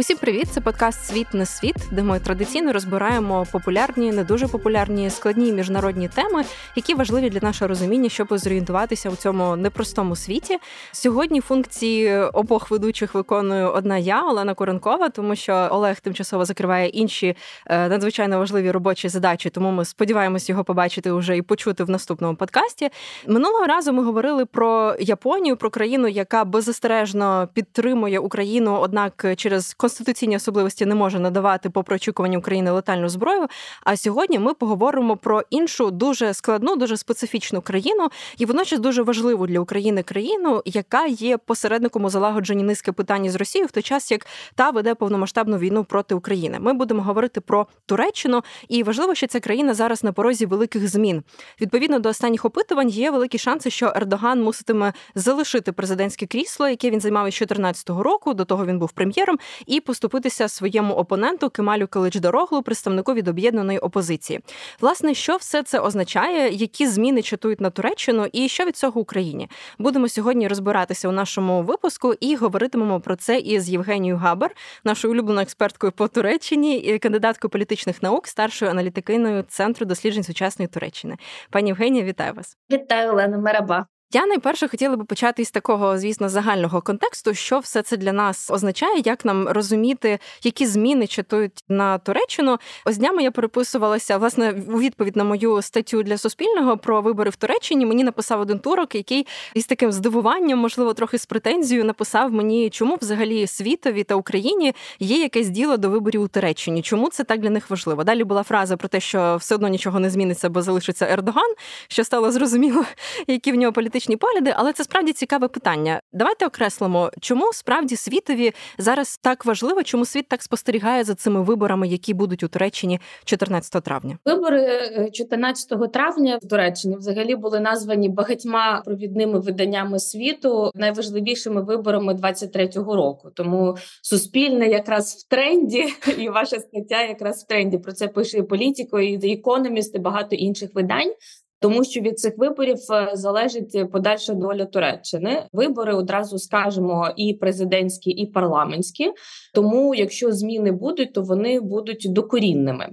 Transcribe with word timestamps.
Усім 0.00 0.18
привіт! 0.18 0.48
Це 0.50 0.60
подкаст 0.60 1.04
Світ 1.04 1.34
не 1.34 1.46
світ, 1.46 1.76
де 1.90 2.02
ми 2.02 2.20
традиційно 2.20 2.72
розбираємо 2.72 3.46
популярні, 3.52 4.12
не 4.12 4.24
дуже 4.24 4.48
популярні, 4.48 5.10
складні 5.10 5.52
міжнародні 5.52 6.08
теми, 6.08 6.44
які 6.76 6.94
важливі 6.94 7.30
для 7.30 7.40
нашого 7.42 7.68
розуміння, 7.68 8.08
щоб 8.08 8.38
зорієнтуватися 8.38 9.10
у 9.10 9.16
цьому 9.16 9.56
непростому 9.56 10.16
світі. 10.16 10.58
Сьогодні 10.92 11.40
функції 11.40 12.16
обох 12.16 12.70
ведучих 12.70 13.14
виконую 13.14 13.72
одна 13.72 13.98
я, 13.98 14.22
Олена 14.22 14.54
Коренкова, 14.54 15.08
тому 15.08 15.36
що 15.36 15.68
Олег 15.70 16.00
тимчасово 16.00 16.44
закриває 16.44 16.88
інші 16.88 17.36
е, 17.66 17.88
надзвичайно 17.88 18.38
важливі 18.38 18.70
робочі 18.70 19.08
задачі. 19.08 19.50
Тому 19.50 19.70
ми 19.70 19.84
сподіваємось 19.84 20.48
його 20.48 20.64
побачити 20.64 21.12
вже 21.12 21.36
і 21.36 21.42
почути 21.42 21.84
в 21.84 21.90
наступному 21.90 22.36
подкасті. 22.36 22.90
Минулого 23.26 23.66
разу 23.66 23.92
ми 23.92 24.04
говорили 24.04 24.46
про 24.46 24.96
Японію, 25.00 25.56
про 25.56 25.70
країну, 25.70 26.08
яка 26.08 26.44
беззастережно 26.44 27.48
підтримує 27.54 28.18
Україну, 28.18 28.78
однак 28.80 29.26
через 29.36 29.74
конституційні 29.90 30.36
особливості 30.36 30.86
не 30.86 30.94
може 30.94 31.18
надавати 31.18 31.70
попри 31.70 31.96
очікування 31.96 32.38
України 32.38 32.70
летальну 32.70 33.08
зброю. 33.08 33.46
А 33.84 33.96
сьогодні 33.96 34.38
ми 34.38 34.54
поговоримо 34.54 35.16
про 35.16 35.42
іншу 35.50 35.90
дуже 35.90 36.34
складну, 36.34 36.76
дуже 36.76 36.96
специфічну 36.96 37.60
країну 37.60 38.08
і 38.38 38.46
водночас 38.46 38.80
дуже 38.80 39.02
важливу 39.02 39.46
для 39.46 39.60
України 39.60 40.02
країну, 40.02 40.62
яка 40.64 41.06
є 41.06 41.36
посередником 41.36 42.04
у 42.04 42.10
залагодженні 42.10 42.62
низки 42.62 42.92
питань 42.92 43.30
з 43.30 43.34
Росією, 43.34 43.66
в 43.66 43.70
той 43.70 43.82
час 43.82 44.10
як 44.10 44.26
та 44.54 44.70
веде 44.70 44.94
повномасштабну 44.94 45.58
війну 45.58 45.84
проти 45.84 46.14
України. 46.14 46.58
Ми 46.60 46.72
будемо 46.72 47.02
говорити 47.02 47.40
про 47.40 47.66
Туреччину, 47.86 48.42
і 48.68 48.82
важливо, 48.82 49.14
що 49.14 49.26
ця 49.26 49.40
країна 49.40 49.74
зараз 49.74 50.04
на 50.04 50.12
порозі 50.12 50.46
великих 50.46 50.88
змін. 50.88 51.22
Відповідно 51.60 51.98
до 51.98 52.08
останніх 52.08 52.44
опитувань, 52.44 52.88
є 52.88 53.10
великі 53.10 53.38
шанси, 53.38 53.70
що 53.70 53.92
Ердоган 53.96 54.42
муситиме 54.42 54.92
залишити 55.14 55.72
президентське 55.72 56.26
крісло, 56.26 56.68
яке 56.68 56.90
він 56.90 57.00
займав 57.00 57.28
із 57.28 57.34
2014 57.34 57.90
року. 57.90 58.34
До 58.34 58.44
того 58.44 58.66
він 58.66 58.78
був 58.78 58.92
прем'єром, 58.92 59.38
і 59.70 59.80
поступитися 59.80 60.48
своєму 60.48 60.94
опоненту 60.94 61.50
Кемалю 61.50 61.84
Килич-Дороглу, 61.84 62.62
представнику 62.62 63.14
від 63.14 63.28
об'єднаної 63.28 63.78
опозиції. 63.78 64.40
Власне, 64.80 65.14
що 65.14 65.36
все 65.36 65.62
це 65.62 65.78
означає, 65.78 66.52
які 66.52 66.86
зміни 66.86 67.22
чатують 67.22 67.60
на 67.60 67.70
Туреччину, 67.70 68.26
і 68.32 68.48
що 68.48 68.64
від 68.64 68.76
цього 68.76 69.00
Україні 69.00 69.48
будемо 69.78 70.08
сьогодні 70.08 70.48
розбиратися 70.48 71.08
у 71.08 71.12
нашому 71.12 71.62
випуску 71.62 72.14
і 72.20 72.36
говоритимемо 72.36 73.00
про 73.00 73.16
це 73.16 73.38
із 73.38 73.70
Євгенією 73.70 74.16
Габер, 74.16 74.50
нашою 74.84 75.14
улюбленою 75.14 75.42
експерткою 75.42 75.92
по 75.92 76.08
Туреччині, 76.08 76.98
кандидаткою 76.98 77.50
політичних 77.50 78.02
наук, 78.02 78.26
старшою 78.26 78.70
аналітикиною 78.70 79.42
центру 79.48 79.86
досліджень 79.86 80.24
сучасної 80.24 80.68
Туреччини. 80.68 81.16
Пані 81.50 81.68
Євгенія, 81.68 82.04
вітаю 82.04 82.32
вас! 82.34 82.56
Вітаю, 82.70 83.12
Олена 83.12 83.38
Мераба. 83.38 83.86
Я 84.12 84.26
найперше 84.26 84.68
хотіла 84.68 84.96
би 84.96 85.04
почати 85.04 85.42
із 85.42 85.50
такого, 85.50 85.98
звісно, 85.98 86.28
загального 86.28 86.80
контексту, 86.80 87.34
що 87.34 87.58
все 87.58 87.82
це 87.82 87.96
для 87.96 88.12
нас 88.12 88.50
означає, 88.50 89.02
як 89.04 89.24
нам 89.24 89.48
розуміти, 89.48 90.18
які 90.42 90.66
зміни 90.66 91.06
чатують 91.06 91.64
на 91.68 91.98
Туреччину. 91.98 92.58
Ось 92.84 92.96
днями 92.96 93.22
я 93.22 93.30
переписувалася 93.30 94.18
власне 94.18 94.62
у 94.68 94.80
відповідь 94.80 95.16
на 95.16 95.24
мою 95.24 95.62
статтю 95.62 96.02
для 96.02 96.18
Суспільного 96.18 96.76
про 96.78 97.00
вибори 97.00 97.30
в 97.30 97.36
Туреччині. 97.36 97.86
Мені 97.86 98.04
написав 98.04 98.40
один 98.40 98.58
турок, 98.58 98.94
який 98.94 99.26
із 99.54 99.66
таким 99.66 99.92
здивуванням, 99.92 100.58
можливо, 100.58 100.94
трохи 100.94 101.18
з 101.18 101.26
претензією, 101.26 101.84
написав 101.84 102.32
мені, 102.32 102.70
чому 102.70 102.98
взагалі 103.00 103.46
світові 103.46 104.04
та 104.04 104.14
Україні 104.14 104.74
є 105.00 105.18
якесь 105.18 105.48
діло 105.48 105.76
до 105.76 105.90
виборів 105.90 106.22
у 106.22 106.28
Туреччині. 106.28 106.82
Чому 106.82 107.08
це 107.08 107.24
так 107.24 107.40
для 107.40 107.50
них 107.50 107.70
важливо? 107.70 108.04
Далі 108.04 108.24
була 108.24 108.42
фраза 108.42 108.76
про 108.76 108.88
те, 108.88 109.00
що 109.00 109.36
все 109.40 109.54
одно 109.54 109.68
нічого 109.68 110.00
не 110.00 110.10
зміниться, 110.10 110.48
бо 110.48 110.62
залишиться 110.62 111.06
Ердоган, 111.10 111.54
що 111.88 112.04
стало 112.04 112.32
зрозуміло, 112.32 112.84
які 113.26 113.52
в 113.52 113.54
нього 113.54 113.72
політичні 113.72 113.99
політичні 114.00 114.16
погляди, 114.16 114.54
але 114.56 114.72
це 114.72 114.84
справді 114.84 115.12
цікаве 115.12 115.48
питання. 115.48 116.00
Давайте 116.12 116.46
окреслимо, 116.46 117.10
чому 117.20 117.52
справді 117.52 117.96
світові 117.96 118.52
зараз 118.78 119.18
так 119.22 119.44
важливо, 119.44 119.82
чому 119.82 120.04
світ 120.04 120.28
так 120.28 120.42
спостерігає 120.42 121.04
за 121.04 121.14
цими 121.14 121.42
виборами, 121.42 121.88
які 121.88 122.14
будуть 122.14 122.42
у 122.42 122.48
Туреччині 122.48 123.00
14 123.24 123.84
травня. 123.84 124.18
Вибори 124.24 125.10
14 125.12 125.72
е, 125.72 125.88
травня 125.88 126.38
в 126.42 126.48
Туреччині 126.48 126.96
взагалі 126.96 127.36
були 127.36 127.60
названі 127.60 128.08
багатьма 128.08 128.82
провідними 128.84 129.40
виданнями 129.40 129.98
світу 129.98 130.70
найважливішими 130.74 131.62
виборами 131.62 132.14
23-го 132.14 132.96
року. 132.96 133.30
Тому 133.34 133.76
суспільне 134.02 134.68
якраз 134.68 135.14
в 135.14 135.28
тренді, 135.28 135.84
і 136.18 136.28
ваша 136.28 136.58
стаття 136.58 137.02
якраз 137.02 137.44
в 137.44 137.46
тренді. 137.46 137.78
Про 137.78 137.92
це 137.92 138.08
пише 138.08 138.38
і 138.38 138.42
політико, 138.42 139.00
і 139.00 139.18
The 139.18 139.90
і 139.94 139.98
багато 139.98 140.36
інших 140.36 140.74
видань 140.74 141.12
тому 141.60 141.84
що 141.84 142.00
від 142.00 142.18
цих 142.18 142.38
виборів 142.38 142.76
е, 142.92 143.10
залежить 143.14 143.90
подальша 143.92 144.34
доля 144.34 144.64
Туреччини. 144.64 145.42
Вибори 145.52 145.94
одразу 145.94 146.38
скажемо 146.38 147.10
і 147.16 147.34
президентські, 147.34 148.10
і 148.10 148.26
парламентські. 148.26 149.12
Тому, 149.54 149.94
якщо 149.94 150.32
зміни 150.32 150.72
будуть, 150.72 151.12
то 151.12 151.22
вони 151.22 151.60
будуть 151.60 152.06
докорінними. 152.10 152.88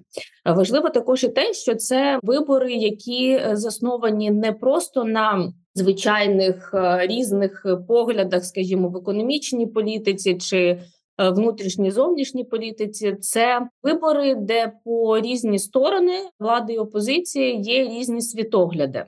Важливо 0.45 0.89
також 0.89 1.23
і 1.23 1.29
те, 1.29 1.53
що 1.53 1.75
це 1.75 2.19
вибори, 2.23 2.73
які 2.73 3.29
е, 3.29 3.51
засновані 3.53 4.31
не 4.31 4.51
просто 4.51 5.03
на 5.03 5.53
звичайних 5.75 6.71
е, 6.73 7.07
різних 7.07 7.65
поглядах, 7.87 8.45
скажімо, 8.45 8.89
в 8.89 8.97
економічній 8.97 9.67
політиці 9.67 10.35
чи 10.35 10.57
Е, 10.67 10.79
внутрішній 11.17 11.91
зовнішній 11.91 12.43
політиці. 12.43 13.15
Це 13.15 13.67
вибори, 13.83 14.35
де 14.35 14.71
по 14.85 15.19
різні 15.19 15.59
сторони 15.59 16.19
влади 16.39 16.73
і 16.73 16.77
опозиції 16.77 17.61
є 17.61 17.83
різні 17.83 18.21
світогляди. 18.21 19.05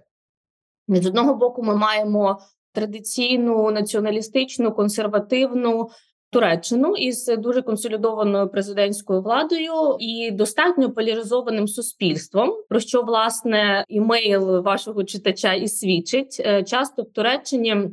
З 0.88 1.08
одного 1.08 1.34
боку, 1.34 1.64
ми 1.64 1.76
маємо 1.76 2.40
традиційну 2.74 3.72
націоналістичну 3.72 4.72
консервативну. 4.72 5.90
Туреччину 6.32 6.96
із 6.96 7.26
дуже 7.38 7.62
консолідованою 7.62 8.50
президентською 8.50 9.22
владою 9.22 9.98
і 10.00 10.32
достатньо 10.32 10.92
поляризованим 10.92 11.68
суспільством, 11.68 12.64
про 12.70 12.80
що 12.80 13.02
власне 13.02 13.86
імейл 13.88 14.62
вашого 14.62 15.04
читача 15.04 15.54
і 15.54 15.68
свідчить 15.68 16.38
е, 16.40 16.64
часто 16.64 17.04
в 17.04 17.12
Туреччині, 17.12 17.90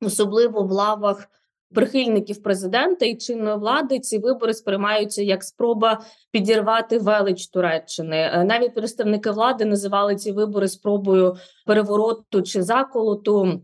особливо 0.00 0.62
в 0.62 0.70
лавах 0.70 1.28
прихильників 1.74 2.42
президента 2.42 3.06
і 3.06 3.16
чинної 3.16 3.56
влади 3.56 3.98
ці 3.98 4.18
вибори 4.18 4.54
сприймаються 4.54 5.22
як 5.22 5.44
спроба 5.44 6.00
підірвати 6.30 6.98
велич 6.98 7.46
Туреччини. 7.46 8.16
Е, 8.16 8.44
навіть 8.44 8.74
представники 8.74 9.30
влади 9.30 9.64
називали 9.64 10.16
ці 10.16 10.32
вибори 10.32 10.68
спробою 10.68 11.36
перевороту 11.66 12.42
чи 12.42 12.62
заколоту. 12.62 13.62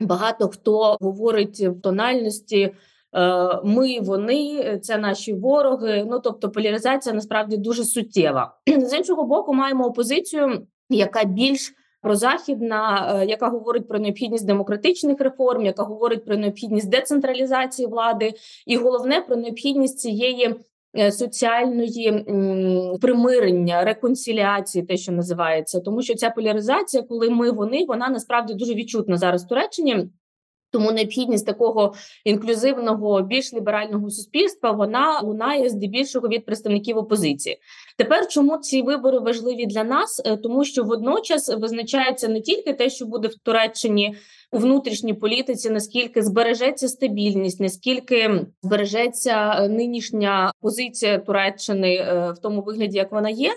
Багато 0.00 0.48
хто 0.48 0.96
говорить 1.00 1.60
в 1.60 1.80
тональності. 1.80 2.74
Е, 3.14 3.60
ми, 3.64 4.00
вони, 4.00 4.78
це 4.82 4.98
наші 4.98 5.32
вороги. 5.32 6.06
Ну 6.10 6.20
тобто, 6.20 6.50
поляризація 6.50 7.14
насправді 7.14 7.56
дуже 7.56 7.84
суттєва. 7.84 8.56
З 8.66 8.96
іншого 8.96 9.24
боку, 9.24 9.54
маємо 9.54 9.86
опозицію, 9.86 10.66
яка 10.90 11.24
більш 11.24 11.74
прозахідна, 12.02 13.12
е, 13.22 13.26
яка 13.26 13.48
говорить 13.48 13.88
про 13.88 13.98
необхідність 13.98 14.46
демократичних 14.46 15.20
реформ, 15.20 15.64
яка 15.64 15.82
говорить 15.82 16.24
про 16.24 16.36
необхідність 16.36 16.88
децентралізації 16.88 17.88
влади, 17.88 18.32
і 18.66 18.76
головне 18.76 19.20
про 19.20 19.36
необхідність 19.36 19.98
цієї. 19.98 20.54
Е, 20.98 21.12
соціальної 21.12 22.24
примирення, 23.00 23.84
реконсиліації, 23.84 24.84
те, 24.84 24.96
що 24.96 25.12
називається, 25.12 25.80
тому 25.80 26.02
що 26.02 26.14
ця 26.14 26.30
поляризація, 26.30 27.02
коли 27.02 27.30
ми 27.30 27.50
вони, 27.50 27.84
вона 27.84 28.08
насправді 28.08 28.54
дуже 28.54 28.74
відчутна 28.74 29.16
зараз 29.16 29.44
в 29.44 29.48
Туреччині. 29.48 30.08
Тому 30.72 30.92
необхідність 30.92 31.46
такого 31.46 31.94
інклюзивного, 32.24 33.22
більш 33.22 33.54
ліберального 33.54 34.10
суспільства 34.10 34.70
вона 34.70 35.20
лунає 35.20 35.68
здебільшого 35.68 36.28
від 36.28 36.44
представників 36.44 36.98
опозиції. 36.98 37.58
Тепер 37.98 38.28
чому 38.28 38.58
ці 38.58 38.82
вибори 38.82 39.18
важливі 39.18 39.66
для 39.66 39.84
нас? 39.84 40.22
Е, 40.24 40.36
тому 40.36 40.64
що 40.64 40.84
водночас 40.84 41.48
визначається 41.48 42.28
не 42.28 42.40
тільки 42.40 42.72
те, 42.72 42.90
що 42.90 43.06
буде 43.06 43.28
в 43.28 43.34
Туреччині 43.34 44.16
у 44.52 44.58
внутрішній 44.58 45.14
політиці, 45.14 45.70
наскільки 45.70 46.22
збережеться 46.22 46.88
стабільність, 46.88 47.60
наскільки 47.60 48.46
збережеться 48.62 49.52
е, 49.58 49.68
нинішня 49.68 50.52
позиція 50.60 51.18
Туреччини 51.18 51.94
е, 51.94 52.32
в 52.36 52.38
тому 52.38 52.62
вигляді, 52.62 52.96
як 52.96 53.12
вона 53.12 53.30
є. 53.30 53.50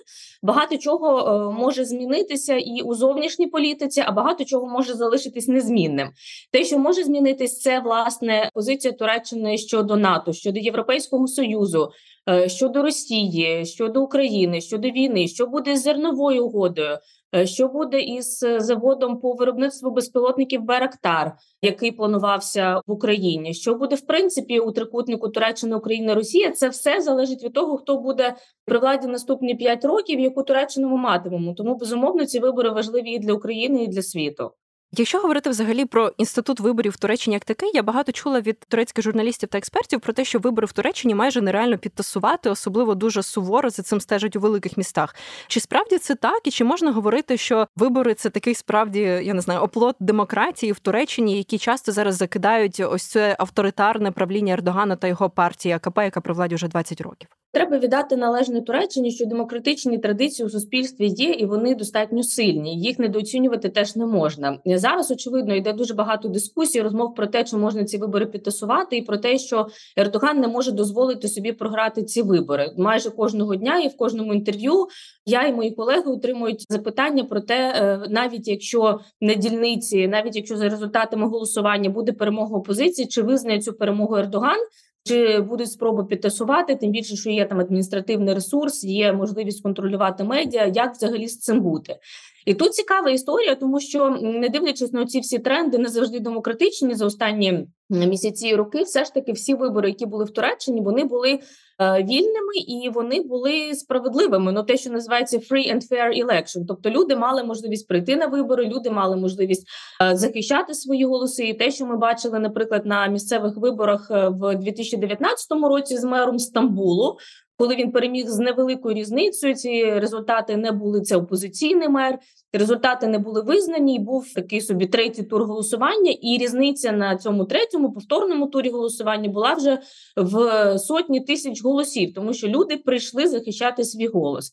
Багато 0.43 0.77
чого 0.77 1.51
може 1.51 1.85
змінитися 1.85 2.55
і 2.55 2.81
у 2.81 2.93
зовнішній 2.93 3.47
політиці, 3.47 4.03
а 4.05 4.11
багато 4.11 4.45
чого 4.45 4.67
може 4.67 4.93
залишитись 4.93 5.47
незмінним. 5.47 6.09
Те, 6.51 6.63
що 6.63 6.79
може 6.79 7.03
змінитись, 7.03 7.61
це 7.61 7.79
власне 7.79 8.49
позиція 8.53 8.93
Туреччини 8.93 9.57
щодо 9.57 9.95
НАТО, 9.95 10.33
щодо 10.33 10.59
Європейського 10.59 11.27
союзу. 11.27 11.91
Е, 12.29 12.49
щодо 12.49 12.81
Росії, 12.83 13.65
щодо 13.65 14.03
України, 14.03 14.61
щодо 14.61 14.89
війни, 14.89 15.27
що 15.27 15.45
буде 15.45 15.75
з 15.75 15.81
зерновою 15.81 16.45
угодою, 16.45 16.87
е, 16.87 16.99
що 17.43 17.67
буде 17.67 18.01
із 18.01 18.43
е, 18.43 18.59
заводом 18.59 19.19
по 19.19 19.33
виробництву 19.33 19.91
безпілотників 19.91 20.61
Берактар, 20.61 21.35
який 21.61 21.91
планувався 21.91 22.81
в 22.87 22.91
Україні. 22.91 23.53
Що 23.53 23.75
буде 23.75 23.95
в 23.95 24.01
принципі 24.01 24.59
у 24.59 24.71
трикутнику 24.71 25.29
Туреччина, 25.29 25.77
Україна, 25.77 26.15
Росія? 26.15 26.51
Це 26.51 26.69
все 26.69 27.01
залежить 27.01 27.43
від 27.43 27.53
того, 27.53 27.77
хто 27.77 27.97
буде 27.97 28.35
при 28.65 28.79
владі 28.79 29.07
наступні 29.07 29.55
п'ять 29.55 29.85
років, 29.85 30.19
яку 30.19 30.43
Туреччину 30.43 30.89
ми 30.89 30.97
матимемо. 30.97 31.53
Тому 31.53 31.75
безумовно 31.75 32.25
ці 32.25 32.39
вибори 32.39 32.69
важливі 32.69 33.09
і 33.11 33.19
для 33.19 33.33
України, 33.33 33.83
і 33.83 33.87
для 33.87 34.01
світу. 34.01 34.51
Якщо 34.91 35.19
говорити 35.19 35.49
взагалі 35.49 35.85
про 35.85 36.11
інститут 36.17 36.59
виборів 36.59 36.91
в 36.91 36.97
Туреччині 36.97 37.33
як 37.33 37.45
такий, 37.45 37.71
я 37.73 37.83
багато 37.83 38.11
чула 38.11 38.41
від 38.41 38.59
турецьких 38.59 39.03
журналістів 39.03 39.49
та 39.49 39.57
експертів 39.57 39.99
про 39.99 40.13
те, 40.13 40.25
що 40.25 40.39
вибори 40.39 40.67
в 40.67 40.71
Туреччині 40.71 41.15
майже 41.15 41.41
нереально 41.41 41.77
підтасувати, 41.77 42.49
особливо 42.49 42.95
дуже 42.95 43.23
суворо 43.23 43.69
за 43.69 43.83
цим 43.83 44.01
стежать 44.01 44.35
у 44.35 44.39
великих 44.39 44.77
містах. 44.77 45.15
Чи 45.47 45.59
справді 45.59 45.97
це 45.97 46.15
так, 46.15 46.47
і 46.47 46.51
чи 46.51 46.63
можна 46.63 46.91
говорити, 46.91 47.37
що 47.37 47.67
вибори 47.75 48.13
це 48.13 48.29
такий 48.29 48.55
справді 48.55 48.99
я 48.99 49.33
не 49.33 49.41
знаю 49.41 49.59
оплот 49.59 49.95
демократії 49.99 50.71
в 50.71 50.79
Туреччині, 50.79 51.37
які 51.37 51.57
часто 51.57 51.91
зараз 51.91 52.15
закидають 52.15 52.79
ось 52.79 53.03
це 53.03 53.35
авторитарне 53.39 54.11
правління 54.11 54.53
Ердогана 54.53 54.95
та 54.95 55.07
його 55.07 55.29
партії 55.29 55.73
АКП, 55.75 55.97
яка 55.97 56.21
при 56.21 56.33
владі 56.33 56.55
вже 56.55 56.67
20 56.67 57.01
років? 57.01 57.29
Треба 57.55 57.77
віддати 57.77 58.17
належне 58.17 58.61
Туреччині, 58.61 59.11
що 59.11 59.25
демократичні 59.25 59.97
традиції 59.97 60.45
у 60.45 60.49
суспільстві 60.49 61.07
є, 61.07 61.29
і 61.29 61.45
вони 61.45 61.75
достатньо 61.75 62.23
сильні. 62.23 62.79
Їх 62.79 62.99
недооцінювати 62.99 63.69
теж 63.69 63.95
не 63.95 64.05
можна. 64.05 64.59
Зараз 64.65 65.11
очевидно 65.11 65.55
йде 65.55 65.73
дуже 65.73 65.93
багато 65.93 66.27
дискусій, 66.27 66.81
розмов 66.81 67.15
про 67.15 67.27
те, 67.27 67.43
чи 67.43 67.57
можна 67.57 67.83
ці 67.83 67.97
вибори 67.97 68.25
підтасувати, 68.25 68.97
і 68.97 69.01
про 69.01 69.17
те, 69.17 69.37
що 69.37 69.67
Ердоган 69.97 70.39
не 70.39 70.47
може 70.47 70.71
дозволити 70.71 71.27
собі 71.27 71.51
програти 71.51 72.03
ці 72.03 72.21
вибори 72.21 72.71
майже 72.77 73.09
кожного 73.09 73.55
дня, 73.55 73.79
і 73.79 73.87
в 73.87 73.97
кожному 73.97 74.33
інтерв'ю 74.33 74.87
я 75.25 75.47
і 75.47 75.53
мої 75.53 75.71
колеги 75.71 76.11
отримують 76.11 76.65
запитання 76.69 77.23
про 77.23 77.41
те, 77.41 77.73
е, 77.75 78.07
навіть 78.09 78.47
якщо 78.47 78.99
на 79.21 79.33
дільниці, 79.33 80.07
навіть 80.07 80.35
якщо 80.35 80.57
за 80.57 80.69
результатами 80.69 81.27
голосування 81.27 81.89
буде 81.89 82.11
перемога 82.11 82.57
опозиції, 82.57 83.07
чи 83.07 83.21
визнає 83.21 83.61
цю 83.61 83.73
перемогу 83.73 84.15
Ердоган. 84.15 84.59
Чи 85.07 85.39
будуть 85.39 85.71
спроби 85.71 86.05
підтасувати, 86.05 86.75
тим 86.75 86.91
більше, 86.91 87.15
що 87.15 87.29
є 87.29 87.45
там 87.45 87.59
адміністративний 87.59 88.33
ресурс, 88.33 88.83
є 88.83 89.13
можливість 89.13 89.63
контролювати 89.63 90.23
медіа, 90.23 90.71
як 90.75 90.93
взагалі 90.93 91.27
з 91.27 91.39
цим 91.39 91.61
бути? 91.61 91.97
І 92.45 92.53
тут 92.53 92.73
цікава 92.73 93.11
історія, 93.11 93.55
тому 93.55 93.79
що 93.79 94.09
не 94.21 94.49
дивлячись 94.49 94.93
на 94.93 95.05
ці 95.05 95.19
всі 95.19 95.39
тренди, 95.39 95.77
не 95.77 95.89
завжди 95.89 96.19
демократичні 96.19 96.95
за 96.95 97.05
останні 97.05 97.67
місяці 97.89 98.47
і 98.47 98.55
роки, 98.55 98.83
все 98.83 99.05
ж 99.05 99.13
таки, 99.13 99.31
всі 99.31 99.53
вибори, 99.53 99.89
які 99.89 100.05
були 100.05 100.25
в 100.25 100.29
Туреччині, 100.29 100.81
вони 100.81 101.03
були 101.03 101.39
вільними 101.81 102.55
і 102.67 102.89
вони 102.89 103.21
були 103.21 103.75
справедливими. 103.75 104.51
Ну 104.51 104.63
те, 104.63 104.77
що 104.77 104.89
називається 104.89 105.37
free 105.37 105.75
and 105.75 105.91
fair 105.91 106.25
election. 106.25 106.65
Тобто 106.67 106.89
люди 106.89 107.15
мали 107.15 107.43
можливість 107.43 107.87
прийти 107.87 108.15
на 108.15 108.27
вибори, 108.27 108.65
люди 108.65 108.89
мали 108.89 109.15
можливість 109.15 109.67
е, 110.01 110.15
захищати 110.15 110.73
свої 110.73 111.05
голоси. 111.05 111.43
І 111.43 111.53
те, 111.53 111.71
що 111.71 111.85
ми 111.85 111.97
бачили, 111.97 112.39
наприклад, 112.39 112.85
на 112.85 113.07
місцевих 113.07 113.57
виборах 113.57 114.07
е, 114.11 114.29
в 114.29 114.55
2019 114.55 115.47
році 115.51 115.97
з 115.97 116.03
мером 116.03 116.39
Стамбулу. 116.39 117.17
Коли 117.57 117.75
він 117.75 117.91
переміг 117.91 118.27
з 118.27 118.39
невеликою 118.39 118.95
різницею, 118.95 119.55
ці 119.55 119.99
результати 119.99 120.57
не 120.57 120.71
були 120.71 121.01
це 121.01 121.17
опозиційний 121.17 121.89
мер. 121.89 122.19
Результати 122.53 123.07
не 123.07 123.19
були 123.19 123.41
визнані. 123.41 123.95
і 123.95 123.99
Був 123.99 124.33
такий 124.33 124.61
собі 124.61 124.87
третій 124.87 125.23
тур 125.23 125.43
голосування, 125.43 126.11
і 126.21 126.37
різниця 126.37 126.91
на 126.91 127.17
цьому 127.17 127.45
третьому 127.45 127.91
повторному 127.91 128.47
турі 128.47 128.69
голосування 128.69 129.29
була 129.29 129.53
вже 129.53 129.79
в 130.17 130.79
сотні 130.79 131.21
тисяч 131.21 131.63
голосів, 131.63 132.13
тому 132.13 132.33
що 132.33 132.47
люди 132.47 132.77
прийшли 132.77 133.27
захищати 133.27 133.83
свій 133.83 134.07
голос. 134.07 134.51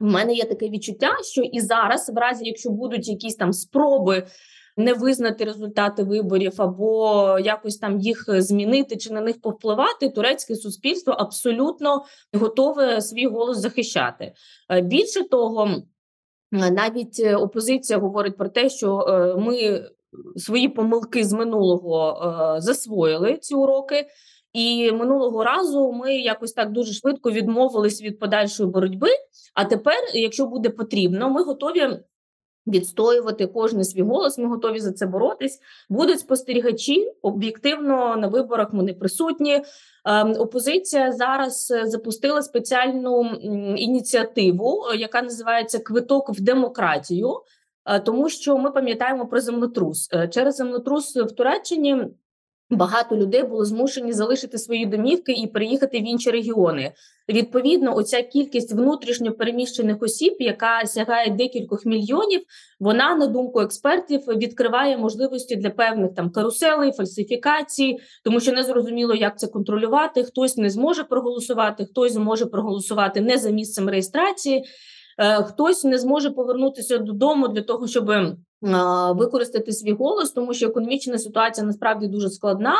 У 0.00 0.06
мене 0.06 0.34
є 0.34 0.44
таке 0.44 0.68
відчуття, 0.68 1.16
що 1.22 1.42
і 1.42 1.60
зараз, 1.60 2.10
в 2.14 2.18
разі 2.18 2.44
якщо 2.44 2.70
будуть 2.70 3.08
якісь 3.08 3.36
там 3.36 3.52
спроби 3.52 4.26
не 4.76 4.94
визнати 4.94 5.44
результати 5.44 6.02
виборів 6.02 6.52
або 6.56 7.38
якось 7.38 7.76
там 7.76 7.98
їх 7.98 8.24
змінити 8.28 8.96
чи 8.96 9.12
на 9.12 9.20
них 9.20 9.40
повпливати, 9.40 10.08
турецьке 10.08 10.56
суспільство 10.56 11.12
абсолютно 11.12 12.04
готове 12.32 13.00
свій 13.00 13.26
голос 13.26 13.58
захищати. 13.58 14.32
Е, 14.70 14.80
більше 14.80 15.28
того, 15.28 15.70
навіть 16.52 17.20
е, 17.20 17.36
опозиція 17.36 17.98
говорить 17.98 18.36
про 18.36 18.48
те, 18.48 18.70
що 18.70 19.00
е, 19.00 19.36
ми 19.40 19.84
свої 20.36 20.68
помилки 20.68 21.24
з 21.24 21.32
минулого 21.32 22.56
засвоїли 22.58 23.36
ці 23.36 23.54
уроки. 23.54 24.06
І 24.52 24.92
минулого 24.92 25.44
разу 25.44 25.92
ми 25.92 26.16
якось 26.16 26.52
так 26.52 26.72
дуже 26.72 26.92
швидко 26.92 27.30
відмовились 27.30 28.02
від 28.02 28.18
подальшої 28.18 28.70
боротьби. 28.70 29.08
А 29.54 29.64
тепер, 29.64 29.94
якщо 30.14 30.46
буде 30.46 30.70
потрібно, 30.70 31.30
ми 31.30 31.42
готові 31.42 31.88
відстоювати 32.66 33.46
кожен 33.46 33.84
свій 33.84 34.02
голос. 34.02 34.38
Ми 34.38 34.46
готові 34.46 34.80
за 34.80 34.92
це 34.92 35.06
боротись. 35.06 35.60
Будуть 35.88 36.20
спостерігачі 36.20 37.12
об'єктивно 37.22 38.16
на 38.16 38.26
виборах. 38.26 38.72
Вони 38.72 38.94
присутні. 38.94 39.62
Ем, 40.04 40.34
опозиція 40.38 41.12
зараз 41.12 41.70
е, 41.70 41.86
запустила 41.86 42.42
спеціальну 42.42 43.24
ініціативу, 43.76 44.84
яка 44.98 45.22
називається 45.22 45.78
Квиток 45.78 46.30
в 46.30 46.40
демократію. 46.40 47.40
Е, 47.86 48.00
тому 48.00 48.28
що 48.28 48.58
ми 48.58 48.70
пам'ятаємо 48.70 49.26
про 49.26 49.40
землетрус 49.40 50.08
е, 50.12 50.28
через 50.28 50.56
землетрус 50.56 51.16
в 51.16 51.32
Туреччині 51.32 52.06
Багато 52.70 53.16
людей 53.16 53.42
були 53.42 53.64
змушені 53.64 54.12
залишити 54.12 54.58
свої 54.58 54.86
домівки 54.86 55.32
і 55.32 55.46
переїхати 55.46 55.98
в 55.98 56.08
інші 56.08 56.30
регіони. 56.30 56.92
Відповідно, 57.28 57.96
оця 57.96 58.22
кількість 58.22 58.72
внутрішньо 58.72 59.32
переміщених 59.32 60.02
осіб, 60.02 60.36
яка 60.38 60.86
сягає 60.86 61.30
декількох 61.30 61.86
мільйонів, 61.86 62.40
вона 62.80 63.14
на 63.16 63.26
думку 63.26 63.60
експертів 63.60 64.20
відкриває 64.20 64.98
можливості 64.98 65.56
для 65.56 65.70
певних 65.70 66.14
там 66.14 66.30
каруселей, 66.30 66.92
фальсифікацій, 66.92 67.98
тому 68.24 68.40
що 68.40 68.52
не 68.52 68.62
зрозуміло, 68.62 69.14
як 69.14 69.38
це 69.38 69.46
контролювати. 69.46 70.24
Хтось 70.24 70.56
не 70.56 70.70
зможе 70.70 71.04
проголосувати, 71.04 71.84
хтось 71.84 72.12
зможе 72.12 72.46
проголосувати 72.46 73.20
не 73.20 73.38
за 73.38 73.50
місцем 73.50 73.88
реєстрації. 73.88 74.64
Е, 75.18 75.42
хтось 75.42 75.84
не 75.84 75.98
зможе 75.98 76.30
повернутися 76.30 76.98
додому 76.98 77.48
для 77.48 77.62
того, 77.62 77.86
щоб 77.86 78.10
використати 79.14 79.72
свій 79.72 79.92
голос, 79.92 80.30
тому 80.30 80.54
що 80.54 80.66
економічна 80.66 81.18
ситуація 81.18 81.66
насправді 81.66 82.06
дуже 82.06 82.30
складна. 82.30 82.74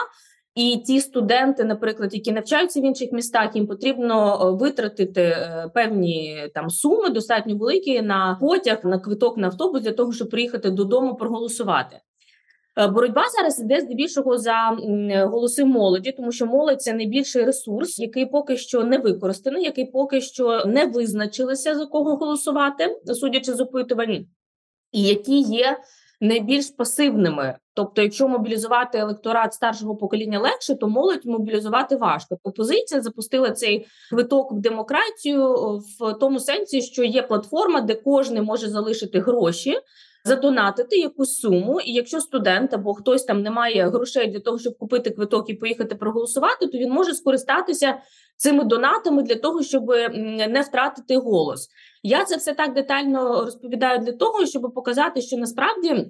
І 0.56 0.82
ті 0.87 1.00
студенти, 1.00 1.64
наприклад, 1.64 2.14
які 2.14 2.32
навчаються 2.32 2.81
в 2.81 2.84
інших 2.84 3.12
містах, 3.12 3.56
їм 3.56 3.67
потрібно 3.67 4.34
е, 4.34 4.64
витратити 4.64 5.23
е, 5.23 5.70
певні 5.75 6.49
там 6.55 6.70
суми 6.70 7.08
достатньо 7.08 7.56
великі 7.56 8.02
на 8.02 8.38
потяг, 8.40 8.78
на 8.84 8.99
квиток 8.99 9.37
на 9.37 9.46
автобус 9.46 9.82
для 9.82 9.93
того, 9.93 10.12
щоб 10.12 10.31
приїхати 10.31 10.70
додому 10.70 11.17
проголосувати. 11.17 12.00
Е, 12.78 12.87
боротьба 12.87 13.23
зараз 13.37 13.61
іде 13.61 13.81
здебільшого 13.81 14.38
за 14.38 14.76
голоси 15.31 15.64
молоді, 15.64 16.12
тому 16.12 16.32
що 16.32 16.46
молодь 16.46 16.82
це 16.82 16.93
найбільший 16.93 17.44
ресурс, 17.44 17.99
який 17.99 18.26
поки 18.26 18.56
що 18.56 18.84
не 18.84 18.99
використаний, 18.99 19.64
який 19.64 19.84
поки 19.84 20.20
що 20.20 20.64
не 20.67 20.87
визначилися 20.87 21.75
за 21.75 21.87
кого 21.87 22.17
голосувати, 22.17 23.00
судячи 23.14 23.55
з 23.55 23.61
опитувань, 23.61 24.26
і 24.97 25.03
які 25.03 25.41
є 25.41 25.79
найбільш 26.21 26.71
пасивними. 26.71 27.57
Тобто, 27.75 28.03
якщо 28.03 28.29
мобілізувати 28.29 28.99
електорат 28.99 29.55
старшого 29.55 29.97
покоління 29.97 30.41
легше, 30.41 30.75
то 30.75 30.88
молодь 30.88 31.26
мобілізувати 31.26 31.97
важко. 31.97 32.38
Опозиція 32.43 33.00
запустила 33.00 33.50
цей 33.50 33.87
квиток 34.11 34.53
в 34.53 34.61
демократію 34.61 35.55
в 36.00 36.12
тому 36.12 36.41
сенсі, 36.41 36.83
що 36.83 37.05
є 37.05 37.23
платформа, 37.23 37.81
де 37.81 37.95
кожен 37.95 38.45
може 38.45 38.69
залишити 38.69 39.21
гроші 39.21 39.75
задонатити 40.26 40.97
якусь 40.97 41.38
суму, 41.38 41.81
і 41.81 41.93
якщо 41.93 42.21
студент 42.21 42.75
або 42.75 42.95
хтось 42.95 43.25
там 43.25 43.43
не 43.43 43.50
має 43.50 43.88
грошей 43.88 44.26
для 44.26 44.41
того, 44.41 44.59
щоб 44.59 44.79
купити 44.79 45.11
квиток 45.11 45.50
і 45.50 45.55
поїхати 45.55 45.95
проголосувати, 45.95 46.67
то 46.67 46.79
він 46.79 46.93
може 46.93 47.15
скористатися 47.15 47.99
цими 48.37 48.65
донатами 48.65 49.23
для 49.23 49.35
того, 49.35 49.62
щоб 49.62 49.88
не 50.49 50.65
втратити 50.69 51.17
голос. 51.17 51.69
Я 52.07 52.25
це 52.25 52.37
все 52.37 52.55
так 52.55 52.75
детально 52.75 53.45
розповідаю 53.45 53.99
для 53.99 54.13
того, 54.13 54.47
щоб 54.47 54.75
показати, 54.75 55.21
що 55.21 55.37
насправді 55.37 56.07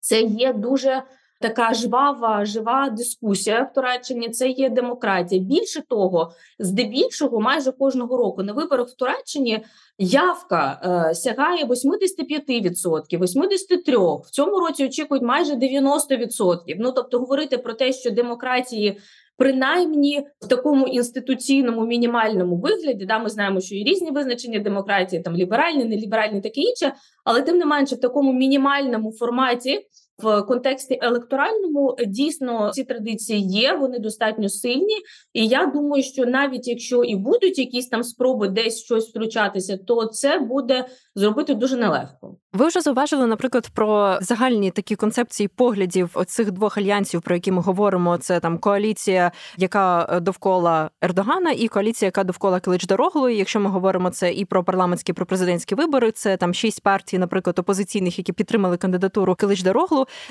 це 0.00 0.22
є 0.22 0.52
дуже 0.52 1.02
така 1.40 1.74
жвава, 1.74 2.44
жива 2.44 2.90
дискусія 2.90 3.62
в 3.62 3.72
Туреччині. 3.72 4.28
Це 4.28 4.48
є 4.48 4.70
демократія. 4.70 5.42
Більше 5.42 5.82
того, 5.88 6.32
здебільшого, 6.58 7.40
майже 7.40 7.72
кожного 7.72 8.16
року 8.16 8.42
на 8.42 8.52
виборах 8.52 8.88
в 8.88 8.94
Туреччині 8.94 9.64
явка 9.98 10.80
е, 11.10 11.14
сягає 11.14 11.64
85%, 11.64 13.18
83%. 13.18 14.20
В 14.20 14.30
цьому 14.30 14.60
році 14.60 14.86
очікують 14.86 15.24
майже 15.24 15.54
90%. 15.54 16.76
Ну 16.78 16.92
тобто, 16.92 17.18
говорити 17.18 17.58
про 17.58 17.74
те, 17.74 17.92
що 17.92 18.10
демократії. 18.10 18.98
Принаймні 19.42 20.26
в 20.40 20.48
такому 20.48 20.86
інституційному 20.86 21.86
мінімальному 21.86 22.56
вигляді, 22.56 23.04
да, 23.04 23.18
ми 23.18 23.28
знаємо, 23.28 23.60
що 23.60 23.74
є 23.74 23.84
різні 23.84 24.10
визначення 24.10 24.58
демократії, 24.58 25.22
там 25.22 25.36
ліберальні, 25.36 25.84
неліберальні, 25.84 26.40
таке 26.40 26.60
інше, 26.60 26.92
але 27.24 27.42
тим 27.42 27.56
не 27.56 27.66
менше, 27.66 27.94
в 27.94 28.00
такому 28.00 28.32
мінімальному 28.32 29.12
форматі 29.12 29.80
В 30.18 30.42
контексті 30.42 30.98
електоральному 31.02 31.96
дійсно 32.06 32.70
ці 32.72 32.84
традиції 32.84 33.40
є, 33.40 33.76
вони 33.76 33.98
достатньо 33.98 34.48
сильні, 34.48 34.96
і 35.32 35.46
я 35.46 35.66
думаю, 35.66 36.02
що 36.02 36.26
навіть 36.26 36.68
якщо 36.68 37.04
і 37.04 37.16
будуть 37.16 37.58
якісь 37.58 37.88
там 37.88 38.04
спроби 38.04 38.48
десь 38.48 38.84
щось 38.84 39.08
втручатися, 39.08 39.76
то 39.76 40.06
це 40.06 40.38
буде 40.38 40.86
зробити 41.14 41.54
дуже 41.54 41.76
нелегко. 41.76 42.36
Ви 42.52 42.66
вже 42.66 42.80
зауважили, 42.80 43.26
наприклад, 43.26 43.68
про 43.74 44.18
загальні 44.20 44.70
такі 44.70 44.96
концепції 44.96 45.48
поглядів 45.48 46.10
оцих 46.14 46.50
двох 46.50 46.78
альянсів, 46.78 47.22
про 47.22 47.34
які 47.34 47.52
ми 47.52 47.62
говоримо. 47.62 48.18
Це 48.18 48.40
там 48.40 48.58
коаліція, 48.58 49.32
яка 49.58 50.18
довкола 50.22 50.90
Ердогана, 51.02 51.50
і 51.50 51.68
коаліція, 51.68 52.06
яка 52.06 52.24
довкола 52.24 52.58
Килич-Дороглу. 52.58 53.28
Якщо 53.28 53.60
ми 53.60 53.70
говоримо 53.70 54.10
це 54.10 54.32
і 54.32 54.44
про 54.44 54.64
парламентські, 54.64 55.12
і 55.12 55.14
про 55.14 55.26
президентські 55.26 55.74
вибори, 55.74 56.12
це 56.12 56.36
там 56.36 56.54
шість 56.54 56.82
партій, 56.82 57.18
наприклад, 57.18 57.58
опозиційних, 57.58 58.18
які 58.18 58.32
підтримали 58.32 58.76
кандидатуру 58.76 59.34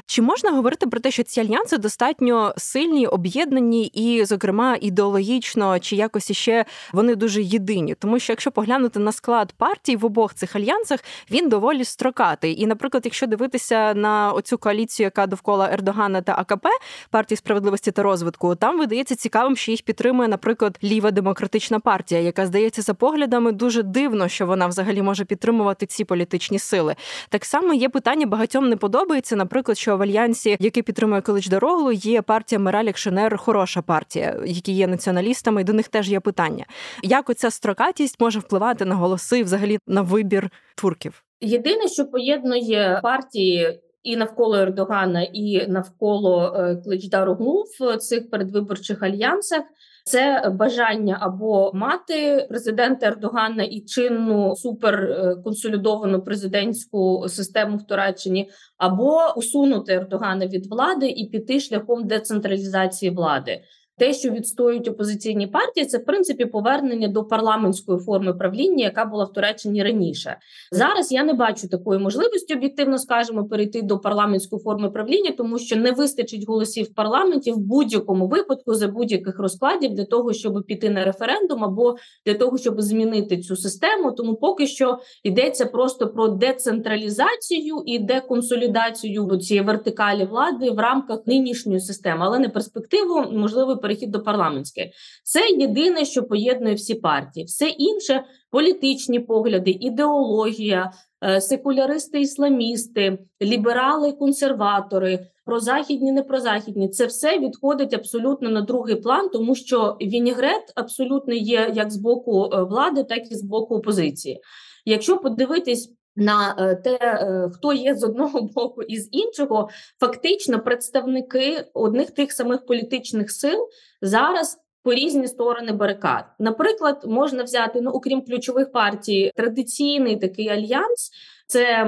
Чи 0.05 0.21
можна 0.21 0.51
говорити 0.51 0.87
про 0.87 0.99
те, 0.99 1.11
що 1.11 1.23
ці 1.23 1.41
альянси 1.41 1.77
достатньо 1.77 2.53
сильні, 2.57 3.07
об'єднані 3.07 3.85
і, 3.85 4.25
зокрема, 4.25 4.77
ідеологічно 4.81 5.79
чи 5.79 5.95
якось 5.95 6.29
іще 6.29 6.65
вони 6.93 7.15
дуже 7.15 7.41
єдині? 7.41 7.95
Тому 7.95 8.19
що 8.19 8.33
якщо 8.33 8.51
поглянути 8.51 8.99
на 8.99 9.11
склад 9.11 9.53
партій 9.57 9.95
в 9.95 10.05
обох 10.05 10.33
цих 10.33 10.55
альянсах, 10.55 10.99
він 11.31 11.49
доволі 11.49 11.85
строкатий. 11.85 12.61
І, 12.61 12.67
наприклад, 12.67 13.01
якщо 13.05 13.27
дивитися 13.27 13.93
на 13.93 14.31
оцю 14.31 14.57
коаліцію, 14.57 15.05
яка 15.05 15.27
довкола 15.27 15.69
Ердогана 15.73 16.21
та 16.21 16.35
АКП 16.37 16.67
партії 17.09 17.37
справедливості 17.37 17.91
та 17.91 18.03
розвитку, 18.03 18.55
там 18.55 18.79
видається 18.79 19.15
цікавим, 19.15 19.55
що 19.55 19.71
їх 19.71 19.81
підтримує, 19.81 20.29
наприклад, 20.29 20.79
ліва 20.83 21.11
демократична 21.11 21.79
партія, 21.79 22.21
яка 22.21 22.45
здається 22.45 22.81
за 22.81 22.93
поглядами 22.93 23.51
дуже 23.51 23.83
дивно, 23.83 24.27
що 24.27 24.45
вона 24.45 24.67
взагалі 24.67 25.01
може 25.01 25.25
підтримувати 25.25 25.85
ці 25.85 26.05
політичні 26.05 26.59
сили. 26.59 26.95
Так 27.29 27.45
само 27.45 27.73
є 27.73 27.89
питання 27.89 28.25
багатьом 28.25 28.69
не 28.69 28.75
подобається, 28.75 29.35
наприклад, 29.35 29.60
що 29.73 29.97
в 29.97 30.01
альянсі, 30.01 30.57
який 30.59 30.83
підтримує 30.83 31.21
коледж 31.21 31.47
дороглу, 31.47 31.91
є 31.91 32.21
партія 32.21 32.59
Мералік 32.59 32.97
Шенер, 32.97 33.37
хороша 33.37 33.81
партія, 33.81 34.41
які 34.45 34.71
є 34.71 34.87
націоналістами, 34.87 35.61
і 35.61 35.63
до 35.63 35.73
них 35.73 35.87
теж 35.87 36.09
є 36.09 36.19
питання. 36.19 36.65
Як 37.03 37.29
оця 37.29 37.51
строкатість 37.51 38.19
може 38.19 38.39
впливати 38.39 38.85
на 38.85 38.95
голоси, 38.95 39.43
взагалі 39.43 39.79
на 39.87 40.01
вибір 40.01 40.49
турків? 40.75 41.23
Єдине, 41.41 41.87
що 41.87 42.05
поєднує 42.05 42.99
партії. 43.03 43.79
І 44.03 44.15
навколо 44.15 44.57
Ердогана, 44.57 45.21
і 45.21 45.67
навколо 45.67 46.55
е, 46.55 46.75
Кличдару 46.75 47.65
в 47.79 47.97
цих 47.97 48.29
передвиборчих 48.29 49.03
альянсах 49.03 49.61
це 50.03 50.51
бажання 50.53 51.17
або 51.21 51.71
мати 51.73 52.45
президента 52.49 53.07
Ердогана 53.07 53.63
і 53.63 53.81
чинну 53.81 54.55
суперконсолідовану 54.55 56.21
президентську 56.21 57.25
систему 57.29 57.77
в 57.77 57.87
Туреччині, 57.87 58.49
або 58.77 59.33
усунути 59.35 59.93
Ердогана 59.93 60.47
від 60.47 60.65
влади 60.65 61.09
і 61.09 61.25
піти 61.25 61.59
шляхом 61.59 62.07
децентралізації 62.07 63.11
влади 63.11 63.61
те, 64.01 64.13
що 64.13 64.29
відстоюють 64.29 64.87
опозиційні 64.87 65.47
партії, 65.47 65.85
це 65.85 65.97
в 65.97 66.05
принципі 66.05 66.45
повернення 66.45 67.07
до 67.07 67.23
парламентської 67.23 67.99
форми 67.99 68.33
правління, 68.33 68.83
яка 68.83 69.05
була 69.05 69.25
в 69.25 69.33
Туреччині 69.33 69.83
раніше. 69.83 70.37
Зараз 70.71 71.11
я 71.11 71.23
не 71.23 71.33
бачу 71.33 71.69
такої 71.69 71.99
можливості, 71.99 72.53
об'єктивно 72.53 72.97
скажемо, 72.97 73.45
перейти 73.45 73.81
до 73.81 73.99
парламентської 73.99 74.61
форми 74.61 74.89
правління, 74.89 75.31
тому 75.37 75.59
що 75.59 75.75
не 75.75 75.91
вистачить 75.91 76.47
голосів 76.47 76.85
в 76.85 76.93
парламенті 76.93 77.51
в 77.51 77.57
будь-якому 77.57 78.27
випадку 78.27 78.73
за 78.73 78.87
будь-яких 78.87 79.39
розкладів 79.39 79.93
для 79.93 80.05
того, 80.05 80.33
щоб 80.33 80.63
піти 80.63 80.89
на 80.89 81.05
референдум 81.05 81.63
або 81.63 81.95
для 82.25 82.33
того, 82.33 82.57
щоб 82.57 82.81
змінити 82.81 83.37
цю 83.37 83.55
систему. 83.55 84.11
Тому 84.11 84.35
поки 84.35 84.67
що 84.67 84.99
йдеться 85.23 85.65
просто 85.65 86.07
про 86.07 86.27
децентралізацію 86.27 87.83
і 87.85 87.99
деконсолідацію 87.99 89.37
цієї 89.37 89.65
вертикалі 89.65 90.25
влади 90.25 90.71
в 90.71 90.79
рамках 90.79 91.19
нинішньої 91.25 91.79
системи, 91.79 92.21
але 92.21 92.39
не 92.39 92.49
перспективу 92.49 93.25
можливо 93.31 93.77
перехід 93.91 94.11
до 94.11 94.19
парламентської. 94.19 94.91
Це 95.23 95.49
єдине, 95.49 96.05
що 96.05 96.23
поєднує 96.23 96.75
всі 96.75 96.95
партії. 96.95 97.45
Все 97.45 97.67
інше 97.67 98.23
політичні 98.51 99.19
погляди, 99.19 99.71
ідеологія, 99.71 100.91
е, 101.23 101.41
секуляристи, 101.41 102.21
ісламісти, 102.21 103.17
ліберали, 103.41 104.11
консерватори, 104.11 105.27
прозахідні, 105.45 106.11
непрозахідні. 106.11 106.89
Це 106.89 107.05
все 107.05 107.39
відходить 107.39 107.93
абсолютно 107.93 108.49
на 108.49 108.61
другий 108.61 108.95
план, 108.95 109.29
тому 109.29 109.55
що 109.55 109.97
Вінігрет 110.01 110.73
абсолютно 110.75 111.33
є 111.33 111.71
як 111.75 111.91
з 111.91 111.97
боку 111.97 112.49
е, 112.53 112.63
влади, 112.63 113.03
так 113.03 113.31
і 113.31 113.35
з 113.35 113.43
боку 113.43 113.75
опозиції. 113.75 114.39
Якщо 114.85 115.17
подивитись 115.17 115.93
на 116.21 116.55
е, 116.59 116.75
те, 116.75 116.97
е, 117.01 117.49
хто 117.53 117.73
є 117.73 117.95
з 117.95 118.03
одного 118.03 118.41
боку 118.55 118.81
і 118.81 118.99
з 118.99 119.09
іншого, 119.11 119.69
фактично 119.99 120.59
представники 120.59 121.65
одних 121.73 122.11
тих 122.11 122.31
самих 122.31 122.65
політичних 122.65 123.31
сил 123.31 123.67
зараз. 124.01 124.57
По 124.83 124.93
різні 124.93 125.27
сторони 125.27 125.71
барикад, 125.71 126.25
наприклад, 126.39 127.03
можна 127.07 127.43
взяти 127.43 127.81
ну, 127.81 127.91
окрім 127.91 128.21
ключових 128.21 128.71
партій, 128.71 129.31
традиційний 129.35 130.17
такий 130.17 130.49
альянс. 130.49 131.11
Це 131.47 131.85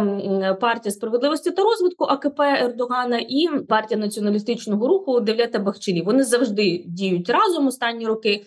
партія 0.61 0.91
справедливості 0.91 1.51
та 1.51 1.63
розвитку 1.63 2.05
АКП 2.05 2.39
Ердогана 2.39 3.19
і 3.29 3.49
партія 3.69 3.99
націоналістичного 3.99 4.87
руху 4.87 5.19
Девлета 5.19 5.59
Бахчелі. 5.59 6.01
Вони 6.01 6.23
завжди 6.23 6.83
діють 6.87 7.29
разом 7.29 7.67
останні 7.67 8.05
роки. 8.05 8.43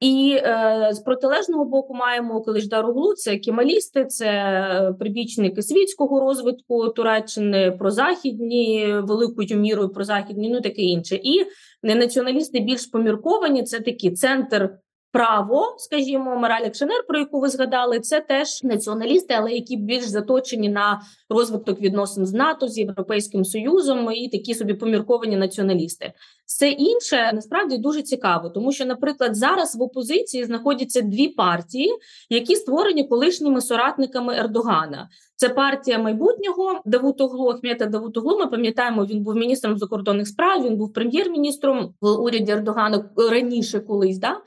І 0.00 0.38
е, 0.38 0.90
з 0.92 0.98
протилежного 1.00 1.64
боку 1.64 1.94
маємо 1.94 2.42
Килиждаруглу, 2.42 3.14
це 3.14 3.36
кемалісти, 3.36 4.04
це 4.04 4.26
е, 4.26 4.94
прибічники 4.98 5.62
світського 5.62 6.20
розвитку 6.20 6.88
Туреччини, 6.88 7.70
прозахідні, 7.70 8.94
великою 9.02 9.56
мірою 9.56 9.88
прозахідні, 9.88 10.50
ну 10.50 10.60
таке 10.60 10.82
інше. 10.82 11.20
І 11.22 11.44
націоналісти 11.82 12.60
більш 12.60 12.86
помірковані. 12.86 13.62
Це 13.62 13.80
такі 13.80 14.10
центр 14.10 14.70
право, 15.12 15.74
скажімо, 15.78 16.36
Мораль 16.36 16.72
Шенер, 16.72 17.06
про 17.08 17.18
яку 17.18 17.40
ви 17.40 17.48
згадали, 17.48 18.00
це 18.00 18.20
теж 18.20 18.64
націоналісти, 18.64 19.34
але 19.34 19.52
які 19.52 19.76
більш 19.76 20.04
заточені 20.04 20.68
на 20.68 21.00
розвиток 21.28 21.80
відносин 21.80 22.26
з 22.26 22.32
НАТО 22.32 22.68
з 22.68 22.78
Європейським 22.78 23.44
Союзом 23.44 24.12
і 24.12 24.28
такі 24.28 24.54
собі 24.54 24.74
помірковані 24.74 25.36
націоналісти. 25.36 26.12
Все 26.46 26.68
інше 26.68 27.30
насправді 27.34 27.78
дуже 27.78 28.02
цікаво, 28.02 28.48
тому 28.48 28.72
що, 28.72 28.86
наприклад, 28.86 29.36
зараз 29.36 29.76
в 29.76 29.82
опозиції 29.82 30.44
знаходяться 30.44 31.00
дві 31.00 31.28
партії, 31.28 31.90
які 32.30 32.56
створені 32.56 33.04
колишніми 33.04 33.60
соратниками 33.60 34.34
Ердогана. 34.34 35.08
Це 35.36 35.48
партія 35.48 35.98
майбутнього 35.98 36.80
Давутоглу, 36.84 37.48
Ахмета 37.48 37.86
Давутоглу. 37.86 38.38
Ми 38.38 38.46
пам'ятаємо, 38.46 39.06
він 39.06 39.22
був 39.22 39.36
міністром 39.36 39.78
закордонних 39.78 40.28
справ. 40.28 40.64
Він 40.64 40.76
був 40.76 40.92
прем'єр-міністром 40.92 41.94
в 42.00 42.08
уряді 42.08 42.52
Ердогана 42.52 43.10
раніше 43.30 43.80
колись. 43.80 44.18
Да? 44.18 44.40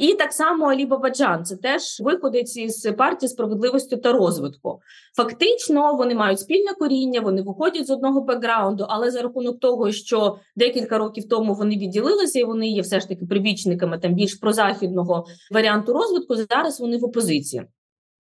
І 0.00 0.14
так 0.14 0.32
само 0.32 0.66
Алі 0.66 0.86
Бабаджан, 0.86 1.44
це 1.44 1.56
теж 1.56 2.00
виходить 2.00 2.56
із 2.56 2.92
партії 2.98 3.28
справедливості 3.28 3.96
та 3.96 4.12
розвитку. 4.12 4.80
Фактично, 5.16 5.94
вони 5.94 6.14
мають 6.14 6.40
спільне 6.40 6.74
коріння, 6.74 7.20
вони 7.20 7.42
виходять 7.42 7.86
з 7.86 7.90
одного 7.90 8.20
бекграунду, 8.20 8.86
але 8.88 9.10
за 9.10 9.22
рахунок 9.22 9.60
того, 9.60 9.92
що 9.92 10.36
декілька 10.56 10.98
років 10.98 11.28
тому 11.28 11.54
вони 11.54 11.76
відділилися, 11.76 12.40
і 12.40 12.44
вони 12.44 12.68
є 12.68 12.82
все 12.82 13.00
ж 13.00 13.08
таки 13.08 13.26
прибічниками 13.26 13.98
там 13.98 14.14
більш 14.14 14.34
прозахідного 14.34 15.26
варіанту 15.50 15.92
розвитку. 15.92 16.36
Зараз 16.36 16.80
вони 16.80 16.96
в 16.96 17.04
опозиції. 17.04 17.62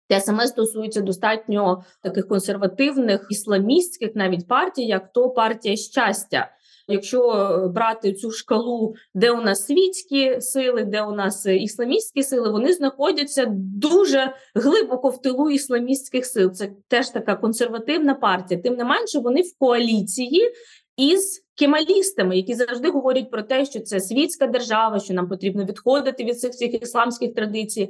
Те 0.09 0.21
саме 0.21 0.47
стосується 0.47 1.00
достатньо 1.00 1.85
таких 2.02 2.29
консервативних 2.29 3.26
ісламістських 3.31 4.11
навіть 4.14 4.49
партій, 4.49 4.87
як 4.87 5.12
то 5.12 5.31
партія 5.31 5.76
щастя. 5.76 6.49
Якщо 6.89 7.31
е, 7.31 7.69
брати 7.69 8.12
цю 8.12 8.31
шкалу, 8.31 8.95
де 9.15 9.31
у 9.31 9.41
нас 9.41 9.67
світські 9.67 10.41
сили, 10.41 10.85
де 10.85 11.03
у 11.03 11.12
нас 11.12 11.47
е, 11.47 11.57
ісламістські 11.57 12.23
сили, 12.23 12.51
вони 12.51 12.73
знаходяться 12.73 13.47
дуже 13.57 14.33
глибоко 14.55 15.09
в 15.09 15.23
тилу 15.23 15.51
ісламістських 15.51 16.27
сил. 16.27 16.51
Це 16.51 16.71
теж 16.89 17.09
така 17.09 17.37
консервативна 17.37 18.15
партія. 18.15 18.61
Тим 18.61 18.75
не 18.75 18.85
менше, 18.85 19.19
вони 19.19 19.41
в 19.41 19.59
коаліції 19.59 20.53
із 20.97 21.43
кемалістами, 21.59 22.37
які 22.37 22.55
завжди 22.55 22.91
говорять 22.91 23.31
про 23.31 23.43
те, 23.43 23.65
що 23.65 23.81
це 23.81 24.01
світська 24.01 24.47
держава, 24.47 25.01
що 25.01 25.15
нам 25.15 25.29
потрібно 25.29 25.65
відходити 25.65 26.25
від 26.25 26.41
цих 26.41 26.53
всіх 26.53 26.83
ісламських 26.83 27.35
традицій. 27.35 27.89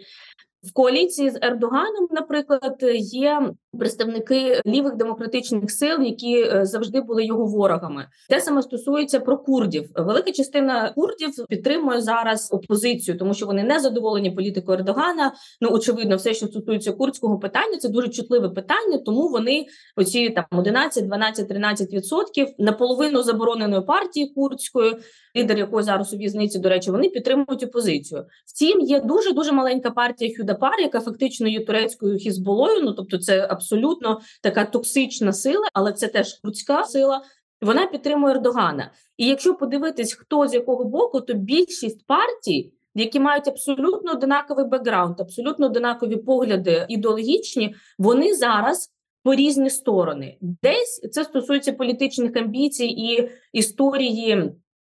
В 0.62 0.72
коаліції 0.72 1.30
з 1.30 1.38
Ердоганом, 1.42 2.08
наприклад, 2.10 2.76
є 2.98 3.52
представники 3.78 4.60
лівих 4.66 4.96
демократичних 4.96 5.70
сил, 5.70 6.02
які 6.02 6.42
е, 6.42 6.64
завжди 6.64 7.00
були 7.00 7.24
його 7.24 7.46
ворогами. 7.46 8.06
Те 8.28 8.40
саме 8.40 8.62
стосується 8.62 9.20
про 9.20 9.38
курдів. 9.38 9.90
Велика 9.94 10.32
частина 10.32 10.92
курдів 10.94 11.30
підтримує 11.48 12.00
зараз 12.00 12.52
опозицію, 12.52 13.18
тому 13.18 13.34
що 13.34 13.46
вони 13.46 13.62
не 13.62 13.80
задоволені 13.80 14.30
політикою 14.30 14.78
Ердогана. 14.78 15.32
Ну 15.60 15.70
очевидно, 15.72 16.16
все, 16.16 16.34
що 16.34 16.46
стосується 16.46 16.92
курдського 16.92 17.38
питання, 17.38 17.76
це 17.78 17.88
дуже 17.88 18.08
чутливе 18.08 18.48
питання. 18.48 18.98
Тому 18.98 19.28
вони 19.28 19.66
оці 19.96 20.30
там 20.30 20.44
11, 20.50 21.06
12, 21.06 21.48
13 21.48 21.92
відсотків 21.92 22.48
наполовину 22.58 23.22
забороненої 23.22 23.82
партії 23.82 24.32
курдської, 24.34 24.96
лідер 25.36 25.58
якої 25.58 25.84
зараз 25.84 26.14
у 26.14 26.16
в'язниці, 26.16 26.58
до 26.58 26.68
речі, 26.68 26.90
вони 26.90 27.08
підтримують 27.08 27.62
опозицію. 27.62 28.24
Втім, 28.46 28.80
є 28.80 29.00
дуже 29.00 29.32
дуже 29.32 29.52
маленька 29.52 29.90
партія 29.90 30.34
Хюдапар, 30.52 30.80
яка 30.80 31.00
фактично 31.00 31.48
є 31.48 31.64
турецькою 31.64 32.18
хізболою. 32.18 32.82
Ну 32.82 32.92
тобто, 32.92 33.18
це 33.18 33.46
абсолютно 33.50 34.20
така 34.42 34.64
токсична 34.64 35.32
сила, 35.32 35.68
але 35.72 35.92
це 35.92 36.08
теж 36.08 36.40
людська 36.44 36.84
сила. 36.84 37.22
вона 37.60 37.86
підтримує 37.86 38.34
Ердогана. 38.34 38.90
І 39.16 39.26
якщо 39.26 39.54
подивитись, 39.54 40.14
хто 40.14 40.48
з 40.48 40.54
якого 40.54 40.84
боку, 40.84 41.20
то 41.20 41.34
більшість 41.34 42.06
партій, 42.06 42.72
які 42.94 43.20
мають 43.20 43.48
абсолютно 43.48 44.12
одинаковий 44.12 44.64
бекграунд, 44.64 45.20
абсолютно 45.20 45.66
одинакові 45.66 46.16
погляди 46.16 46.86
ідеологічні, 46.88 47.74
вони 47.98 48.34
зараз 48.34 48.92
по 49.22 49.34
різні 49.34 49.70
сторони. 49.70 50.36
Десь 50.40 51.08
це 51.12 51.24
стосується 51.24 51.72
політичних 51.72 52.36
амбіцій 52.36 52.86
і 52.86 53.28
історії 53.52 54.52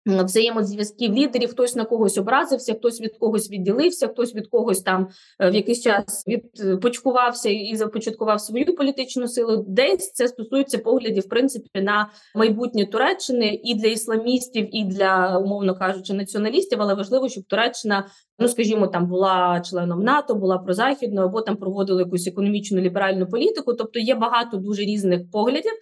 взаємозв'язків 0.05 1.13
лідерів, 1.13 1.50
хтось 1.50 1.75
на 1.75 1.85
когось 1.85 2.17
образився, 2.17 2.74
хтось 2.74 3.01
від 3.01 3.17
когось 3.17 3.51
відділився, 3.51 4.07
хтось 4.07 4.35
від 4.35 4.47
когось 4.47 4.81
там 4.81 5.07
е, 5.39 5.50
в 5.50 5.55
якийсь 5.55 5.81
час 5.81 6.24
відпочкувався 6.27 7.50
і 7.50 7.75
започаткував 7.75 8.41
свою 8.41 8.75
політичну 8.75 9.27
силу. 9.27 9.65
Десь 9.67 10.12
це 10.13 10.27
стосується 10.27 10.77
поглядів 10.77 11.24
в 11.24 11.29
принципі 11.29 11.81
на 11.81 12.09
майбутнє 12.35 12.85
Туреччини 12.85 13.59
і 13.63 13.75
для 13.75 13.88
ісламістів, 13.88 14.75
і 14.75 14.83
для 14.83 15.38
умовно 15.38 15.75
кажучи, 15.75 16.13
націоналістів. 16.13 16.81
Але 16.81 16.93
важливо, 16.93 17.29
щоб 17.29 17.43
Туреччина, 17.43 18.07
ну 18.39 18.47
скажімо, 18.47 18.88
там 18.88 19.07
була 19.07 19.62
членом 19.62 20.03
НАТО, 20.03 20.35
була 20.35 20.57
прозахідною, 20.57 21.27
або 21.27 21.41
там 21.41 21.55
проводили 21.55 22.01
якусь 22.01 22.27
економічну 22.27 22.81
ліберальну 22.81 23.27
політику. 23.27 23.74
Тобто 23.74 24.00
є 24.00 24.15
багато 24.15 24.57
дуже 24.57 24.81
різних 24.81 25.31
поглядів, 25.31 25.74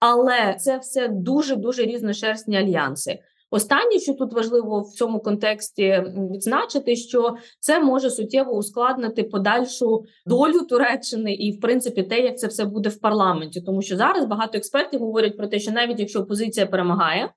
але 0.00 0.56
це 0.58 0.78
все 0.78 1.08
дуже 1.08 1.56
дуже 1.56 1.82
різношерстні 1.82 2.56
альянси. 2.56 3.18
Останнє, 3.54 3.98
що 3.98 4.14
тут 4.14 4.32
важливо 4.32 4.80
в 4.80 4.92
цьому 4.92 5.20
контексті 5.20 6.04
відзначити, 6.32 6.96
що 6.96 7.36
це 7.60 7.80
може 7.80 8.10
суттєво 8.10 8.52
ускладнити 8.52 9.22
подальшу 9.22 10.04
долю 10.26 10.60
Туреччини 10.60 11.34
і, 11.34 11.52
в 11.58 11.60
принципі, 11.60 12.02
те, 12.02 12.20
як 12.20 12.38
це 12.38 12.46
все 12.46 12.64
буде 12.64 12.88
в 12.88 13.00
парламенті, 13.00 13.60
тому 13.60 13.82
що 13.82 13.96
зараз 13.96 14.24
багато 14.24 14.58
експертів 14.58 15.00
говорять 15.00 15.36
про 15.36 15.46
те, 15.46 15.58
що 15.58 15.72
навіть 15.72 16.00
якщо 16.00 16.20
опозиція 16.20 16.66
перемагає. 16.66 17.32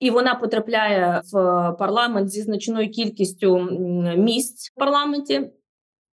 І 0.00 0.10
вона 0.10 0.34
потрапляє 0.34 1.22
в 1.32 1.32
парламент 1.78 2.30
зі 2.30 2.42
значною 2.42 2.90
кількістю 2.90 3.58
місць 4.16 4.70
в 4.70 4.78
парламенті. 4.78 5.50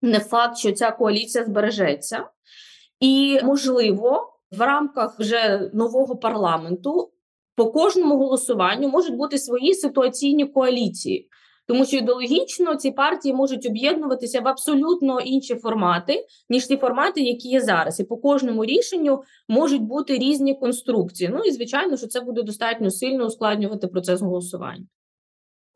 Не 0.02 0.20
факт, 0.20 0.58
що 0.58 0.72
ця 0.72 0.92
коаліція 0.92 1.44
збережеться, 1.44 2.26
і 3.00 3.40
можливо, 3.44 4.34
в 4.52 4.62
рамках 4.62 5.20
вже 5.20 5.70
нового 5.74 6.16
парламенту 6.16 7.12
по 7.56 7.72
кожному 7.72 8.18
голосуванню 8.18 8.88
можуть 8.88 9.16
бути 9.16 9.38
свої 9.38 9.74
ситуаційні 9.74 10.46
коаліції, 10.46 11.28
тому 11.68 11.86
що 11.86 11.98
ідеологічно 11.98 12.76
ці 12.76 12.92
партії 12.92 13.34
можуть 13.34 13.66
об'єднуватися 13.66 14.42
в 14.42 14.48
абсолютно 14.48 15.20
інші 15.20 15.56
формати, 15.56 16.26
ніж 16.50 16.66
ті 16.66 16.78
формати, 16.78 17.22
які 17.22 17.50
є 17.50 17.62
зараз, 17.62 18.00
і 18.00 18.04
по 18.04 18.18
кожному 18.18 18.66
рішенню 18.66 19.22
можуть 19.48 19.82
бути 19.82 20.18
різні 20.18 20.56
конструкції. 20.56 21.30
Ну 21.34 21.44
і 21.44 21.52
звичайно, 21.52 21.98
що 21.98 22.08
це 22.08 22.22
буде 22.22 22.44
достатньо 22.44 22.92
сильно 22.92 23.26
ускладнювати 23.26 23.88
процес 23.88 24.22
голосування. 24.22 24.86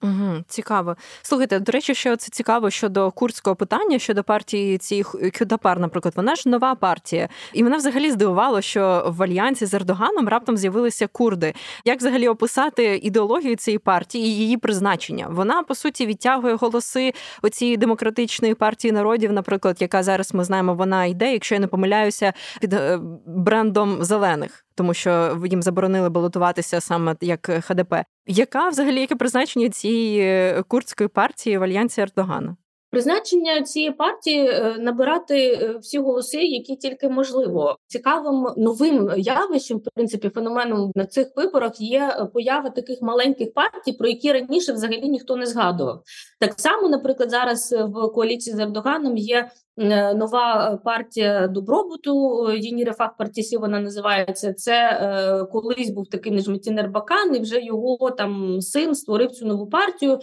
Угу, 0.05 0.43
Цікаво. 0.47 0.95
Слухайте, 1.21 1.59
до 1.59 1.71
речі, 1.71 1.95
що 1.95 2.15
це 2.15 2.29
цікаво 2.31 2.69
щодо 2.69 3.12
курдського 3.12 3.55
питання, 3.55 4.00
щодо 4.00 4.24
партії 4.24 4.77
цієї 4.77 5.03
Кюдапар, 5.39 5.79
наприклад, 5.79 6.13
вона 6.17 6.35
ж 6.35 6.50
нова 6.50 6.75
партія, 6.75 7.29
і 7.53 7.63
мене 7.63 7.77
взагалі 7.77 8.12
здивувало, 8.12 8.62
що 8.62 9.03
в 9.07 9.24
альянсі 9.24 9.65
з 9.65 9.74
Ердоганом 9.74 10.27
раптом 10.27 10.57
з'явилися 10.57 11.07
курди. 11.07 11.53
Як 11.85 12.00
взагалі 12.00 12.27
описати 12.27 12.95
ідеологію 12.97 13.55
цієї 13.55 13.79
партії 13.79 14.25
і 14.25 14.38
її 14.38 14.57
призначення? 14.57 15.27
Вона 15.29 15.63
по 15.63 15.75
суті 15.75 16.05
відтягує 16.05 16.55
голоси 16.55 17.13
оцієї 17.41 17.77
демократичної 17.77 18.53
партії 18.53 18.91
народів, 18.91 19.33
наприклад, 19.33 19.77
яка 19.79 20.03
зараз 20.03 20.33
ми 20.33 20.43
знаємо, 20.43 20.74
вона 20.74 21.05
йде, 21.05 21.33
якщо 21.33 21.55
я 21.55 21.62
не 21.62 21.67
помиляюся, 21.67 22.33
під 22.62 22.74
е, 22.74 23.00
брендом 23.25 24.03
зелених 24.03 24.64
тому 24.75 24.94
що 24.94 25.41
їм 25.46 25.62
заборонили 25.62 26.10
балотуватися 26.10 26.82
саме 26.82 27.15
як 27.22 27.46
ХДП. 27.46 27.94
Яка 28.27 28.70
взагалі 28.70 29.01
яке 29.01 29.15
призначення 29.15 29.70
цієї 29.70 30.20
е, 30.22 30.63
курдської 30.67 31.08
партії 31.08 31.58
в 31.58 31.63
альянсі 31.63 32.01
Ердогана? 32.01 32.55
Призначення 32.91 33.62
цієї 33.62 33.91
партії 33.91 34.48
е, 34.48 34.75
набирати 34.79 35.48
е, 35.48 35.77
всі 35.82 36.00
голоси, 36.00 36.38
які 36.38 36.75
тільки 36.75 37.10
можливо. 37.10 37.77
Цікавим 37.88 38.48
новим 38.58 39.12
явищем, 39.17 39.77
в 39.77 39.82
принципі, 39.96 40.29
феноменом 40.29 40.91
на 40.96 41.05
цих 41.05 41.27
виборах 41.36 41.82
є 41.82 42.27
поява 42.34 42.70
таких 42.70 43.01
маленьких 43.01 43.53
партій, 43.53 43.94
про 43.94 44.08
які 44.08 44.32
раніше 44.32 44.74
взагалі 44.74 45.10
ніхто 45.10 45.36
не 45.36 45.46
згадував. 45.46 46.01
Так 46.39 46.53
само, 46.58 46.89
наприклад, 46.89 47.29
зараз 47.29 47.75
в 47.79 48.13
коаліції 48.13 48.55
з 48.55 48.60
Ердоганом 48.60 49.17
є 49.17 49.50
нова 49.77 50.77
партія 50.86 51.48
добробуту 51.48 52.46
Єні 52.51 52.84
Рефах 52.84 53.17
партісі 53.17 53.58
вона 53.58 53.79
називається. 53.79 54.53
Це 54.53 54.74
е, 54.74 55.46
колись 55.46 55.89
був 55.89 56.10
такий 56.10 56.32
Нежметін 56.32 56.79
Ербакан, 56.79 57.36
і 57.36 57.39
вже 57.39 57.62
його 57.62 58.12
там 58.12 58.62
син 58.62 58.96
створив 58.96 59.32
цю 59.32 59.46
нову 59.46 59.67
партію. 59.67 60.20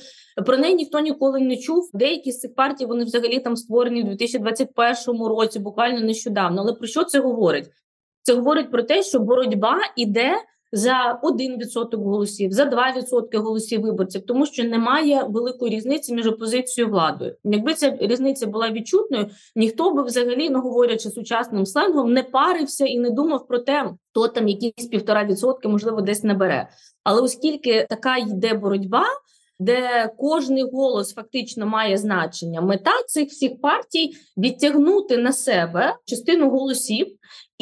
Про 0.46 0.56
неї 0.56 0.74
ніхто 0.74 1.00
ніколи 1.00 1.40
не 1.40 1.56
чув. 1.56 1.90
Деякі 1.94 2.32
з 2.32 2.38
цих 2.40 2.54
партій 2.54 2.86
вони 2.86 3.04
взагалі 3.04 3.38
там 3.38 3.56
створені 3.56 4.02
у 4.02 4.04
2021 4.04 5.22
році, 5.26 5.58
буквально 5.58 6.00
нещодавно. 6.00 6.62
Але 6.62 6.72
про 6.72 6.86
що 6.86 7.04
це 7.04 7.20
говорить? 7.20 7.70
Це 8.22 8.34
говорить 8.34 8.70
про 8.70 8.82
те, 8.82 9.02
що 9.02 9.18
боротьба 9.18 9.78
іде 9.96 10.32
за 10.72 11.20
1% 11.22 11.96
голосів, 11.96 12.52
за 12.52 12.64
2% 12.64 13.38
голосів 13.38 13.80
виборців, 13.80 14.26
тому 14.26 14.46
що 14.46 14.64
немає 14.64 15.26
великої 15.28 15.76
різниці 15.76 16.14
між 16.14 16.26
опозицією 16.26 16.88
і 16.88 16.92
владою. 16.92 17.36
Якби 17.44 17.74
ця 17.74 17.96
різниця 18.00 18.46
була 18.46 18.70
відчутною, 18.70 19.26
ніхто 19.56 19.94
би 19.94 20.02
взагалі, 20.02 20.50
не 20.50 20.58
говорячи 20.58 21.10
сучасним 21.10 21.66
сленгом, 21.66 22.12
не 22.12 22.22
парився 22.22 22.86
і 22.86 22.98
не 22.98 23.10
думав 23.10 23.46
про 23.46 23.58
те, 23.58 23.90
хто 24.10 24.28
там 24.28 24.48
якісь 24.48 24.86
півтора 24.86 25.24
відсотки, 25.24 25.68
можливо, 25.68 26.00
десь 26.00 26.24
набере. 26.24 26.68
Але 27.04 27.20
оскільки 27.20 27.86
така 27.90 28.16
йде 28.16 28.54
боротьба. 28.54 29.04
Де 29.58 30.10
кожний 30.18 30.62
голос 30.62 31.14
фактично 31.14 31.66
має 31.66 31.96
значення, 31.96 32.60
мета 32.60 33.02
цих 33.06 33.28
всіх 33.28 33.60
партій 33.60 34.10
відтягнути 34.36 35.16
на 35.16 35.32
себе 35.32 35.96
частину 36.06 36.50
голосів 36.50 37.06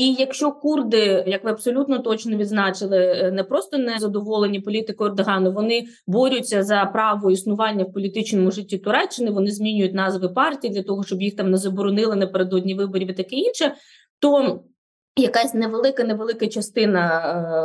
і 0.00 0.12
якщо 0.12 0.52
курди, 0.52 1.24
як 1.26 1.44
ви 1.44 1.50
абсолютно 1.50 1.98
точно 1.98 2.36
відзначили, 2.36 2.98
е, 2.98 3.30
не 3.30 3.44
просто 3.44 3.78
не 3.78 3.98
задоволені 3.98 4.60
політикою 4.60 5.10
Ердогану, 5.10 5.52
вони 5.52 5.84
борються 6.06 6.62
за 6.62 6.84
право 6.84 7.30
існування 7.30 7.84
в 7.84 7.92
політичному 7.92 8.50
житті 8.50 8.78
Туреччини. 8.78 9.30
Вони 9.30 9.50
змінюють 9.50 9.94
назви 9.94 10.28
партій 10.28 10.68
для 10.68 10.82
того, 10.82 11.04
щоб 11.04 11.22
їх 11.22 11.36
там 11.36 11.50
не 11.50 11.56
заборонили 11.56 12.16
напередодні 12.16 12.74
виборів 12.74 13.10
і 13.10 13.12
таке 13.12 13.36
інше. 13.36 13.74
То 14.18 14.60
якась 15.16 15.54
невелика, 15.54 16.04
невелика 16.04 16.46
частина 16.46 17.20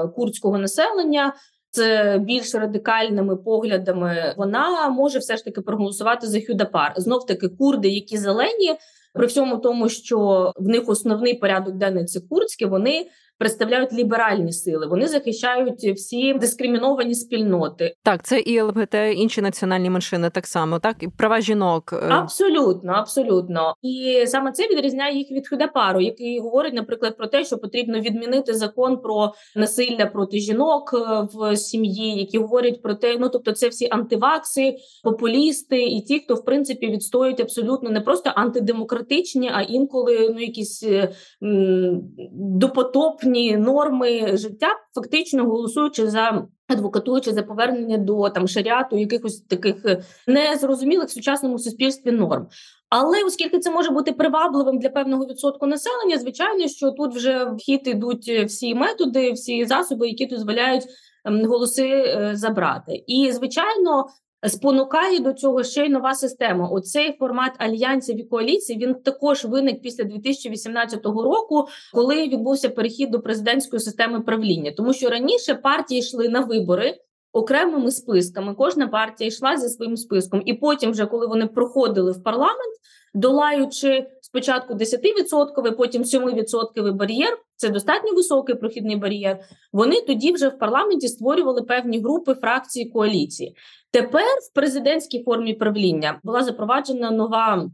е, 0.05 0.07
курдського 0.07 0.57
населення. 0.57 1.33
З 1.75 2.17
більш 2.17 2.55
радикальними 2.55 3.35
поглядами 3.35 4.33
вона 4.37 4.89
може 4.89 5.19
все 5.19 5.37
ж 5.37 5.45
таки 5.45 5.61
проголосувати 5.61 6.27
за 6.27 6.41
Хюдапар. 6.41 6.93
Знов 6.97 7.25
таки 7.25 7.47
курди, 7.47 7.89
які 7.89 8.17
зелені, 8.17 8.75
при 9.13 9.27
всьому 9.27 9.57
тому, 9.57 9.89
що 9.89 10.51
в 10.55 10.67
них 10.67 10.89
основний 10.89 11.33
порядок 11.33 11.75
денний 11.75 12.05
це 12.05 12.19
курдський, 12.29 12.67
вони 12.67 13.07
представляють 13.37 13.93
ліберальні 13.93 14.53
сили. 14.53 14.87
Вони 14.87 15.07
захищають 15.07 15.83
всі 15.95 16.33
дискриміновані 16.33 17.15
спільноти. 17.15 17.95
Так, 18.03 18.23
це 18.23 18.39
і 18.39 18.61
ЛГБТ, 18.61 18.95
інші 19.15 19.41
національні 19.41 19.89
меншини, 19.89 20.29
так 20.29 20.47
само, 20.47 20.79
так 20.79 20.95
і 20.99 21.07
права 21.07 21.41
жінок. 21.41 21.93
Е. 21.93 22.07
Абсолютно, 22.09 22.91
абсолютно, 22.91 23.73
і 23.81 24.23
саме 24.27 24.51
це 24.51 24.67
відрізняє 24.67 25.17
їх 25.17 25.31
від 25.31 25.49
Хюдапару, 25.49 26.01
який 26.01 26.39
говорить, 26.39 26.73
наприклад, 26.73 27.17
про 27.17 27.27
те, 27.27 27.45
що 27.45 27.57
потрібно 27.57 27.99
відмінити 27.99 28.53
закон 28.53 28.97
про 28.97 29.33
насилля 29.55 30.05
проти 30.05 30.39
жінок 30.39 30.93
е, 30.93 31.27
в 31.33 31.57
сім'ї, 31.57 32.17
які 32.17 32.37
говорять 32.37 32.81
про 32.81 32.95
те, 32.95 33.17
ну 33.19 33.29
тобто, 33.29 33.51
це 33.51 33.67
всі 33.67 33.87
антивакси, 33.91 34.75
популісти 35.03 35.83
і 35.83 36.01
ті, 36.01 36.19
хто 36.19 36.35
в 36.35 36.45
принципі 36.45 36.87
відстоюють 36.87 37.39
абсолютно 37.39 37.89
не 37.89 38.01
просто 38.01 38.31
антидемократичні, 38.35 39.51
а 39.53 39.61
інколи 39.61 40.29
ну 40.33 40.39
якісь 40.39 40.83
е, 40.83 41.09
м, 41.43 42.01
допотоп 42.33 43.24
наступні 43.25 43.57
норми 43.57 44.37
життя, 44.37 44.67
фактично 44.95 45.45
голосуючи 45.45 46.07
за. 46.07 46.47
Адвокатуючи 46.67 47.31
за 47.31 47.43
повернення 47.43 47.97
до 47.97 48.29
там 48.29 48.47
шаріату, 48.47 48.97
якихось 48.97 49.41
таких 49.41 49.85
е, 49.85 50.03
незрозумілих 50.27 51.07
в 51.07 51.11
сучасному 51.11 51.59
суспільстві 51.59 52.11
норм. 52.11 52.47
Але 52.89 53.23
оскільки 53.23 53.59
це 53.59 53.71
може 53.71 53.89
бути 53.89 54.13
привабливим 54.13 54.79
для 54.79 54.89
певного 54.89 55.25
відсотку 55.25 55.67
населення, 55.67 56.17
звичайно, 56.17 56.67
що 56.67 56.91
тут 56.91 57.15
вже 57.15 57.45
в 57.45 57.57
хід 57.57 57.87
ідуть 57.87 58.25
е, 58.29 58.45
всі 58.45 58.75
методи, 58.75 59.31
всі 59.31 59.65
засоби, 59.65 60.07
які 60.07 60.25
дозволяють 60.25 60.83
ем, 61.25 61.45
голоси 61.45 61.87
е, 61.87 62.31
забрати. 62.35 63.03
І 63.07 63.31
звичайно, 63.31 64.05
спонукає 64.47 65.19
до 65.19 65.33
цього 65.33 65.63
ще 65.63 65.85
й 65.85 65.89
нова 65.89 66.15
система. 66.15 66.67
Оцей 66.67 67.15
формат 67.19 67.51
альянсів 67.57 68.19
і 68.19 68.23
коаліції 68.23 68.79
він 68.79 68.95
також 68.95 69.45
виник 69.45 69.81
після 69.81 70.03
2018 70.03 71.05
року, 71.05 71.67
коли 71.93 72.27
відбувся 72.27 72.69
перехід 72.69 73.11
до 73.11 73.19
президентської 73.19 73.79
системи 73.79 74.21
правління, 74.21 74.71
тому 74.71 74.93
що 74.93 75.09
раніше 75.09 75.53
партії 75.53 75.99
йшли 75.99 76.29
на 76.29 76.39
вибори. 76.39 76.97
Окремими 77.33 77.91
списками 77.91 78.53
кожна 78.53 78.87
партія 78.87 79.27
йшла 79.27 79.57
зі 79.57 79.69
своїм 79.69 79.97
списком, 79.97 80.41
і 80.45 80.53
потім, 80.53 80.91
вже 80.91 81.05
коли 81.05 81.27
вони 81.27 81.47
проходили 81.47 82.11
в 82.11 82.23
парламент, 82.23 82.75
долаючи 83.13 84.07
спочатку 84.35 84.73
10%, 84.73 85.71
потім 85.71 86.03
7% 86.03 86.93
бар'єр. 86.93 87.37
Це 87.55 87.69
достатньо 87.69 88.13
високий 88.15 88.55
прохідний 88.55 88.95
бар'єр. 88.95 89.39
Вони 89.73 90.01
тоді 90.01 90.31
вже 90.31 90.47
в 90.47 90.57
парламенті 90.57 91.07
створювали 91.07 91.61
певні 91.61 91.99
групи 91.99 92.33
фракції 92.33 92.89
коаліції. 92.89 93.55
Тепер 93.91 94.25
в 94.51 94.53
президентській 94.53 95.23
формі 95.23 95.53
правління 95.53 96.19
була 96.23 96.43
запроваджена 96.43 97.11
нова 97.11 97.69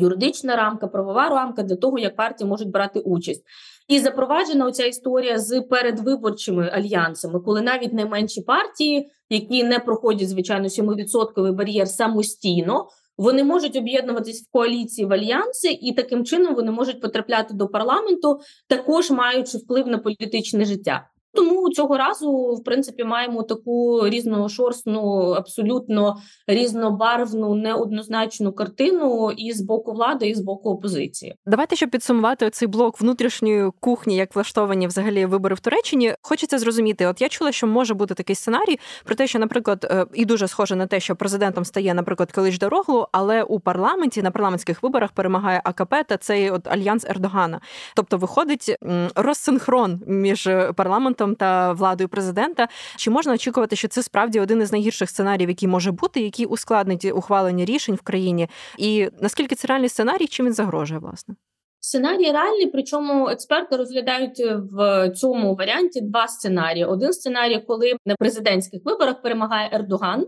юридична 0.00 0.56
рамка, 0.56 0.86
правова 0.86 1.28
рамка 1.28 1.62
для 1.62 1.76
того, 1.76 1.98
як 1.98 2.16
партії 2.16 2.50
можуть 2.50 2.70
брати 2.70 3.00
участь. 3.00 3.42
І 3.88 3.98
запроваджена 3.98 4.66
оця 4.66 4.86
історія 4.86 5.38
з 5.38 5.60
передвиборчими 5.60 6.68
альянсами, 6.68 7.40
коли 7.40 7.62
навіть 7.62 7.92
найменші 7.92 8.40
партії, 8.40 9.10
які 9.30 9.64
не 9.64 9.78
проходять 9.78 10.28
звичайно 10.28 10.68
7% 10.68 11.52
бар'єр 11.52 11.88
самостійно, 11.88 12.88
вони 13.18 13.44
можуть 13.44 13.76
об'єднуватись 13.76 14.42
в 14.42 14.52
коаліції 14.52 15.06
в 15.06 15.12
альянси, 15.12 15.68
і 15.80 15.92
таким 15.92 16.24
чином 16.24 16.54
вони 16.54 16.70
можуть 16.72 17.00
потрапляти 17.00 17.54
до 17.54 17.68
парламенту, 17.68 18.40
також 18.66 19.10
маючи 19.10 19.58
вплив 19.58 19.86
на 19.86 19.98
політичне 19.98 20.64
життя. 20.64 21.08
Тому 21.36 21.70
цього 21.70 21.96
разу, 21.96 22.32
в 22.60 22.64
принципі, 22.64 23.04
маємо 23.04 23.42
таку 23.42 24.08
різношорстну, 24.08 25.00
абсолютно 25.36 26.16
різнобарвну, 26.46 27.54
неоднозначну 27.54 28.52
картину 28.52 29.30
і 29.36 29.52
з 29.52 29.60
боку 29.60 29.92
влади, 29.92 30.28
і 30.28 30.34
з 30.34 30.40
боку 30.40 30.70
опозиції. 30.70 31.34
Давайте 31.46 31.76
щоб 31.76 31.90
підсумувати 31.90 32.50
цей 32.50 32.68
блок 32.68 33.00
внутрішньої 33.00 33.70
кухні, 33.80 34.16
як 34.16 34.34
влаштовані 34.34 34.86
взагалі 34.86 35.26
вибори 35.26 35.54
в 35.54 35.60
Туреччині. 35.60 36.14
Хочеться 36.22 36.58
зрозуміти. 36.58 37.06
От 37.06 37.20
я 37.20 37.28
чула, 37.28 37.52
що 37.52 37.66
може 37.66 37.94
бути 37.94 38.14
такий 38.14 38.36
сценарій 38.36 38.78
про 39.04 39.14
те, 39.14 39.26
що, 39.26 39.38
наприклад, 39.38 39.86
е, 39.90 40.06
і 40.14 40.24
дуже 40.24 40.48
схоже 40.48 40.76
на 40.76 40.86
те, 40.86 41.00
що 41.00 41.16
президентом 41.16 41.64
стає, 41.64 41.94
наприклад, 41.94 42.32
Калиш 42.32 42.58
Дороглу, 42.58 43.06
але 43.12 43.42
у 43.42 43.60
парламенті 43.60 44.22
на 44.22 44.30
парламентських 44.30 44.82
виборах 44.82 45.12
перемагає 45.12 45.60
АКП 45.64 45.94
та 46.08 46.16
цей 46.16 46.50
от 46.50 46.66
альянс 46.68 47.04
Ердогана. 47.04 47.60
Тобто 47.96 48.18
виходить 48.18 48.76
розсинхрон 49.14 50.00
між 50.06 50.48
парламентом 50.76 51.25
урядом 51.26 51.36
та 51.36 51.72
владою 51.72 52.08
президента. 52.08 52.68
Чи 52.96 53.10
можна 53.10 53.34
очікувати, 53.34 53.76
що 53.76 53.88
це 53.88 54.02
справді 54.02 54.40
один 54.40 54.62
із 54.62 54.72
найгірших 54.72 55.10
сценаріїв, 55.10 55.48
який 55.48 55.68
може 55.68 55.92
бути, 55.92 56.20
який 56.20 56.46
ускладнить 56.46 57.04
ухвалення 57.04 57.64
рішень 57.64 57.94
в 57.94 58.02
країні? 58.02 58.48
І 58.78 59.08
наскільки 59.20 59.54
це 59.54 59.68
реальний 59.68 59.88
сценарій, 59.88 60.26
чим 60.26 60.46
він 60.46 60.52
загрожує, 60.52 61.00
власне? 61.00 61.34
Сценарій 61.80 62.32
реальний, 62.32 62.66
причому 62.66 63.28
експерти 63.28 63.76
розглядають 63.76 64.42
в 64.72 65.10
цьому 65.10 65.54
варіанті 65.54 66.00
два 66.00 66.28
сценарії: 66.28 66.84
один 66.84 67.12
сценарій, 67.12 67.64
коли 67.66 67.92
на 68.06 68.16
президентських 68.16 68.80
виборах 68.84 69.22
перемагає 69.22 69.70
Ердоган, 69.72 70.26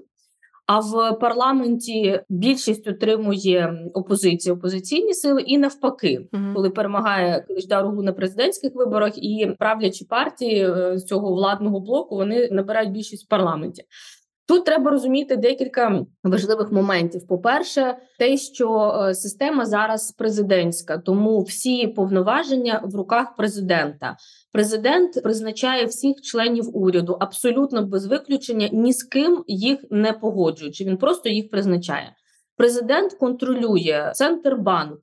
а 0.69 0.79
в 0.81 1.19
парламенті 1.21 2.21
більшість 2.29 2.89
отримує 2.89 3.91
опозиція, 3.95 4.55
опозиційні 4.55 5.15
сили, 5.15 5.43
і 5.43 5.59
навпаки, 5.59 6.29
uh 6.33 6.55
коли 6.55 6.71
перемагає 6.71 7.45
Киличдарогу 7.49 8.03
на 8.03 8.13
президентських 8.13 8.75
виборах 8.75 9.13
і 9.17 9.55
правлячі 9.59 10.05
партії 10.05 10.71
е, 10.71 10.99
з 10.99 11.05
цього 11.05 11.35
владного 11.35 11.81
блоку 11.81 12.17
вони 12.17 12.49
набирають 12.51 12.91
більшість 12.91 13.25
в 13.25 13.29
парламенті. 13.29 13.85
Тут 14.49 14.65
треба 14.65 14.91
розуміти 14.91 15.37
декілька 15.37 16.07
важливих 16.25 16.73
моментів. 16.73 17.27
По-перше, 17.27 17.97
те, 18.19 18.37
що 18.37 18.95
е, 19.09 19.15
система 19.15 19.67
зараз 19.67 20.13
президентська, 20.13 20.99
тому 20.99 21.41
всі 21.41 21.87
повноваження 21.87 22.81
в 22.85 22.95
руках 22.97 23.37
президента. 23.37 24.17
Президент 24.53 25.23
призначає 25.23 25.85
всіх 25.85 26.21
членів 26.23 26.77
уряду 26.77 27.17
абсолютно 27.21 27.87
без 27.87 28.07
виключення, 28.07 28.69
ні 28.73 28.93
з 28.93 29.03
ким 29.03 29.45
їх 29.47 29.79
не 29.91 30.13
погоджуючи. 30.13 30.85
Він 30.85 30.97
просто 30.97 31.29
їх 31.29 31.51
призначає. 31.51 32.15
Президент 32.57 33.15
контролює 33.15 34.13
Центрбанк. 34.15 34.99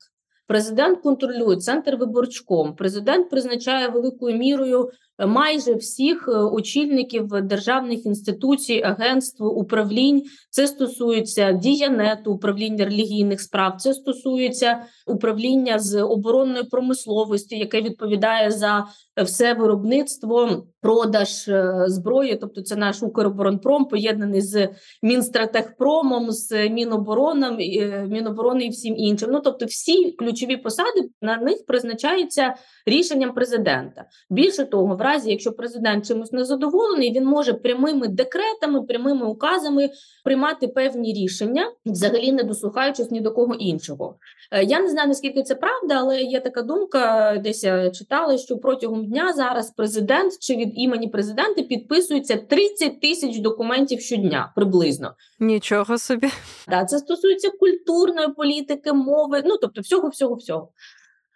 Президент 0.48 1.00
контролює 1.00 1.56
центр 1.58 1.96
виборчком. 1.96 2.76
Президент 2.76 3.30
призначає 3.30 3.88
великою 3.88 4.38
мірою 4.38 4.90
майже 5.28 5.74
всіх 5.74 6.28
е, 6.28 6.32
очільників 6.32 7.28
державних 7.28 8.06
інституцій, 8.06 8.82
агентств, 8.86 9.44
управлінь. 9.44 10.24
Це 10.50 10.68
стосується 10.68 11.52
діянету, 11.52 12.34
управління 12.34 12.86
релігійних 12.86 13.42
справ. 13.42 13.76
Це 13.78 13.94
стосується 13.94 14.86
управління 15.08 15.80
з 15.80 16.04
оборонної 16.04 16.64
промисловості, 16.64 17.58
яке 17.58 17.82
відповідає 17.82 18.52
за 18.52 18.86
все 19.24 19.54
виробництво, 19.54 20.68
продаж 20.82 21.48
е, 21.48 21.84
зброї. 21.88 22.36
Тобто, 22.36 22.62
це 22.62 22.76
наш 22.76 23.04
Укроборонпром, 23.04 23.86
поєднаний 23.86 24.42
з 24.42 24.70
Мінстратехпромом, 25.04 26.32
з 26.32 26.70
Мінобороном, 26.70 27.58
е, 27.60 28.08
Міноборони 28.12 28.66
і 28.66 28.70
всім 28.70 28.98
іншим. 28.98 29.30
Ну 29.32 29.40
тобто, 29.40 29.66
всі 29.66 30.12
ключові 30.12 30.58
посади 30.58 31.10
на 31.22 31.38
них 31.38 31.66
призначаються 31.66 32.56
рішенням 32.86 33.34
президента. 33.34 34.06
Більше 34.30 34.66
того, 34.66 34.96
в 34.96 35.02
разі, 35.02 35.32
якщо 35.32 35.52
президент 35.52 36.08
чимось 36.08 36.32
незадоволений, 36.32 37.12
він 37.12 37.26
може 37.26 37.54
прямими 37.54 38.08
декретами, 38.08 38.84
прямими 38.84 39.26
указами 39.26 39.90
приймати 40.24 40.68
певні 40.68 41.14
рішення, 41.14 41.72
взагалі 41.86 42.32
не 42.32 42.44
дослухаючись 42.44 43.12
ні 43.12 43.22
до 43.22 43.32
кого 43.32 43.54
іншого. 43.54 44.16
Е, 44.52 44.64
я 44.64 44.80
не 44.80 44.88
знаю 44.88 45.08
наскільки 45.08 45.44
це 45.44 45.56
правда, 45.56 45.96
але 45.98 46.22
є 46.22 46.40
така 46.40 46.62
думка, 46.62 47.36
десь 47.44 47.64
я 47.64 47.92
читала, 47.92 48.38
що 48.38 48.58
протягом 48.58 49.05
дня 49.06 49.34
зараз 49.34 49.72
президент 49.72 50.40
чи 50.40 50.56
від 50.56 50.72
імені 50.76 51.08
президента 51.08 51.62
підписується 51.62 52.38
30 52.38 53.02
тисяч 53.02 53.38
документів 53.40 54.02
щодня 54.02 54.54
приблизно. 54.56 55.14
Нічого 55.40 55.98
собі. 55.98 56.30
да, 56.68 56.86
це 56.86 57.00
стосується 57.00 57.50
культурної 57.50 58.28
політики, 58.28 58.94
мови, 58.94 59.42
ну 59.46 59.58
тобто 59.62 59.82
всього, 59.82 60.10
всього, 60.10 60.36
всього. 60.36 60.70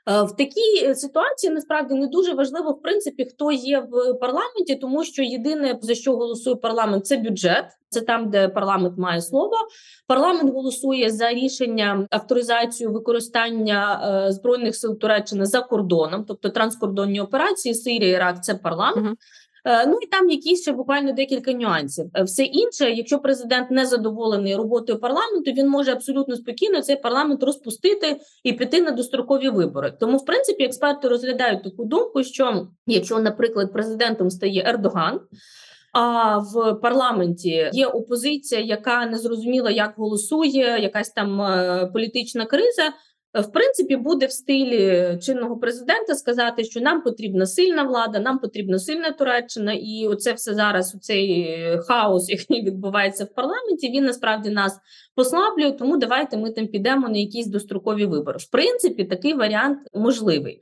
Е, 0.08 0.22
в 0.24 0.36
такій 0.36 0.86
е, 0.86 0.96
ситуації 0.96 1.54
насправді 1.54 1.94
не 1.94 2.08
дуже 2.08 2.34
важливо, 2.34 2.72
в 2.72 2.82
принципі, 2.82 3.26
хто 3.26 3.52
є 3.52 3.80
в 3.80 4.14
парламенті, 4.14 4.76
тому 4.76 5.04
що 5.04 5.24
єдине 5.24 5.80
за 5.82 5.96
що 5.96 6.16
голосує 6.16 6.56
парламент, 6.56 7.06
це 7.06 7.18
бюджет. 7.18 7.66
Це 7.90 8.02
там, 8.02 8.30
де 8.30 8.50
парламент 8.50 8.98
має 8.98 9.22
слово. 9.22 9.56
Парламент 10.08 10.54
голосує 10.54 11.10
за 11.10 11.34
рішення 11.34 12.08
авторизацію 12.12 12.92
використання 12.92 14.02
е, 14.28 14.32
збройних 14.32 14.76
сил 14.76 15.00
Туреччини 15.00 15.46
за 15.46 15.62
кордоном, 15.62 16.26
тобто 16.28 16.50
транскордонні 16.50 17.22
операції 17.22 17.76
Сирія, 17.76 18.16
Ірак 18.16 18.44
це 18.44 18.56
парламент. 18.56 19.20
Е, 19.66 19.88
ну 19.88 19.98
і 20.02 20.06
там 20.06 20.30
якісь 20.30 20.62
ще 20.62 20.72
буквально 20.72 21.12
декілька 21.14 21.54
нюансів. 21.54 22.06
Е, 22.14 22.24
все 22.24 22.44
інше, 22.44 22.92
якщо 22.92 23.20
президент 23.20 23.72
не 23.72 23.86
задоволений 23.86 24.56
роботою 24.56 25.00
парламенту, 25.00 25.52
він 25.52 25.70
може 25.70 25.92
абсолютно 25.92 26.36
спокійно 26.36 26.82
цей 26.82 26.96
парламент 26.96 27.44
розпустити 27.44 28.20
і 28.44 28.54
піти 28.54 28.82
на 28.82 28.92
дострокові 28.92 29.50
вибори. 29.50 29.94
Тому, 30.00 30.18
в 30.18 30.26
принципі, 30.26 30.64
експерти 30.64 31.08
розглядають 31.08 31.64
таку 31.64 31.86
думку, 31.86 32.24
що 32.24 32.68
якщо, 32.88 33.20
наприклад, 33.20 33.74
президентом 33.74 34.30
стає 34.30 34.64
Ердоган. 34.68 35.20
А 35.94 36.38
в 36.38 36.74
парламенті 36.74 37.70
є 37.74 37.88
опозиція, 37.88 38.62
яка 38.62 39.06
не 39.06 39.18
зрозуміла, 39.18 39.72
як 39.72 39.94
голосує, 39.98 40.80
якась 40.82 41.10
там 41.10 41.42
е, 41.42 41.90
політична 41.94 42.46
криза. 42.46 42.94
В 43.34 43.52
принципі, 43.52 43.96
буде 43.96 44.26
в 44.26 44.32
стилі 44.32 45.18
чинного 45.22 45.58
президента 45.58 46.16
сказати, 46.16 46.64
що 46.64 46.82
нам 46.82 47.02
потрібна 47.02 47.46
сильна 47.46 47.84
влада, 47.84 48.20
нам 48.20 48.40
потрібна 48.40 48.80
сильна 48.80 49.12
Туреччина, 49.12 49.74
і 49.74 50.08
оце 50.08 50.34
все 50.34 50.54
зараз. 50.54 50.96
у 50.96 51.00
цей 51.00 51.48
хаос, 51.88 52.30
який 52.50 52.66
відбувається 52.66 53.24
в 53.26 53.34
парламенті, 53.34 53.92
він 53.92 54.06
насправді 54.06 54.50
нас 54.50 54.80
послаблює. 55.16 55.72
Тому 55.72 55.98
давайте 55.98 56.38
ми 56.38 56.52
там 56.52 56.68
підемо 56.68 57.10
на 57.10 57.18
якісь 57.18 57.48
дострокові 57.48 58.06
вибори. 58.06 58.38
В 58.38 58.50
принципі, 58.52 59.06
такий 59.06 59.34
варіант 59.34 59.80
можливий. 59.94 60.62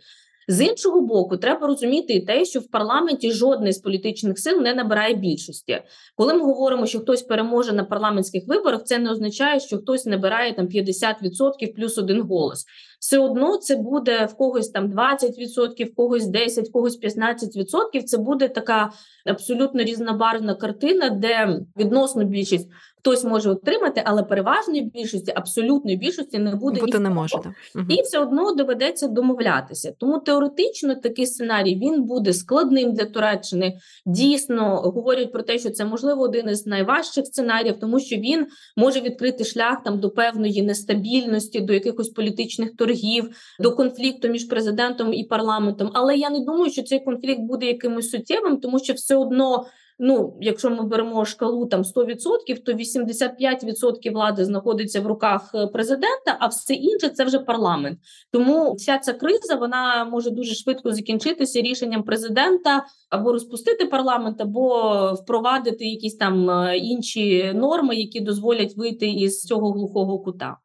З 0.49 0.61
іншого 0.61 1.01
боку, 1.01 1.37
треба 1.37 1.67
розуміти 1.67 2.23
те, 2.27 2.45
що 2.45 2.59
в 2.59 2.67
парламенті 2.67 3.31
жодний 3.31 3.73
з 3.73 3.77
політичних 3.77 4.39
сил 4.39 4.61
не 4.61 4.73
набирає 4.73 5.13
більшості. 5.13 5.81
Коли 6.15 6.33
ми 6.33 6.39
говоримо, 6.39 6.85
що 6.85 6.99
хтось 6.99 7.21
переможе 7.21 7.73
на 7.73 7.83
парламентських 7.83 8.47
виборах, 8.47 8.83
це 8.83 8.97
не 8.97 9.11
означає, 9.11 9.59
що 9.59 9.77
хтось 9.77 10.05
набирає 10.05 10.53
там 10.53 10.67
50% 10.67 11.75
плюс 11.75 11.97
один 11.97 12.21
голос. 12.21 12.65
Все 12.99 13.19
одно 13.19 13.57
це 13.57 13.75
буде 13.75 14.25
в 14.25 14.33
когось 14.33 14.69
там 14.69 14.91
20%, 14.91 15.91
в 15.91 15.95
когось 15.95 16.23
10%, 16.23 16.69
в 16.69 16.71
когось 16.71 16.99
15%. 17.01 18.03
Це 18.05 18.17
буде 18.17 18.47
така 18.47 18.91
абсолютно 19.25 19.83
різнобарвна 19.83 20.55
картина, 20.55 21.09
де 21.09 21.59
відносно 21.77 22.23
більшість 22.23 22.69
хтось 23.07 23.23
може 23.23 23.49
отримати, 23.49 24.01
але 24.05 24.23
переважної 24.23 24.81
більшості, 24.81 25.33
абсолютної 25.35 25.97
більшості 25.97 26.39
не 26.39 26.55
буде 26.55 26.79
Бути 26.79 26.99
не 26.99 27.09
може. 27.09 27.37
Угу. 27.37 27.85
і 27.89 28.01
все 28.01 28.19
одно 28.19 28.55
доведеться 28.55 29.07
домовлятися. 29.07 29.93
Тому 29.99 30.19
теоретично 30.19 30.95
такий 30.95 31.25
сценарій 31.25 31.75
він 31.75 32.03
буде 32.03 32.33
складним 32.33 32.93
для 32.93 33.05
Туреччини. 33.05 33.77
Дійсно 34.05 34.75
говорять 34.75 35.31
про 35.31 35.43
те, 35.43 35.59
що 35.59 35.69
це 35.69 35.85
можливо 35.85 36.21
один 36.21 36.49
із 36.49 36.67
найважчих 36.67 37.25
сценаріїв, 37.25 37.79
тому 37.79 37.99
що 37.99 38.15
він 38.15 38.47
може 38.77 39.01
відкрити 39.01 39.43
шлях 39.43 39.83
там 39.83 39.99
до 39.99 40.09
певної 40.09 40.61
нестабільності, 40.61 41.59
до 41.59 41.73
якихось 41.73 42.09
політичних 42.09 42.75
торгів, 42.75 43.29
до 43.59 43.71
конфлікту 43.71 44.27
між 44.27 44.43
президентом 44.43 45.13
і 45.13 45.23
парламентом. 45.23 45.91
Але 45.93 46.17
я 46.17 46.29
не 46.29 46.39
думаю, 46.39 46.71
що 46.71 46.83
цей 46.83 46.99
конфлікт 46.99 47.39
буде 47.41 47.65
якимось 47.65 48.09
суттєвим, 48.09 48.57
тому 48.57 48.79
що 48.79 48.93
все 48.93 49.15
одно 49.15 49.65
Ну, 49.99 50.37
якщо 50.41 50.69
ми 50.69 50.83
беремо 50.83 51.25
шкалу 51.25 51.65
там 51.65 51.81
100%, 51.81 52.63
то 52.65 52.73
85% 52.73 54.11
влади 54.13 54.45
знаходиться 54.45 55.01
в 55.01 55.07
руках 55.07 55.51
е, 55.55 55.67
президента, 55.67 56.37
а 56.39 56.47
все 56.47 56.73
інше 56.73 57.09
це 57.09 57.25
вже 57.25 57.39
парламент. 57.39 57.99
Тому 58.31 58.73
вся 58.73 58.97
ця 58.97 59.13
криза 59.13 59.55
вона 59.55 60.05
може 60.05 60.31
дуже 60.31 60.55
швидко 60.55 60.93
закінчитися 60.93 61.61
рішенням 61.61 62.03
президента 62.03 62.85
або 63.09 63.31
розпустити 63.33 63.85
парламент, 63.85 64.41
або 64.41 65.13
впровадити 65.13 65.85
якісь 65.85 66.15
там 66.15 66.49
е, 66.49 66.77
інші 66.77 67.51
норми, 67.55 67.95
які 67.95 68.19
дозволять 68.19 68.77
вийти 68.77 69.09
із 69.09 69.41
цього 69.41 69.71
глухого 69.71 70.19
кута. 70.19 70.57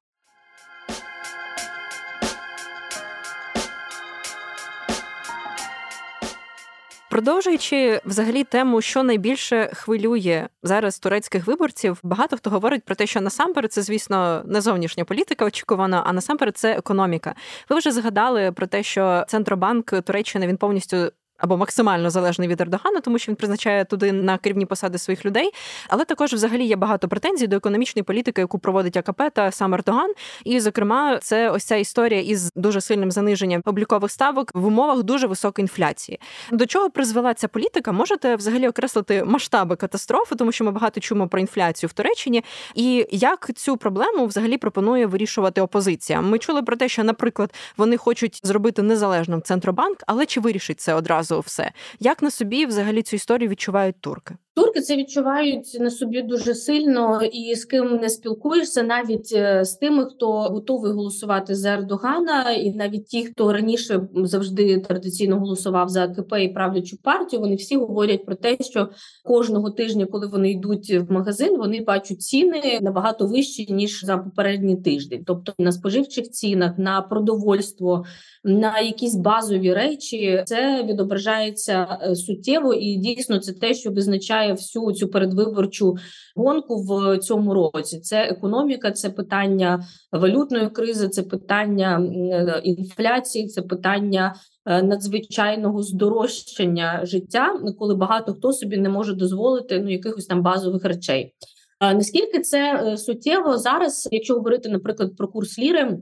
Продовжуючи 7.13 8.01
взагалі 8.05 8.45
тему, 8.45 8.81
що 8.81 9.03
найбільше 9.03 9.71
хвилює 9.75 10.49
зараз 10.63 10.99
турецьких 10.99 11.47
виборців, 11.47 12.01
багато 12.03 12.37
хто 12.37 12.51
говорить 12.51 12.85
про 12.85 12.95
те, 12.95 13.07
що 13.07 13.21
насамперед 13.21 13.73
це, 13.73 13.83
звісно, 13.83 14.43
не 14.45 14.61
зовнішня 14.61 15.05
політика 15.05 15.45
очікувана, 15.45 16.03
а 16.07 16.13
насамперед 16.13 16.57
це 16.57 16.73
економіка. 16.73 17.35
Ви 17.69 17.77
вже 17.77 17.93
згадали 17.93 18.53
про 18.53 18.67
те, 18.67 18.83
що 18.83 19.25
центробанк 19.29 20.03
Туреччини 20.03 20.47
він 20.47 20.57
повністю 20.57 21.13
або 21.43 21.57
максимально 21.57 22.11
залежний 22.11 22.49
від 22.49 22.61
Ердогана, 22.61 23.01
тому 23.01 23.19
що 23.19 23.33
він 23.33 23.37
призначає 23.37 23.85
туди 23.85 24.13
на 24.13 24.39
керівні 24.39 24.67
посади 24.67 24.99
своїх 24.99 25.25
людей. 25.25 25.51
Але 25.89 26.05
також, 26.05 26.33
взагалі, 26.33 26.65
є 26.65 26.77
багато 26.77 27.09
претензій 27.09 27.47
до 27.47 27.57
економічної 27.57 28.03
політики, 28.03 28.41
яку 28.41 28.59
проводить 28.59 28.97
АКП 28.97 29.23
та 29.33 29.51
сам 29.51 29.75
Ердоган. 29.75 30.13
І, 30.45 30.61
зокрема, 30.61 31.19
це 31.23 31.51
ось 31.51 31.65
ця 31.65 31.77
історія 31.77 32.21
із 32.21 32.53
дуже 32.57 32.81
сильним 32.81 33.11
заниженням 33.11 33.63
облікових 33.65 34.11
ставок 34.11 34.51
в 34.55 34.67
умовах 34.67 35.03
дуже 35.03 35.27
високої 35.27 35.63
інфляції. 35.63 36.21
До 36.53 36.67
чого 36.67 36.91
призвела 36.91 37.35
ця 37.35 37.49
політика? 37.49 37.93
Можете 37.93 38.37
взагалі 38.37 38.69
окреслити 38.69 39.25
масштаби 39.25 39.77
катастрофи, 39.77 40.35
тому 40.35 40.53
що 40.53 40.65
ми 40.65 40.71
багато 40.71 41.01
чуємо 41.01 41.29
про 41.29 41.41
інфляцію 41.41 41.91
в 41.91 41.93
Туреччині, 41.93 42.45
і 42.75 43.07
як 43.11 43.51
цю 43.55 43.77
проблему 43.77 44.27
взагалі 44.27 44.59
пропонує 44.59 45.07
вирішувати 45.07 45.61
опозиція. 45.61 46.21
Ми 46.21 46.39
чули 46.39 46.63
про 46.63 46.77
те, 46.77 46.89
що, 46.89 47.05
наприклад, 47.05 47.55
вони 47.77 47.97
хочуть 47.97 48.41
зробити 48.43 48.83
незалежним 48.83 49.43
центробанк, 49.43 49.99
але 50.07 50.27
чи 50.27 50.41
вирішить 50.41 50.81
це 50.81 50.95
одразу? 50.95 51.32
Все. 51.41 51.73
Як 52.01 52.23
на 52.23 52.31
собі 52.31 52.67
взагалі 52.67 53.03
цю 53.03 53.17
історію 53.17 53.51
відчувають 53.51 54.01
турки? 54.01 54.37
Турки 54.55 54.81
це 54.81 54.97
відчувають 54.97 55.77
на 55.81 55.91
собі 55.91 56.23
дуже 56.23 56.55
сильно, 56.55 57.23
і 57.23 57.55
з 57.55 57.65
ким 57.65 57.97
не 57.97 58.09
спілкуєшся, 58.09 58.83
навіть 58.83 59.33
е, 59.35 59.65
з 59.65 59.75
тими, 59.75 60.07
хто 60.07 60.33
готовий 60.33 60.93
голосувати 60.93 61.55
за 61.55 61.73
Ердогана, 61.73 62.51
і 62.51 62.71
навіть 62.71 63.07
ті, 63.07 63.25
хто 63.25 63.53
раніше 63.53 64.09
завжди 64.15 64.79
традиційно 64.79 65.39
голосував 65.39 65.89
за 65.89 66.05
АКП 66.05 66.33
і 66.41 66.49
правлячу 66.49 66.97
партію, 67.03 67.41
вони 67.41 67.55
всі 67.55 67.77
говорять 67.77 68.27
про 68.27 68.35
те, 68.35 68.57
що 68.61 68.89
кожного 69.25 69.71
тижня, 69.71 70.07
коли 70.07 70.27
вони 70.27 70.51
йдуть 70.51 70.91
в 70.91 71.13
магазин, 71.13 71.57
вони 71.57 71.81
бачать 71.81 72.23
ціни 72.23 72.79
набагато 72.83 73.27
вищі 73.27 73.67
ніж 73.73 74.05
за 74.05 74.19
попередній 74.19 74.77
тиждень, 74.77 75.25
тобто 75.27 75.53
на 75.59 75.73
споживчих 75.73 76.31
цінах, 76.31 76.79
на 76.79 77.03
продовольство, 77.03 78.05
на 78.45 78.81
якісь 78.81 79.15
базові 79.15 79.73
речі, 79.73 80.43
це 80.47 80.83
відображається 80.83 81.12
е, 81.19 82.17
суттєво, 82.17 82.75
і 82.75 82.97
дійсно 82.97 83.39
це 83.39 83.53
те, 83.53 83.75
що 83.75 83.91
визначає 83.91 84.53
всю 84.53 84.93
цю 84.93 85.09
передвиборчу 85.09 85.97
гонку 86.37 86.77
в 86.77 87.19
цьому 87.19 87.55
році. 87.55 88.01
Це 88.01 88.23
економіка, 88.23 88.91
це 88.91 89.11
питання 89.11 89.85
валютної 90.13 90.71
кризи, 90.71 91.09
це 91.09 91.23
питання 91.23 92.01
е, 92.01 92.61
інфляції, 92.65 93.47
це 93.47 93.63
питання. 93.63 94.35
Е, 94.67 94.83
надзвичайного 94.83 95.83
здорожчання 95.83 97.01
життя, 97.07 97.61
коли 97.79 97.95
багато 97.95 98.35
хто 98.35 98.53
собі 98.53 98.77
не 98.77 98.89
може 98.89 99.15
дозволити 99.15 99.81
ну 99.81 99.91
якихось 99.91 100.27
там 100.27 100.43
базових 100.43 100.85
речей. 100.85 101.35
А 101.79 101.95
Наскільки 101.95 102.41
це 102.41 102.95
суттєво 102.97 103.59
зараз, 103.59 104.09
якщо 104.13 104.35
говорити, 104.35 104.69
наприклад, 104.69 105.17
про 105.17 105.29
курс 105.29 105.59
ліри, 105.59 105.99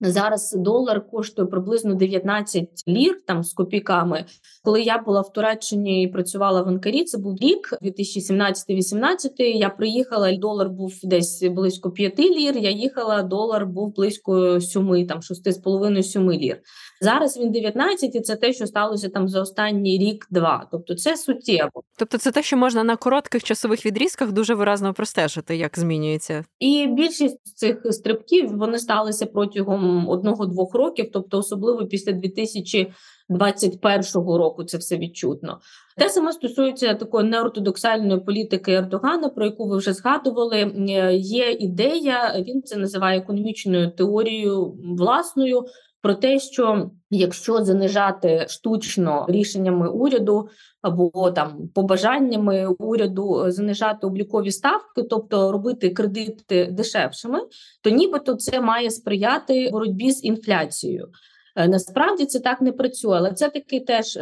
Зараз 0.00 0.52
долар 0.52 1.06
коштує 1.06 1.48
приблизно 1.48 1.94
19 1.94 2.68
лір 2.88 3.20
там 3.26 3.44
з 3.44 3.52
копійками. 3.52 4.24
Коли 4.64 4.82
я 4.82 4.98
була 4.98 5.20
в 5.20 5.32
Туреччині 5.32 6.02
і 6.02 6.08
працювала 6.08 6.62
в 6.62 6.68
Анкарі, 6.68 7.04
це 7.04 7.18
був 7.18 7.36
рік 7.40 7.74
2017-18, 7.82 9.30
Я 9.38 9.68
приїхала, 9.68 10.36
долар 10.36 10.68
був 10.68 10.92
десь 11.02 11.42
близько 11.42 11.90
5 11.90 12.18
лір. 12.18 12.56
Я 12.56 12.70
їхала, 12.70 13.22
долар 13.22 13.66
був 13.66 13.94
близько 13.94 14.60
7, 14.60 15.06
там 15.06 15.20
6,5-7 15.20 16.38
лір. 16.38 16.60
Зараз 17.00 17.38
він 17.38 17.52
19, 17.52 18.14
і 18.14 18.20
це 18.20 18.36
те, 18.36 18.52
що 18.52 18.66
сталося 18.66 19.08
там 19.08 19.28
за 19.28 19.40
останній 19.40 19.98
рік-два. 19.98 20.68
Тобто, 20.70 20.94
це 20.94 21.16
суттєво. 21.16 21.82
Тобто, 21.98 22.18
це 22.18 22.30
те, 22.30 22.42
що 22.42 22.56
можна 22.56 22.84
на 22.84 22.96
коротких 22.96 23.44
часових 23.44 23.86
відрізках 23.86 24.32
дуже 24.32 24.54
виразно 24.54 24.94
простежити, 24.94 25.56
як 25.56 25.78
змінюється, 25.78 26.44
і 26.58 26.86
більшість 26.86 27.56
цих 27.56 27.86
стрибків 27.90 28.56
вони 28.56 28.78
сталися 28.78 29.26
протягом 29.26 29.87
одного-двох 30.08 30.74
років, 30.74 31.10
тобто 31.12 31.38
особливо 31.38 31.86
після 31.86 32.12
2021 32.12 34.04
року 34.14 34.64
це 34.64 34.78
все 34.78 34.98
відчутно. 34.98 35.60
Те 35.96 36.08
саме 36.08 36.32
стосується 36.32 36.94
такої 36.94 37.28
неортодоксальної 37.28 38.20
політики 38.20 38.72
Ердогана, 38.72 39.28
про 39.28 39.44
яку 39.44 39.68
ви 39.68 39.76
вже 39.76 39.92
згадували. 39.92 40.72
Є 41.16 41.50
ідея, 41.50 42.44
він 42.48 42.62
це 42.62 42.76
називає 42.76 43.18
економічною 43.18 43.90
теорією 43.90 44.74
власною 44.98 45.64
про 46.02 46.14
те, 46.14 46.38
що 46.38 46.90
якщо 47.10 47.64
занижати 47.64 48.46
штучно 48.48 49.26
рішеннями 49.28 49.88
уряду 49.88 50.48
або 50.88 51.30
там 51.30 51.68
побажаннями 51.74 52.66
уряду 52.66 53.44
е, 53.44 53.52
занижати 53.52 54.06
облікові 54.06 54.52
ставки, 54.52 55.02
тобто 55.02 55.52
робити 55.52 55.90
кредити 55.90 56.68
дешевшими, 56.72 57.40
то 57.82 57.90
нібито 57.90 58.34
це 58.34 58.60
має 58.60 58.90
сприяти 58.90 59.68
боротьбі 59.72 60.12
з 60.12 60.24
інфляцією. 60.24 61.08
Е, 61.56 61.68
насправді 61.68 62.26
це 62.26 62.40
так 62.40 62.60
не 62.60 62.72
працює, 62.72 63.16
але 63.16 63.32
це 63.32 63.48
такий 63.48 63.80
теж 63.80 64.18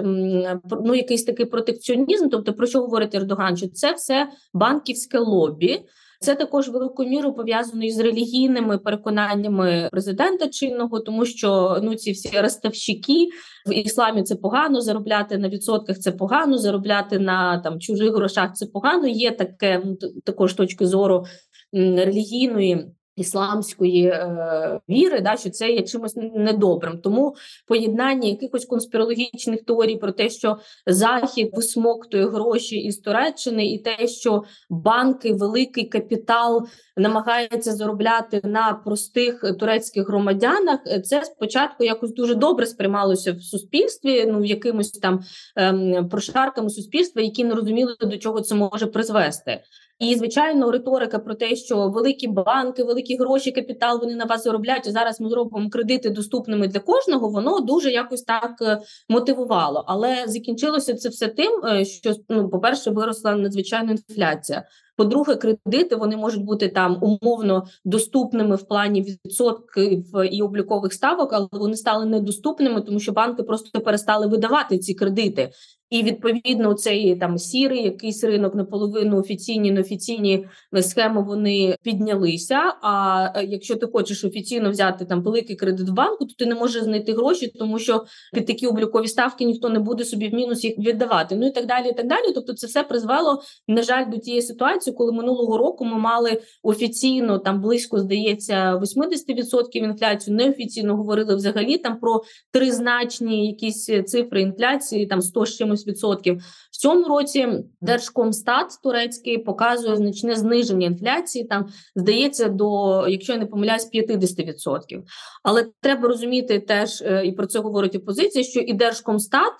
ну 0.85 0.94
якийсь 0.94 1.24
такий 1.24 1.46
протекціонізм. 1.46 2.29
Тобто, 2.29 2.52
про 2.52 2.66
що 2.66 2.81
говорить 2.81 3.14
Ердоган? 3.14 3.57
Що 3.57 3.68
це 3.68 3.92
все 3.92 4.29
банківське 4.55 5.18
лобі, 5.18 5.81
це 6.20 6.35
також 6.35 6.68
великою 6.68 7.09
мірою 7.09 7.35
пов'язано 7.35 7.85
із 7.85 7.98
релігійними 7.98 8.79
переконаннями 8.79 9.88
президента 9.92 10.48
чинного, 10.48 11.00
тому 11.00 11.24
що 11.24 11.81
ну 11.83 11.94
ці 11.94 12.12
всі 12.12 12.40
розставщики 12.40 13.29
в 13.66 13.72
ісламі 13.72 14.22
це 14.22 14.37
погано 14.37 14.81
заробляти 14.81 15.38
на 15.38 15.48
відсотках. 15.48 15.98
Це 15.98 16.12
погано 16.12 16.59
заробляти 16.59 17.18
на 17.18 17.59
там 17.59 17.81
чужих 17.81 18.14
грошах. 18.14 18.55
Це 18.55 18.66
погано. 18.66 19.07
Є 19.09 19.31
таке 19.31 19.83
ну, 19.85 19.96
також 20.24 20.55
точки 20.55 20.87
зору 20.87 21.24
релігійної 21.72 22.87
ісламської 23.16 24.07
е, 24.07 24.81
віри, 24.88 25.20
да, 25.20 25.37
що 25.37 25.50
це 25.50 25.70
є 25.70 25.83
чимось 25.83 26.16
недобрим. 26.16 26.98
Тому 26.98 27.35
поєднання 27.66 28.29
якихось 28.29 28.64
конспірологічних 28.64 29.64
теорій 29.64 29.96
про 29.96 30.12
те, 30.12 30.29
що 30.29 30.57
Захід 30.87 31.50
висмоктує 31.52 32.26
гроші 32.26 32.76
із 32.76 32.98
Туреччини, 32.98 33.72
і 33.72 33.79
те, 33.79 34.07
що 34.07 34.42
банки, 34.70 35.33
великий 35.33 35.85
капітал 35.85 36.66
намагаються 36.96 37.72
заробляти 37.72 38.40
на 38.44 38.72
простих 38.72 39.44
турецьких 39.59 40.09
громадянах, 40.09 40.81
це 41.05 41.24
спочатку 41.24 41.85
якось 41.85 42.14
дуже 42.14 42.35
добре 42.35 42.66
сприймалося 42.66 43.33
в 43.33 43.42
суспільстві. 43.42 44.26
Ну 44.26 44.44
якимось 44.44 44.90
там 44.90 45.20
ем, 45.57 46.09
прошарками 46.09 46.70
суспільства, 46.70 47.22
які 47.22 47.44
не 47.44 47.55
розуміли 47.55 47.96
до 48.00 48.16
чого 48.16 48.40
це 48.40 48.55
може 48.55 48.87
призвести. 48.87 49.62
І 49.99 50.15
звичайно, 50.15 50.71
риторика 50.71 51.19
про 51.19 51.35
те, 51.35 51.57
що 51.57 51.89
великі 51.89 52.29
банки, 52.29 52.85
великі 52.85 53.17
гроші, 53.17 53.53
капітал 53.53 54.01
вони 54.01 54.15
на 54.17 54.25
вас 54.25 54.45
заробляють. 54.45 54.87
і 54.87 54.91
Зараз 54.91 55.21
ми 55.21 55.29
зробимо 55.29 55.71
кредити 55.71 56.11
доступними 56.11 56.69
для 56.69 56.81
кожного. 56.81 57.29
Воно 57.29 57.61
дуже 57.61 57.91
якось 57.91 58.23
так 58.23 58.55
е, 58.63 58.81
мотивувало. 59.09 59.85
Але 59.87 60.25
закінчилося 60.27 60.95
це 60.95 61.09
все 61.09 61.29
тим, 61.29 61.65
е, 61.65 61.85
що 61.85 62.15
ну, 62.29 62.49
по 62.49 62.59
перше, 62.61 62.91
виросла 62.91 63.37
надзвичайна 63.37 63.91
інфляція. 63.91 64.65
По-друге, 64.97 65.35
кредити 65.35 65.97
вони 65.97 66.17
можуть 66.17 66.45
бути 66.45 66.69
там 66.69 66.99
умовно 67.03 67.67
доступними 67.85 68.57
в 68.57 68.69
плані 68.69 69.03
відсотків 69.03 70.05
і 70.33 70.43
облікових 70.43 70.93
ставок, 70.93 71.33
але 71.33 71.49
вони 71.53 71.77
стали 71.77 72.07
недоступними, 72.07 72.81
тому 72.81 73.01
що 73.01 73.13
банки 73.13 73.43
просто 73.43 73.81
перестали 73.81 74.27
видавати 74.27 74.79
ці 74.79 74.95
кредити. 74.95 75.51
І 75.90 76.03
відповідно 76.03 76.75
цей 76.75 77.16
там 77.16 77.38
сірий 77.38 77.83
якийсь 77.83 78.25
ринок 78.25 78.55
наполовину 78.55 79.18
офіційні 79.18 79.70
неофіційні 79.70 80.46
схеми 80.81 81.22
вони 81.22 81.77
піднялися. 81.83 82.75
А 82.83 83.27
е, 83.37 83.44
якщо 83.44 83.77
ти 83.77 83.87
хочеш 83.87 84.25
офіційно 84.25 84.70
взяти 84.70 85.05
там 85.05 85.22
великий 85.22 85.57
кредит 85.57 85.88
в 85.88 85.92
банку, 85.92 86.25
то 86.25 86.35
ти 86.38 86.46
не 86.46 86.55
можеш 86.55 86.83
знайти 86.83 87.12
гроші, 87.12 87.53
тому 87.59 87.79
що 87.79 88.05
під 88.33 88.46
такі 88.46 88.66
облікові 88.66 89.09
ставки 89.09 89.44
ніхто 89.44 89.68
не 89.68 89.79
буде 89.79 90.05
собі 90.05 90.29
в 90.29 90.35
мінус 90.35 90.64
їх 90.64 90.79
віддавати. 90.79 91.37
Ну 91.37 91.46
і 91.46 91.51
так 91.51 91.66
далі. 91.66 91.88
і 91.88 91.92
так 91.92 92.07
далі. 92.07 92.33
Тобто, 92.35 92.55
це 92.55 92.66
все 92.66 92.83
призвело 92.83 93.42
на 93.68 93.83
жаль 93.83 94.11
до 94.11 94.18
тієї 94.18 94.42
ситуації 94.42 94.96
коли 94.96 95.12
минулого 95.12 95.59
року 95.59 95.85
ми 95.85 95.99
мали 95.99 96.42
офіційно 96.62 97.38
там 97.38 97.61
близько 97.61 97.99
здається 97.99 98.77
80% 98.77 99.66
інфляцію, 99.72 100.37
неофіційно 100.37 100.96
говорили 100.96 101.35
взагалі 101.37 101.79
там 101.79 102.01
про 102.01 102.22
тризначні 102.51 103.46
якісь 103.46 103.85
цифри 103.85 104.42
інфляції, 104.42 105.07
там 105.07 105.22
100 105.22 105.46
з 105.46 105.57
чимось 105.57 105.76
відсотків. 105.87 106.43
В 106.71 106.77
цьому 106.77 107.09
році 107.09 107.49
Держкомстат 107.81 108.67
турецький 108.83 109.39
показує 109.39 109.97
значне 109.97 110.37
зниження 110.37 110.87
інфляції. 110.87 111.45
Там 111.45 111.69
здається, 111.97 112.49
до 112.49 113.09
якщо 113.09 113.33
я 113.33 113.39
не 113.39 113.47
помиляюсь, 113.47 113.91
50%. 113.95 115.03
Але 115.43 115.67
треба 115.81 116.09
розуміти 116.09 116.61
теж 116.61 117.03
е, 117.03 117.27
і 117.27 117.33
про 117.33 117.47
це 117.47 117.59
говорить 117.59 117.95
опозиція, 117.95 118.45
що 118.45 118.61
і 118.61 118.73
Держкомстат. 118.73 119.53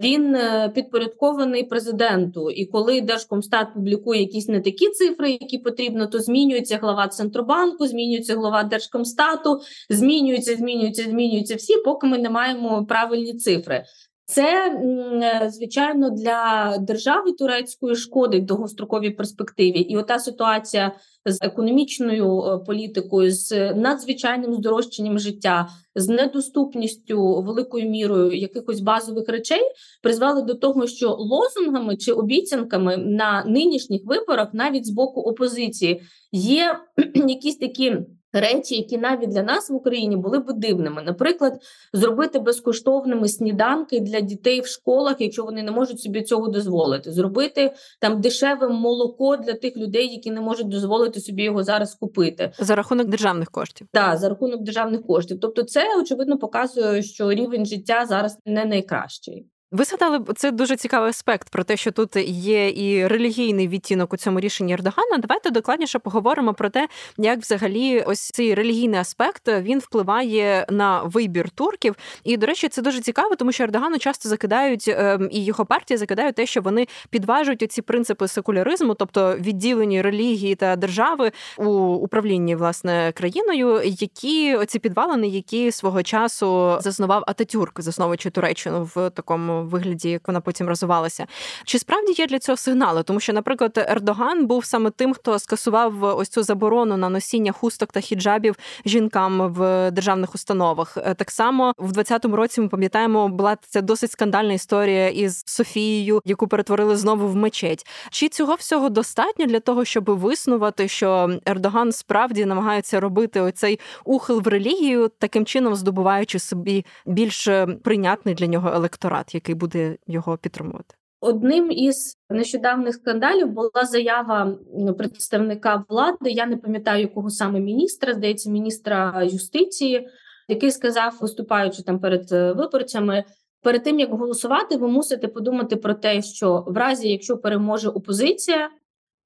Він 0.00 0.34
е, 0.34 0.72
підпорядкований 0.74 1.64
президенту, 1.64 2.50
і 2.50 2.66
коли 2.66 3.00
Держкомстат 3.00 3.74
публікує 3.74 4.20
якісь 4.20 4.48
не 4.48 4.60
такі 4.60 4.88
цифри, 4.90 5.30
які 5.30 5.58
потрібно, 5.58 6.06
то 6.06 6.20
змінюється 6.20 6.78
глава 6.82 7.08
центробанку, 7.08 7.86
змінюється 7.86 8.34
глава 8.34 8.62
Держкомстату, 8.62 9.60
змінюється, 9.90 10.56
змінюється, 10.56 11.02
змінюються 11.02 11.54
всі, 11.56 11.76
поки 11.76 12.06
ми 12.06 12.18
не 12.18 12.30
маємо 12.30 12.86
правильні 12.86 13.34
цифри. 13.34 13.84
Це 14.26 14.70
е, 14.70 15.50
звичайно 15.50 16.10
для 16.10 16.76
держави 16.80 17.32
турецької 17.32 17.96
шкодить 17.96 18.44
довгостроковій 18.44 19.10
перспективі, 19.10 19.78
і 19.78 19.96
ота 19.96 20.18
ситуація 20.18 20.92
з 21.26 21.38
економічною 21.42 22.42
е, 22.42 22.58
політикою, 22.58 23.30
з 23.30 23.74
надзвичайним 23.74 24.54
здорожчанням 24.54 25.18
життя, 25.18 25.68
з 25.94 26.08
недоступністю 26.08 27.42
великою 27.42 27.90
мірою 27.90 28.32
якихось 28.32 28.80
базових 28.80 29.28
речей 29.28 29.62
призвели 30.02 30.42
до 30.42 30.54
того, 30.54 30.86
що 30.86 31.08
лозунгами 31.10 31.96
чи 31.96 32.12
обіцянками 32.12 32.96
на 32.96 33.44
нинішніх 33.44 34.02
виборах, 34.04 34.48
навіть 34.52 34.86
з 34.86 34.90
боку 34.90 35.20
опозиції, 35.20 36.02
є 36.32 36.78
якісь 37.14 37.56
такі 37.56 37.96
речі, 38.34 38.76
які 38.76 38.98
навіть 38.98 39.28
для 39.28 39.42
нас 39.42 39.70
в 39.70 39.74
Україні 39.74 40.16
були 40.16 40.38
б 40.38 40.52
дивними. 40.52 41.02
Наприклад, 41.02 41.62
зробити 41.92 42.38
безкоштовними 42.38 43.28
сніданки 43.28 44.00
для 44.00 44.20
дітей 44.20 44.60
в 44.60 44.66
школах, 44.66 45.16
якщо 45.18 45.44
вони 45.44 45.62
не 45.62 45.70
можуть 45.70 46.00
собі 46.00 46.22
цього 46.22 46.48
дозволити, 46.48 47.12
зробити 47.12 47.72
там 48.00 48.20
дешеве 48.20 48.68
молоко 48.68 49.36
для 49.36 49.52
тих 49.52 49.76
людей, 49.76 50.08
які 50.08 50.30
не 50.30 50.40
можуть 50.40 50.68
дозволити 50.68 51.13
собі 51.20 51.42
його 51.42 51.64
зараз 51.64 51.94
купити 51.94 52.52
за 52.58 52.74
рахунок 52.74 53.08
державних 53.08 53.50
коштів. 53.50 53.86
Так, 53.92 54.18
за 54.18 54.28
рахунок 54.28 54.62
державних 54.62 55.02
коштів. 55.02 55.40
Тобто, 55.40 55.62
це 55.62 56.00
очевидно 56.00 56.38
показує, 56.38 57.02
що 57.02 57.32
рівень 57.32 57.66
життя 57.66 58.06
зараз 58.06 58.38
не 58.46 58.64
найкращий. 58.64 59.46
Ви 59.74 59.84
згадали 59.84 60.20
це 60.36 60.50
дуже 60.50 60.76
цікавий 60.76 61.10
аспект 61.10 61.48
про 61.48 61.64
те, 61.64 61.76
що 61.76 61.92
тут 61.92 62.16
є 62.26 62.70
і 62.70 63.06
релігійний 63.06 63.68
відтінок 63.68 64.12
у 64.12 64.16
цьому 64.16 64.40
рішенні 64.40 64.72
Ердогана. 64.72 65.18
Давайте 65.18 65.50
докладніше 65.50 65.98
поговоримо 65.98 66.54
про 66.54 66.70
те, 66.70 66.88
як 67.18 67.38
взагалі 67.38 68.00
ось 68.00 68.30
цей 68.30 68.54
релігійний 68.54 69.00
аспект 69.00 69.48
він 69.48 69.78
впливає 69.78 70.66
на 70.70 71.02
вибір 71.02 71.50
турків. 71.50 71.96
І 72.24 72.36
до 72.36 72.46
речі, 72.46 72.68
це 72.68 72.82
дуже 72.82 73.00
цікаво, 73.00 73.36
тому 73.36 73.52
що 73.52 73.64
Ердогану 73.64 73.98
часто 73.98 74.28
закидають 74.28 74.88
ем, 74.88 75.28
і 75.30 75.44
його 75.44 75.64
партія 75.64 75.98
закидають 75.98 76.34
те, 76.34 76.46
що 76.46 76.60
вони 76.60 76.86
підважують 77.10 77.72
ці 77.72 77.82
принципи 77.82 78.28
секуляризму, 78.28 78.94
тобто 78.94 79.36
відділені 79.36 80.02
релігії 80.02 80.54
та 80.54 80.76
держави 80.76 81.32
у 81.58 81.70
управлінні 81.94 82.56
власне 82.56 83.12
країною, 83.14 83.80
які 83.84 84.54
оці 84.54 84.78
підвалини, 84.78 85.28
які 85.28 85.72
свого 85.72 86.02
часу 86.02 86.78
заснував 86.80 87.24
Ататюрк, 87.26 87.80
засновуючи 87.80 88.30
Туреччину 88.30 88.90
в 88.94 89.10
такому 89.10 89.63
вигляді, 89.68 90.10
як 90.10 90.28
вона 90.28 90.40
потім 90.40 90.68
розвивалася. 90.68 91.26
Чи 91.64 91.78
справді 91.78 92.12
є 92.12 92.26
для 92.26 92.38
цього 92.38 92.56
сигнали? 92.56 93.02
Тому 93.02 93.20
що, 93.20 93.32
наприклад, 93.32 93.86
Ердоган 93.88 94.46
був 94.46 94.64
саме 94.64 94.90
тим, 94.90 95.14
хто 95.14 95.38
скасував 95.38 96.04
ось 96.04 96.28
цю 96.28 96.42
заборону 96.42 96.96
на 96.96 97.08
носіння 97.08 97.52
хусток 97.52 97.92
та 97.92 98.00
хіджабів 98.00 98.56
жінкам 98.86 99.52
в 99.52 99.90
державних 99.90 100.34
установах. 100.34 100.96
Е, 100.96 101.14
так 101.14 101.30
само 101.30 101.72
в 101.78 101.92
20-му 101.92 102.36
році 102.36 102.60
ми 102.60 102.68
пам'ятаємо, 102.68 103.28
була 103.28 103.56
ця 103.68 103.80
досить 103.80 104.10
скандальна 104.10 104.52
історія 104.52 105.08
із 105.08 105.42
Софією, 105.46 106.20
яку 106.24 106.48
перетворили 106.48 106.96
знову 106.96 107.28
в 107.28 107.36
мечеть. 107.36 107.86
Чи 108.10 108.28
цього 108.28 108.54
всього 108.54 108.88
достатньо 108.88 109.46
для 109.46 109.60
того, 109.60 109.84
щоб 109.84 110.10
виснувати, 110.10 110.88
що 110.88 111.38
Ердоган 111.46 111.92
справді 111.92 112.44
намагається 112.44 113.00
робити 113.00 113.40
оцей 113.40 113.80
ухил 114.04 114.40
в 114.40 114.48
релігію, 114.48 115.10
таким 115.18 115.46
чином 115.46 115.74
здобуваючи 115.74 116.38
собі 116.38 116.84
більш 117.06 117.48
прийнятний 117.82 118.34
для 118.34 118.46
нього 118.46 118.70
електорат, 118.74 119.34
який 119.34 119.53
буде 119.54 119.96
його 120.06 120.36
підтримувати. 120.36 120.94
Одним 121.20 121.70
із 121.70 122.18
нещодавних 122.30 122.94
скандалів 122.94 123.48
була 123.48 123.84
заява 123.90 124.58
представника 124.98 125.84
влади. 125.88 126.30
Я 126.30 126.46
не 126.46 126.56
пам'ятаю 126.56 127.00
якого 127.00 127.30
саме 127.30 127.60
міністра, 127.60 128.14
здається, 128.14 128.50
міністра 128.50 129.24
юстиції, 129.24 130.08
який 130.48 130.70
сказав, 130.70 131.18
виступаючи 131.20 131.82
там 131.82 131.98
перед 132.00 132.32
е, 132.32 132.52
виборцями. 132.52 133.24
Перед 133.62 133.82
тим 133.82 134.00
як 134.00 134.10
голосувати, 134.10 134.76
ви 134.76 134.88
мусите 134.88 135.28
подумати 135.28 135.76
про 135.76 135.94
те, 135.94 136.22
що 136.22 136.64
в 136.66 136.76
разі, 136.76 137.08
якщо 137.08 137.38
переможе 137.38 137.88
опозиція, 137.88 138.70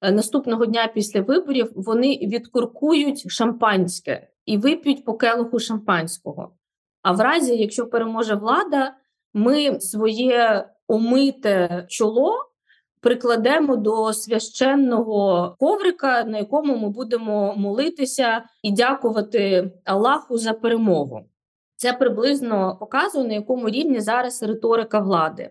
е, 0.01 0.11
наступного 0.11 0.65
дня 0.65 0.87
після 0.93 1.21
виборів 1.21 1.71
вони 1.75 2.19
відкуркують 2.21 3.31
шампанське 3.31 4.27
і 4.45 4.57
вип'ють 4.57 5.05
по 5.05 5.13
келиху 5.13 5.59
шампанського. 5.59 6.51
А 7.01 7.11
в 7.11 7.19
разі, 7.19 7.57
якщо 7.57 7.87
переможе 7.87 8.35
влада, 8.35 8.93
ми 9.33 9.79
своє 9.79 10.69
омите 10.87 11.85
чоло 11.89 12.49
прикладемо 13.01 13.75
до 13.75 14.13
священного 14.13 15.55
коврика, 15.59 16.23
на 16.23 16.37
якому 16.37 16.77
ми 16.77 16.89
будемо 16.89 17.55
молитися 17.55 18.45
і 18.63 18.71
дякувати 18.71 19.71
Аллаху 19.85 20.37
за 20.37 20.53
перемогу. 20.53 21.21
Це 21.75 21.93
приблизно 21.93 22.77
показує, 22.79 23.27
на 23.27 23.33
якому 23.33 23.69
рівні 23.69 23.99
зараз 23.99 24.43
риторика 24.43 24.99
влади. 24.99 25.49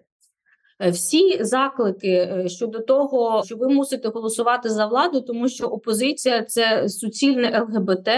Е, 0.81 0.91
всі 0.91 1.45
заклики 1.45 2.09
е, 2.09 2.49
щодо 2.49 2.79
того, 2.79 3.43
що 3.45 3.57
ви 3.57 3.69
мусите 3.69 4.09
голосувати 4.09 4.69
за 4.71 4.87
владу, 4.87 5.21
тому 5.21 5.49
що 5.49 5.67
опозиція 5.67 6.43
це 6.43 6.89
суцільне 6.89 7.61
ЛГБТ, 7.61 8.09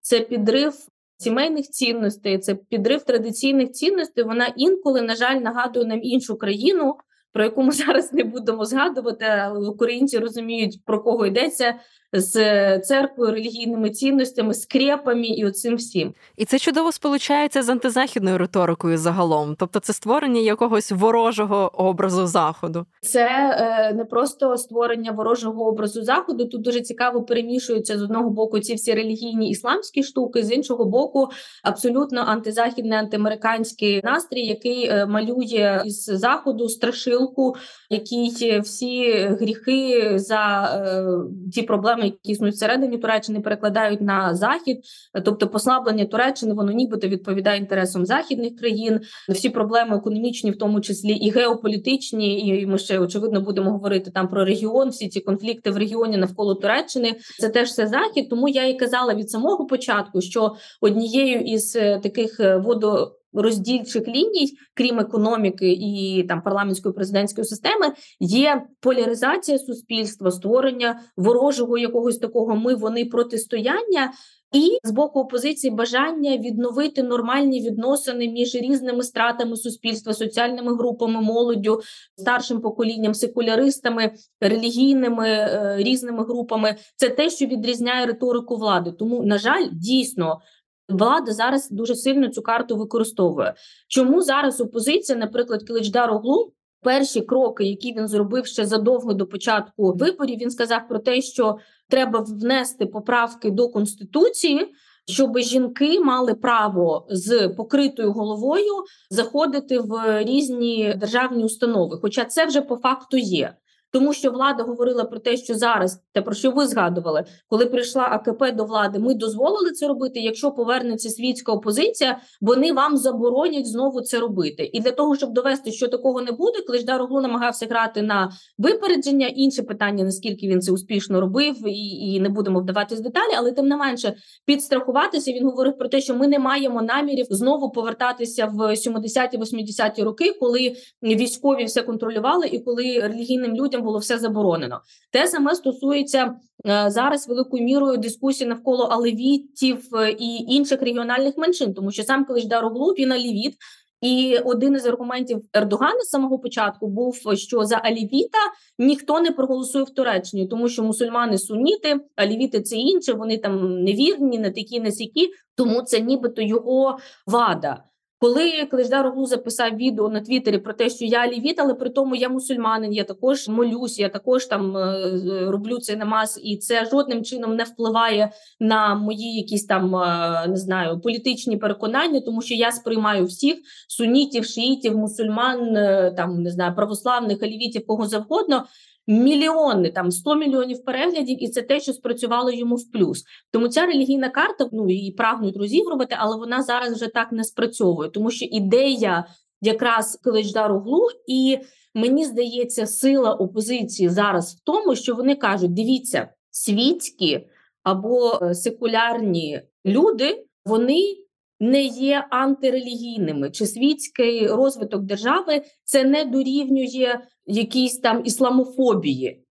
це 0.00 0.20
підрив 0.20 0.74
сімейних 1.18 1.64
цінностей, 1.64 2.38
це 2.38 2.54
підрив 2.54 3.02
традиційних 3.02 3.70
цінностей. 3.72 4.24
Вона 4.24 4.46
інколи, 4.56 5.02
на 5.02 5.16
жаль, 5.16 5.36
нагадує 5.36 5.86
нам 5.86 6.02
іншу 6.02 6.38
країну, 6.38 6.94
про 7.32 7.44
яку 7.44 7.62
ми 7.62 7.72
зараз 7.86 8.12
не 8.12 8.24
будемо 8.24 8.64
згадувати. 8.64 9.24
але 9.24 9.68
Українці 9.68 10.18
розуміють 10.18 10.84
про 10.84 11.02
кого 11.02 11.26
йдеться 11.26 11.74
з 12.12 12.78
церквою, 12.78 13.32
релігійними 13.32 13.90
цінностями, 13.90 14.54
скрепами 14.54 15.26
і 15.26 15.46
оцим 15.46 15.76
всім. 15.76 16.14
І 16.36 16.44
це 16.44 16.58
чудово 16.58 16.92
сполучається 16.92 17.62
з 17.62 17.68
антизахідною 17.68 18.38
риторикою 18.38 18.98
загалом. 18.98 19.56
Тобто, 19.58 19.80
це 19.80 19.92
створення 19.92 20.40
якогось 20.40 20.92
ворожого 20.92 21.70
образу 21.74 22.26
заходу. 22.26 22.86
Це 23.00 23.28
е, 23.28 23.92
не 23.94 24.04
просто 24.04 24.56
створення 24.56 25.12
ворожого 25.12 25.66
образу 25.66 26.02
заходу. 26.02 26.44
Тут 26.44 26.62
дуже 26.62 26.80
цікаво 26.80 27.22
перемішуються 27.22 27.98
з 27.98 28.02
одного 28.02 28.30
боку 28.30 28.58
ці 28.58 28.74
всі 28.74 28.94
релігійні 28.94 29.50
ісламські 29.50 30.02
штуки, 30.02 30.42
з 30.42 30.52
іншого 30.52 30.84
боку, 30.84 31.28
абсолютно 31.62 32.20
антизахідний, 32.20 32.98
антиамериканський 32.98 34.00
настрій, 34.04 34.46
який 34.46 34.86
е, 34.86 35.06
малює 35.06 35.82
із 35.84 36.04
заходу 36.04 36.68
страшилку, 36.68 37.54
який 37.90 38.60
всі 38.60 39.12
гріхи 39.12 40.12
за 40.18 40.64
е, 40.64 41.04
ті 41.52 41.62
проблеми 41.62 41.97
проблеми, 41.98 42.04
які 42.04 42.32
існують 42.32 42.54
всередині 42.54 42.98
Туреччини, 42.98 43.40
перекладають 43.40 44.00
на 44.00 44.34
захід, 44.34 44.78
тобто 45.24 45.48
послаблення 45.48 46.04
Туреччини, 46.04 46.54
воно 46.54 46.72
нібито 46.72 47.08
відповідає 47.08 47.58
інтересам 47.60 48.06
західних 48.06 48.56
країн. 48.56 49.00
Всі 49.28 49.50
проблеми 49.50 49.96
економічні, 49.96 50.50
в 50.50 50.58
тому 50.58 50.80
числі 50.80 51.12
і 51.12 51.30
геополітичні, 51.30 52.48
і 52.48 52.66
ми 52.66 52.78
ще 52.78 52.98
очевидно 52.98 53.40
будемо 53.40 53.70
говорити 53.70 54.10
там 54.10 54.28
про 54.28 54.44
регіон. 54.44 54.88
Всі 54.88 55.08
ці 55.08 55.20
конфлікти 55.20 55.70
в 55.70 55.76
регіоні 55.76 56.16
навколо 56.16 56.54
Туреччини. 56.54 57.14
Це 57.40 57.48
теж 57.48 57.68
все 57.68 57.86
захід. 57.86 58.30
Тому 58.30 58.48
я 58.48 58.66
і 58.66 58.78
казала 58.78 59.14
від 59.14 59.30
самого 59.30 59.66
початку, 59.66 60.20
що 60.20 60.54
однією 60.80 61.40
із 61.40 61.76
е, 61.76 62.00
таких 62.02 62.40
е, 62.40 62.56
водо 62.56 63.18
роздільчих 63.42 64.08
ліній, 64.08 64.52
крім 64.74 64.98
економіки 64.98 65.72
і 65.72 66.24
там 66.28 66.42
парламентської 66.42 66.94
президентської 66.94 67.44
системи, 67.44 67.92
є 68.20 68.62
поляризація 68.80 69.58
суспільства, 69.58 70.30
створення 70.30 71.00
ворожого 71.16 71.78
якогось 71.78 72.18
такого 72.18 72.56
ми 72.56 72.74
вони 72.74 73.04
протистояння. 73.04 74.12
І 74.52 74.78
з 74.84 74.90
боку 74.90 75.20
опозиції 75.20 75.70
бажання 75.70 76.36
відновити 76.36 77.02
нормальні 77.02 77.60
відносини 77.60 78.28
між 78.28 78.54
різними 78.54 79.02
стратами 79.02 79.56
суспільства, 79.56 80.14
соціальними 80.14 80.76
групами, 80.76 81.20
молоддю, 81.20 81.80
старшим 82.16 82.60
поколінням, 82.60 83.14
секуляристами, 83.14 84.12
релігійними 84.40 85.28
е, 85.28 85.76
різними 85.78 86.24
групами 86.24 86.76
це 86.96 87.08
те, 87.08 87.30
що 87.30 87.46
відрізняє 87.46 88.06
риторику 88.06 88.56
влади. 88.56 88.92
Тому, 88.92 89.24
на 89.24 89.38
жаль, 89.38 89.68
дійсно 89.72 90.40
Влада 90.88 91.32
зараз 91.32 91.70
дуже 91.70 91.94
сильно 91.94 92.28
цю 92.28 92.42
карту 92.42 92.76
використовує. 92.76 93.54
Чому 93.88 94.22
зараз 94.22 94.60
опозиція, 94.60 95.18
наприклад, 95.18 95.62
Киличдар 95.62 96.10
Оглу, 96.10 96.52
перші 96.82 97.20
кроки, 97.20 97.64
які 97.64 97.92
він 97.92 98.08
зробив 98.08 98.46
ще 98.46 98.66
задовго 98.66 99.14
до 99.14 99.26
початку 99.26 99.92
виборів, 99.92 100.38
він 100.38 100.50
сказав 100.50 100.88
про 100.88 100.98
те, 100.98 101.20
що 101.20 101.58
треба 101.88 102.20
внести 102.28 102.86
поправки 102.86 103.50
до 103.50 103.68
конституції. 103.68 104.74
Щоб 105.10 105.38
жінки 105.38 106.00
мали 106.00 106.34
право 106.34 107.06
з 107.10 107.48
покритою 107.48 108.12
головою 108.12 108.72
заходити 109.10 109.78
в 109.78 110.22
різні 110.24 110.94
державні 110.96 111.44
установи, 111.44 111.98
хоча 112.02 112.24
це 112.24 112.46
вже 112.46 112.60
по 112.60 112.76
факту 112.76 113.16
є 113.16 113.54
тому 113.92 114.12
що 114.12 114.30
влада 114.30 114.62
говорила 114.62 115.04
про 115.04 115.18
те, 115.18 115.36
що 115.36 115.54
зараз 115.54 116.00
те 116.12 116.22
про 116.22 116.34
що 116.34 116.50
ви 116.50 116.66
згадували, 116.66 117.24
коли 117.48 117.66
прийшла 117.66 118.02
АКП 118.02 118.56
до 118.56 118.64
влади, 118.64 118.98
ми 118.98 119.14
дозволили 119.14 119.70
це 119.70 119.88
робити. 119.88 120.20
Якщо 120.20 120.50
повернеться 120.50 121.10
світська 121.10 121.52
опозиція, 121.52 122.18
вони 122.40 122.72
вам 122.72 122.96
заборонять 122.96 123.66
знову 123.66 124.00
це 124.00 124.18
робити. 124.20 124.70
І 124.72 124.80
для 124.80 124.90
того, 124.90 125.16
щоб 125.16 125.32
довести, 125.32 125.72
що 125.72 125.88
такого 125.88 126.22
не 126.22 126.32
буде, 126.32 126.60
Клеждар 126.66 127.02
Оглу 127.02 127.20
намагався 127.20 127.66
грати 127.66 128.02
на 128.02 128.32
випередження. 128.58 129.26
Інше 129.26 129.62
питання: 129.62 130.04
наскільки 130.04 130.48
він 130.48 130.60
це 130.60 130.72
успішно 130.72 131.20
робив, 131.20 131.68
і 131.68 131.88
і 131.88 132.20
не 132.20 132.28
будемо 132.28 132.60
вдаватись 132.60 132.98
в 132.98 133.02
деталі, 133.02 133.32
але 133.38 133.52
тим 133.52 133.66
не 133.66 133.76
менше 133.76 134.14
підстрахуватися. 134.46 135.32
Він 135.32 135.44
говорив 135.44 135.78
про 135.78 135.88
те, 135.88 136.00
що 136.00 136.14
ми 136.14 136.28
не 136.28 136.38
маємо 136.38 136.82
намірів 136.82 137.26
знову 137.30 137.70
повертатися 137.70 138.46
в 138.46 138.60
70-80-ті 138.60 140.02
роки, 140.02 140.32
коли 140.40 140.72
військові 141.02 141.64
все 141.64 141.82
контролювали, 141.82 142.46
і 142.46 142.58
коли 142.58 142.98
релігійним 142.98 143.54
людям 143.54 143.77
потім 143.78 143.84
було 143.84 143.98
все 143.98 144.18
заборонено. 144.18 144.80
Те 145.12 145.26
саме 145.26 145.54
стосується 145.54 146.34
е, 146.66 146.90
зараз 146.90 147.28
великою 147.28 147.64
мірою 147.64 147.96
дискусії 147.96 148.48
навколо 148.48 148.84
алевітів 148.84 149.88
е, 149.94 150.10
і 150.10 150.36
інших 150.54 150.82
регіональних 150.82 151.36
меншин, 151.36 151.74
тому 151.74 151.90
що 151.90 152.02
сам 152.02 152.24
Калишдар 152.24 152.64
Оглу, 152.64 152.86
він 152.86 153.12
алівіт, 153.12 153.54
і 154.00 154.38
один 154.44 154.74
із 154.74 154.86
аргументів 154.86 155.42
Ердогана 155.52 156.00
з 156.00 156.08
самого 156.08 156.38
початку 156.38 156.86
був, 156.88 157.20
що 157.34 157.64
за 157.64 157.76
алівіта 157.76 158.38
ніхто 158.78 159.20
не 159.20 159.30
проголосує 159.30 159.84
в 159.84 159.90
Туреччині, 159.90 160.46
тому 160.46 160.68
що 160.68 160.82
мусульмани 160.82 161.38
суніти, 161.38 162.00
алівіти 162.16 162.60
це 162.60 162.76
інше. 162.76 163.12
Вони 163.12 163.38
там 163.38 163.82
невірні, 163.82 164.38
не 164.38 164.50
такі, 164.50 164.80
не 164.80 164.92
сякі, 164.92 165.30
тому 165.56 165.82
це 165.82 166.00
нібито 166.00 166.42
його 166.42 166.98
вада. 167.26 167.84
Коли 168.20 168.66
Клеждар 168.70 169.06
Оглу 169.06 169.26
записав 169.26 169.76
відео 169.76 170.08
на 170.08 170.20
Твіттері 170.20 170.58
про 170.58 170.72
те, 170.72 170.90
що 170.90 171.04
я 171.04 171.28
лівіт, 171.28 171.60
але 171.60 171.74
при 171.74 171.90
тому 171.90 172.16
я 172.16 172.28
мусульманин, 172.28 172.92
я 172.92 173.04
також 173.04 173.48
молюсь, 173.48 173.98
я 173.98 174.08
також 174.08 174.46
там 174.46 174.76
е, 174.76 175.46
роблю 175.48 175.78
цей 175.78 175.96
намаз, 175.96 176.40
і 176.42 176.56
це 176.56 176.84
жодним 176.84 177.24
чином 177.24 177.56
не 177.56 177.64
впливає 177.64 178.32
на 178.60 178.94
мої 178.94 179.34
якісь 179.34 179.66
там 179.66 179.96
е, 179.96 180.46
не 180.48 180.56
знаю 180.56 181.00
політичні 181.00 181.56
переконання, 181.56 182.20
тому 182.20 182.42
що 182.42 182.54
я 182.54 182.72
сприймаю 182.72 183.24
всіх 183.24 183.56
сунітів, 183.88 184.44
шиїтів, 184.44 184.96
мусульман, 184.96 185.76
е, 185.76 186.14
там 186.16 186.42
не 186.42 186.50
знаю, 186.50 186.74
православних, 186.74 187.42
алівітів, 187.42 187.86
кого 187.86 188.06
завгодно 188.06 188.64
мільйони, 189.08 189.90
там 189.90 190.10
100 190.10 190.34
мільйонів 190.34 190.84
переглядів, 190.84 191.42
і 191.42 191.48
це 191.48 191.62
те, 191.62 191.80
що 191.80 191.92
спрацювало 191.92 192.50
йому 192.50 192.76
в 192.76 192.90
плюс. 192.92 193.24
Тому 193.50 193.68
ця 193.68 193.86
релігійна 193.86 194.28
карта 194.28 194.68
ну 194.72 194.90
її 194.90 195.12
прагнуть 195.12 195.56
розігрувати, 195.56 196.16
але 196.18 196.36
вона 196.36 196.62
зараз 196.62 196.94
вже 196.94 197.08
так 197.08 197.32
не 197.32 197.44
спрацьовує, 197.44 198.10
тому 198.10 198.30
що 198.30 198.44
ідея 198.44 199.24
якраз 199.60 200.20
Киличдару 200.24 200.78
Глу, 200.78 201.08
і 201.26 201.58
мені 201.94 202.24
здається, 202.24 202.86
сила 202.86 203.34
опозиції 203.34 204.08
зараз 204.08 204.54
в 204.54 204.64
тому, 204.64 204.96
що 204.96 205.14
вони 205.14 205.34
кажуть: 205.34 205.74
дивіться, 205.74 206.28
світські 206.50 207.46
або 207.82 208.38
е, 208.42 208.54
секулярні 208.54 209.62
люди, 209.86 210.44
вони. 210.64 211.27
Не 211.60 211.84
є 211.84 212.26
антирелігійними 212.30 213.50
чи 213.50 213.66
світський 213.66 214.46
розвиток 214.46 215.02
держави 215.02 215.62
це 215.84 216.04
не 216.04 216.24
дорівнює 216.24 217.20
якійсь 217.46 217.98
там 217.98 218.22
ісламофобії. 218.24 219.44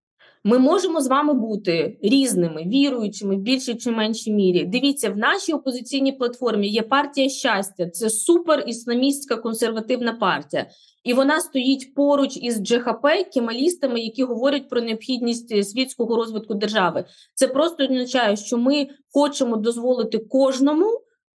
Ми 0.43 0.59
можемо 0.59 1.01
з 1.01 1.07
вами 1.07 1.33
бути 1.33 1.97
різними, 2.01 2.63
віруючими 2.63 3.35
в 3.35 3.39
більшій 3.39 3.75
чи 3.75 3.91
меншій 3.91 4.33
мірі. 4.33 4.63
Дивіться, 4.63 5.09
в 5.09 5.17
нашій 5.17 5.53
опозиційній 5.53 6.11
платформі 6.11 6.67
є 6.67 6.81
партія 6.81 7.29
щастя, 7.29 7.89
це 7.89 8.09
супер 8.09 8.63
ісламістська 8.67 9.35
консервативна 9.35 10.13
партія, 10.13 10.67
і 11.03 11.13
вона 11.13 11.39
стоїть 11.39 11.93
поруч 11.95 12.37
із 12.37 12.59
ДЖХП, 12.59 13.07
кемалістами, 13.33 13.99
які 13.99 14.23
говорять 14.23 14.69
про 14.69 14.81
необхідність 14.81 15.65
світського 15.65 16.15
розвитку 16.15 16.53
держави. 16.53 17.05
Це 17.33 17.47
просто 17.47 17.83
означає, 17.83 18.35
що 18.35 18.57
ми 18.57 18.87
хочемо 19.13 19.57
дозволити 19.57 20.17
кожному 20.17 20.85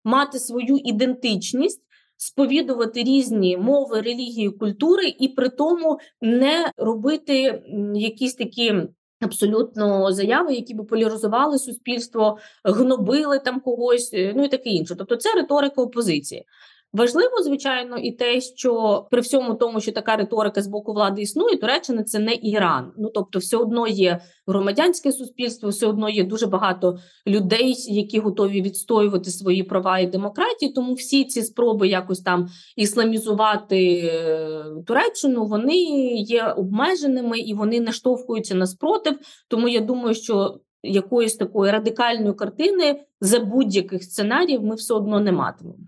мати 0.08 0.40
свою 0.40 0.78
ідентичність 0.78 1.82
сповідувати 2.18 3.04
різні 3.04 3.58
мови, 3.58 4.02
релігії, 4.02 4.50
культури, 4.50 5.16
і 5.20 5.28
при 5.28 5.50
тому 5.50 6.00
не 6.22 6.72
робити 6.78 7.64
якісь 7.96 8.36
такі. 8.36 8.74
Абсолютно 9.22 10.12
заяви, 10.12 10.54
які 10.54 10.74
би 10.74 10.84
поляризували 10.84 11.60
суспільство, 11.60 12.38
гнобили 12.64 13.40
там 13.40 13.60
когось, 13.60 14.12
ну 14.14 14.44
і 14.44 14.48
таке 14.48 14.70
інше. 14.70 14.96
Тобто, 14.98 15.16
це 15.16 15.34
риторика 15.36 15.82
опозиції. 15.82 16.46
Важливо, 16.94 17.44
звичайно, 17.44 17.98
і 17.98 18.12
те, 18.12 18.42
що 18.42 19.06
при 19.12 19.22
всьому 19.22 19.54
тому, 19.54 19.80
що 19.80 19.92
така 19.92 20.16
риторика 20.16 20.62
з 20.62 20.68
боку 20.68 20.94
влади 20.94 21.22
існує, 21.22 21.58
Туреччина 21.58 22.04
це 22.04 22.20
не 22.20 22.34
Іран. 22.42 22.92
Ну 22.98 23.10
тобто, 23.14 23.40
все 23.40 23.58
одно 23.58 23.88
є 23.88 24.22
громадянське 24.48 25.12
суспільство, 25.12 25.70
все 25.70 25.88
одно 25.88 26.10
є 26.10 26.24
дуже 26.24 26.48
багато 26.48 26.98
людей, 27.28 27.76
які 27.88 28.20
готові 28.20 28.62
відстоювати 28.62 29.32
свої 29.32 29.64
права 29.64 30.00
і 30.00 30.08
демократії. 30.08 30.72
Тому 30.72 30.94
всі 30.94 31.26
ці 31.26 31.42
спроби 31.42 31.88
якось 31.88 32.20
там 32.20 32.48
ісламізувати 32.76 34.02
е, 34.14 34.66
Туреччину, 34.88 35.46
вони 35.46 35.78
є 36.14 36.44
обмеженими 36.44 37.40
і 37.40 37.54
вони 37.54 37.80
наштовхуються 37.80 38.56
на 38.56 38.68
спротив. 38.68 39.20
Тому 39.48 39.68
я 39.68 39.80
думаю, 39.80 40.16
що 40.16 40.60
якоїсь 40.84 41.36
такої 41.36 41.72
радикальної 41.72 42.34
картини 42.34 43.02
за 43.22 43.40
будь-яких 43.40 44.04
сценаріїв 44.04 44.64
ми 44.64 44.76
все 44.76 44.94
одно 44.94 45.20
не 45.20 45.32
матимемо. 45.32 45.88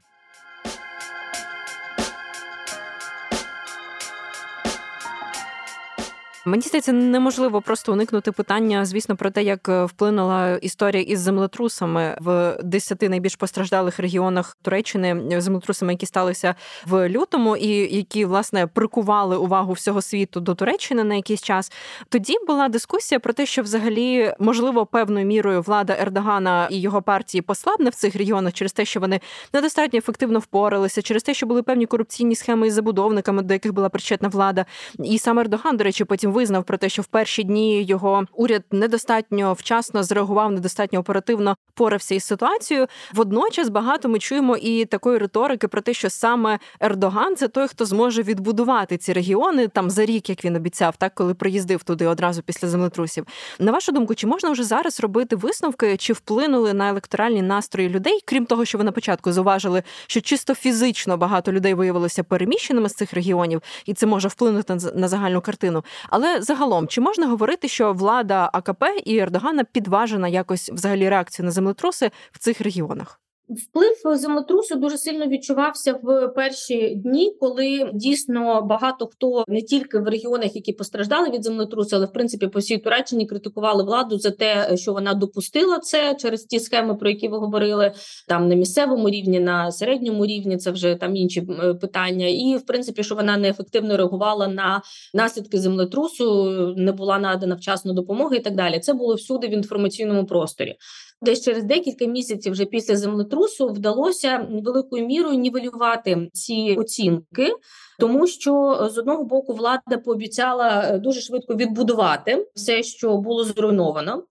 Мені 6.46 6.62
здається, 6.62 6.92
неможливо 6.92 7.62
просто 7.62 7.94
уникнути 7.94 8.32
питання, 8.32 8.86
звісно, 8.86 9.16
про 9.16 9.30
те, 9.30 9.44
як 9.44 9.70
е, 9.70 9.86
вплинула 9.86 10.56
історія 10.56 11.04
із 11.04 11.20
землетрусами 11.20 12.18
в 12.22 12.58
десяти 12.64 13.10
найбільш 13.10 13.36
постраждалих 13.36 14.00
регіонах 14.00 14.58
Туреччини, 14.62 15.24
е, 15.32 15.42
землетрусами, 15.42 15.94
які 15.94 16.06
сталися 16.06 16.56
в 16.86 17.10
лютому, 17.10 17.58
і 17.58 17.96
які 17.96 18.26
власне 18.26 18.68
прикували 18.68 19.38
увагу 19.38 19.74
всього 19.74 20.02
світу 20.02 20.40
до 20.40 20.56
Туреччини 20.56 21.04
на 21.04 21.16
якийсь 21.16 21.42
час. 21.42 21.72
Тоді 22.10 22.36
була 22.48 22.70
дискусія 22.70 23.20
про 23.20 23.34
те, 23.34 23.46
що 23.46 23.62
взагалі 23.62 24.34
можливо 24.40 24.86
певною 24.86 25.26
мірою 25.26 25.62
влада 25.62 25.98
Ердогана 26.00 26.68
і 26.72 26.82
його 26.82 27.02
партії 27.02 27.42
послабне 27.42 27.90
в 27.90 27.96
цих 27.96 28.16
регіонах 28.16 28.54
через 28.54 28.74
те, 28.74 28.86
що 28.86 29.00
вони 29.00 29.20
недостатньо 29.54 29.98
ефективно 29.98 30.40
впоралися, 30.40 31.02
через 31.02 31.24
те, 31.24 31.34
що 31.34 31.46
були 31.46 31.64
певні 31.64 31.86
корупційні 31.86 32.36
схеми 32.36 32.68
із 32.68 32.74
забудовниками, 32.74 33.42
до 33.42 33.54
яких 33.54 33.74
була 33.74 33.90
причетна 33.90 34.30
влада, 34.30 34.66
і 35.04 35.20
саме 35.20 35.42
Ердоган, 35.42 35.78
до 35.78 35.84
речі, 35.84 36.06
потім 36.06 36.29
визнав 36.32 36.64
про 36.64 36.78
те, 36.78 36.90
що 36.90 37.02
в 37.02 37.06
перші 37.06 37.44
дні 37.44 37.84
його 37.84 38.26
уряд 38.34 38.64
недостатньо 38.72 39.54
вчасно 39.54 40.04
зреагував, 40.04 40.52
недостатньо 40.52 41.00
оперативно 41.00 41.56
порався 41.74 42.16
із 42.16 42.24
ситуацією. 42.24 42.88
Водночас 43.14 43.70
багато 43.70 44.10
ми 44.10 44.20
чуємо 44.20 44.58
і 44.58 44.86
такої 44.86 45.18
риторики 45.18 45.68
про 45.68 45.82
те, 45.82 45.94
що 45.94 46.10
саме 46.10 46.60
Ердоган 46.80 47.36
це 47.36 47.48
той, 47.48 47.68
хто 47.68 47.86
зможе 47.86 48.24
відбудувати 48.24 48.98
ці 48.98 49.14
регіони 49.14 49.68
там 49.68 49.90
за 49.90 50.06
рік, 50.06 50.30
як 50.30 50.46
він 50.46 50.56
обіцяв, 50.56 50.96
так 50.98 51.16
коли 51.16 51.34
приїздив 51.34 51.84
туди 51.84 52.08
одразу 52.08 52.42
після 52.42 52.68
землетрусів. 52.68 53.26
На 53.60 53.72
вашу 53.72 53.92
думку, 53.92 54.16
чи 54.16 54.28
можна 54.28 54.52
вже 54.52 54.64
зараз 54.64 55.00
робити 55.00 55.36
висновки, 55.36 55.98
чи 55.98 56.14
вплинули 56.14 56.74
на 56.74 56.90
електоральні 56.90 57.42
настрої 57.42 57.90
людей, 57.90 58.20
крім 58.26 58.46
того, 58.46 58.66
що 58.66 58.78
ви 58.78 58.84
на 58.84 58.92
початку 58.92 59.32
зауважили, 59.32 59.84
що 60.08 60.22
чисто 60.22 60.56
фізично 60.56 61.18
багато 61.18 61.52
людей 61.52 61.74
виявилося 61.74 62.24
переміщеними 62.24 62.90
з 62.90 62.94
цих 62.94 63.14
регіонів, 63.14 63.62
і 63.86 63.94
це 63.94 64.06
може 64.06 64.28
вплинути 64.28 64.78
на 64.96 65.08
загальну 65.08 65.42
картину. 65.42 65.84
Але 66.22 66.42
загалом, 66.42 66.88
чи 66.88 67.02
можна 67.02 67.28
говорити, 67.28 67.68
що 67.68 67.94
влада 67.94 68.50
АКП 68.54 68.84
і 69.06 69.18
Ердогана 69.18 69.64
підважена 69.64 70.28
якось 70.28 70.70
взагалі 70.70 71.10
реакцію 71.10 71.46
на 71.46 71.52
землетруси 71.52 72.12
в 72.32 72.40
цих 72.40 72.62
регіонах? 72.62 73.20
Вплив 73.50 74.18
землетрусу 74.18 74.76
дуже 74.76 74.98
сильно 74.98 75.26
відчувався 75.28 76.00
в 76.04 76.28
перші 76.28 76.96
дні, 76.96 77.36
коли 77.40 77.90
дійсно 77.94 78.62
багато 78.62 79.08
хто 79.08 79.44
не 79.48 79.62
тільки 79.62 80.00
в 80.00 80.08
регіонах, 80.08 80.56
які 80.56 80.74
постраждали 80.74 81.30
від 81.30 81.44
землетрусу, 81.44 81.96
але 81.96 82.06
в 82.06 82.14
принципі 82.14 82.48
по 82.48 82.60
всій 82.60 82.78
Туреччині 82.78 83.26
критикували 83.26 83.84
владу 83.84 84.20
за 84.20 84.32
те, 84.32 84.78
що 84.78 84.94
вона 84.94 85.14
допустила 85.14 85.80
це 85.80 86.16
через 86.16 86.44
ті 86.44 86.60
схеми, 86.60 86.96
про 86.96 87.10
які 87.10 87.28
ви 87.28 87.38
говорили, 87.38 87.92
там 88.28 88.48
на 88.48 88.56
місцевому 88.56 89.10
рівні, 89.10 89.40
на 89.40 89.72
середньому 89.72 90.26
рівні 90.26 90.58
це 90.58 90.72
вже 90.72 90.96
там 90.96 91.16
інші 91.16 91.42
питання, 91.82 92.28
і 92.28 92.56
в 92.58 92.66
принципі, 92.66 93.04
що 93.04 93.16
вона 93.16 93.38
неефективно 93.38 93.98
реагувала 93.98 94.48
на 94.48 94.82
наслідки 95.14 95.58
землетрусу, 95.58 96.44
не 96.78 96.92
була 96.92 97.20
надана 97.20 97.56
вчасно 97.56 97.94
допомоги 97.94 98.38
і 98.38 98.40
так 98.40 98.56
далі. 98.56 98.80
Це 98.80 98.94
було 98.94 99.16
всюди 99.16 99.48
в 99.48 99.54
інформаційному 99.54 100.26
просторі. 100.26 100.76
Десь 101.22 101.42
через 101.42 101.64
декілька 101.64 102.06
місяців, 102.06 102.52
вже 102.52 102.66
після 102.66 102.96
землетрусу, 102.96 103.68
вдалося 103.68 104.48
великою 104.52 105.06
мірою 105.06 105.38
нівелювати 105.38 106.30
ці 106.34 106.76
оцінки, 106.80 107.54
тому 108.00 108.28
що 108.28 108.88
з 108.94 108.98
одного 108.98 109.24
боку 109.24 109.54
влада 109.54 109.98
пообіцяла 110.06 110.98
дуже 110.98 111.22
швидко 111.22 111.56
відбудувати 111.56 112.48
все, 112.56 112.84
що 112.84 113.18
було 113.18 113.44
зруйновано. 113.44 114.24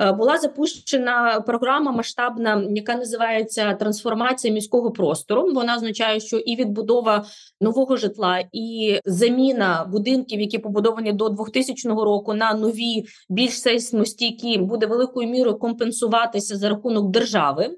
Е, 0.00 0.12
була 0.12 0.38
запущена 0.38 1.40
програма 1.46 1.92
масштабна, 1.92 2.66
яка 2.70 2.94
називається 2.94 3.74
трансформація 3.74 4.54
міського 4.54 4.90
простору. 4.90 5.52
Вона 5.52 5.76
означає, 5.76 6.20
що 6.20 6.38
і 6.38 6.56
відбудова 6.56 7.24
нового 7.60 7.96
житла, 7.96 8.44
і 8.52 8.98
заміна 9.04 9.86
будинків, 9.92 10.40
які 10.40 10.58
побудовані 10.58 11.12
до 11.12 11.28
2000 11.28 11.88
року, 11.88 12.34
на 12.34 12.54
нові 12.54 13.04
більш 13.28 13.60
сейсмостійкі, 13.60 14.58
буде 14.58 14.86
великою 14.86 15.28
мірою 15.28 15.58
компенсуватися 15.58 16.56
за 16.56 16.68
рахунок 16.68 17.10
держави. 17.10 17.70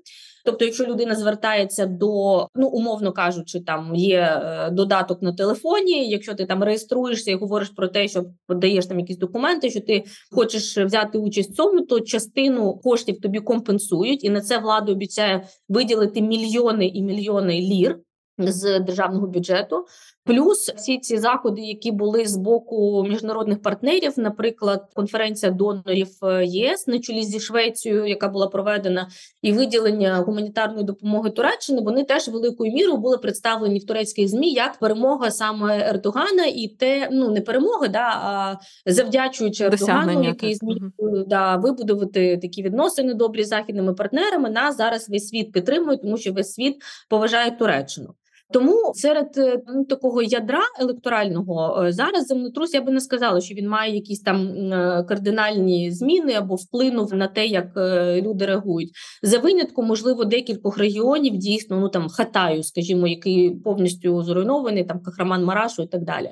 Тобто, 0.45 0.64
якщо 0.64 0.84
людина 0.84 1.14
звертається 1.14 1.86
до 1.86 2.47
ну 2.55 2.68
умовно 2.68 3.12
кажучи, 3.12 3.61
там 3.61 3.95
є 3.95 4.20
е, 4.20 4.70
додаток 4.70 5.22
на 5.22 5.32
телефоні. 5.32 6.09
Якщо 6.09 6.34
ти 6.34 6.47
там 6.47 6.62
реєструєшся 6.62 7.30
і 7.30 7.34
говориш 7.34 7.68
про 7.68 7.88
те, 7.88 8.09
що 8.09 8.24
подаєш 8.47 8.86
там 8.86 9.01
якісь 9.01 9.18
документи, 9.18 9.70
що 9.70 9.80
ти 9.80 10.05
хочеш 10.30 10.78
взяти 10.78 11.18
участь 11.18 11.51
в 11.51 11.55
цьому, 11.55 11.80
то 11.80 12.01
частину 12.01 12.74
коштів 12.74 13.20
тобі 13.20 13.40
компенсують, 13.40 14.24
і 14.24 14.30
на 14.30 14.40
це 14.40 14.59
влада 14.59 14.93
обіцяє 14.93 15.47
виділити 15.68 16.22
мільйони 16.22 16.86
і 16.86 17.03
мільйони 17.03 17.61
лір 17.61 17.99
з 18.38 18.80
державного 18.80 19.26
бюджету. 19.26 19.86
Плюс 20.24 20.72
всі 20.76 20.98
ці 20.98 21.18
заходи, 21.18 21.60
які 21.60 21.92
були 21.92 22.26
з 22.26 22.36
боку 22.36 23.06
міжнародних 23.08 23.62
партнерів, 23.62 24.12
наприклад, 24.16 24.88
конференція 24.94 25.52
донорів 25.52 26.08
е, 26.22 26.44
єС 26.46 26.86
на 26.86 26.98
чолі 26.98 27.22
зі 27.22 27.40
Швецією, 27.40 28.06
яка 28.06 28.28
була 28.28 28.46
проведена, 28.46 29.08
і 29.42 29.52
виділення 29.52 30.16
гуманітарної 30.16 30.84
допомоги 30.84 31.30
Туреччини, 31.30 31.80
вони 31.80 32.04
теж 32.04 32.28
великою 32.28 32.72
мірою 32.72 32.96
були 32.96 33.18
представлені 33.18 33.78
в 33.78 33.86
турецьких 33.86 34.28
змі 34.28 34.52
як 34.52 34.78
перемога 34.78 35.30
саме 35.30 35.88
Ердогана, 35.88 36.44
і 36.46 36.68
те 36.68 37.08
ну 37.12 37.30
не 37.30 37.40
перемога, 37.40 37.88
да 37.88 38.08
а 38.08 38.56
завдячуючи 38.86 39.64
Ердогану, 39.64 40.24
який 40.24 40.54
зміг 40.54 40.76
да 41.26 41.56
вибудувати 41.56 42.38
такі 42.38 42.62
відносини 42.62 43.14
добрі 43.14 43.44
з 43.44 43.48
західними 43.48 43.94
партнерами. 43.94 44.50
Нас 44.50 44.76
зараз 44.76 45.08
весь 45.08 45.28
світ 45.28 45.52
підтримує, 45.52 45.96
тому 45.96 46.16
що 46.16 46.32
весь 46.32 46.52
світ 46.52 46.76
поважає 47.08 47.50
Туреччину. 47.50 48.14
Тому 48.53 48.92
серед 48.94 49.38
е, 49.38 49.62
ну, 49.66 49.84
такого 49.84 50.22
ядра 50.22 50.62
електорального 50.80 51.84
е, 51.84 51.92
зараз 51.92 52.26
землетрус 52.26 52.74
я 52.74 52.80
би 52.80 52.92
не 52.92 53.00
сказала, 53.00 53.40
що 53.40 53.55
він 53.55 53.68
має 53.68 53.94
якісь 53.94 54.20
там 54.20 54.46
е, 54.72 55.05
кардинальні 55.09 55.90
зміни 55.90 56.32
або 56.32 56.55
вплинув 56.55 57.14
на 57.14 57.28
те, 57.28 57.46
як 57.46 57.66
люди 58.22 58.46
реагують. 58.46 58.90
За 59.22 59.38
винятком, 59.38 59.86
можливо, 59.86 60.24
декількох 60.24 60.78
регіонів 60.78 61.36
дійсно 61.36 61.80
ну 61.80 61.88
там 61.88 62.09
Хатаю, 62.09 62.62
скажімо, 62.62 63.09
який 63.09 63.50
повністю 63.50 64.22
зруйнований, 64.22 64.84
там 64.84 65.00
Кахраман 65.00 65.44
Марашу 65.44 65.82
і 65.82 65.86
так 65.86 66.05
далі. 66.05 66.30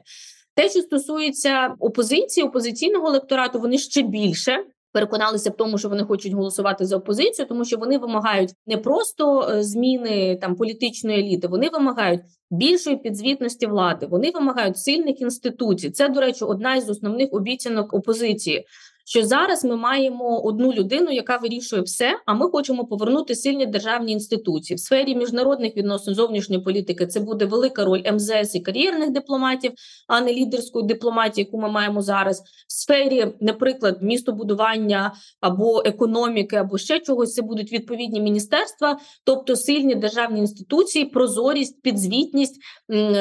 Те, 0.54 0.68
що 0.68 0.80
стосується 0.80 1.74
опозиції, 1.78 2.46
опозиційного 2.46 3.08
електорату, 3.08 3.60
вони 3.60 3.78
ще 3.78 4.02
більше 4.02 4.64
переконалися 4.92 5.50
в 5.50 5.56
тому, 5.56 5.78
що 5.78 5.88
вони 5.88 6.04
хочуть 6.04 6.32
голосувати 6.32 6.86
за 6.86 6.96
опозицію, 6.96 7.48
тому 7.48 7.64
що 7.64 7.76
вони 7.76 7.98
вимагають 7.98 8.50
не 8.66 8.76
просто 8.76 9.48
е, 9.50 9.62
зміни 9.62 10.38
там 10.40 10.56
політичної 10.56 11.20
еліти, 11.20 11.48
вони 11.48 11.68
вимагають 11.68 12.20
більшої 12.50 12.96
підзвітності 12.96 13.66
влади. 13.66 14.06
Вони 14.06 14.30
вимагають 14.30 14.78
сильних 14.78 15.20
інституцій. 15.20 15.90
Це 15.90 16.08
до 16.08 16.20
речі, 16.20 16.44
одна 16.44 16.76
із 16.76 16.90
основних 16.90 17.28
обіцянок 17.32 17.94
опозиції 17.94 18.66
що 19.10 19.24
зараз 19.24 19.64
ми 19.64 19.76
маємо 19.76 20.40
одну 20.40 20.72
людину, 20.72 21.10
яка 21.10 21.36
вирішує 21.36 21.82
все. 21.82 22.20
А 22.26 22.34
ми 22.34 22.48
хочемо 22.48 22.84
повернути 22.84 23.34
сильні 23.34 23.66
державні 23.66 24.12
інституції 24.12 24.76
в 24.76 24.80
сфері 24.80 25.14
міжнародних 25.14 25.76
відносин 25.76 26.14
зовнішньої 26.14 26.62
політики. 26.62 27.06
Це 27.06 27.20
буде 27.20 27.44
велика 27.44 27.84
роль 27.84 28.12
МЗС 28.12 28.54
і 28.54 28.60
кар'єрних 28.60 29.10
дипломатів, 29.10 29.72
а 30.08 30.20
не 30.20 30.32
лідерської 30.32 30.86
дипломатії, 30.86 31.44
яку 31.44 31.58
ми 31.58 31.70
маємо 31.70 32.02
зараз. 32.02 32.42
В 32.68 32.72
сфері, 32.72 33.26
наприклад, 33.40 33.98
містобудування 34.02 35.14
або 35.40 35.82
економіки, 35.84 36.56
або 36.56 36.78
ще 36.78 37.00
чогось. 37.00 37.34
Це 37.34 37.42
будуть 37.42 37.72
відповідні 37.72 38.20
міністерства, 38.20 38.98
тобто 39.24 39.56
сильні 39.56 39.94
державні 39.94 40.40
інституції, 40.40 41.04
прозорість, 41.04 41.82
підзвітність, 41.82 42.60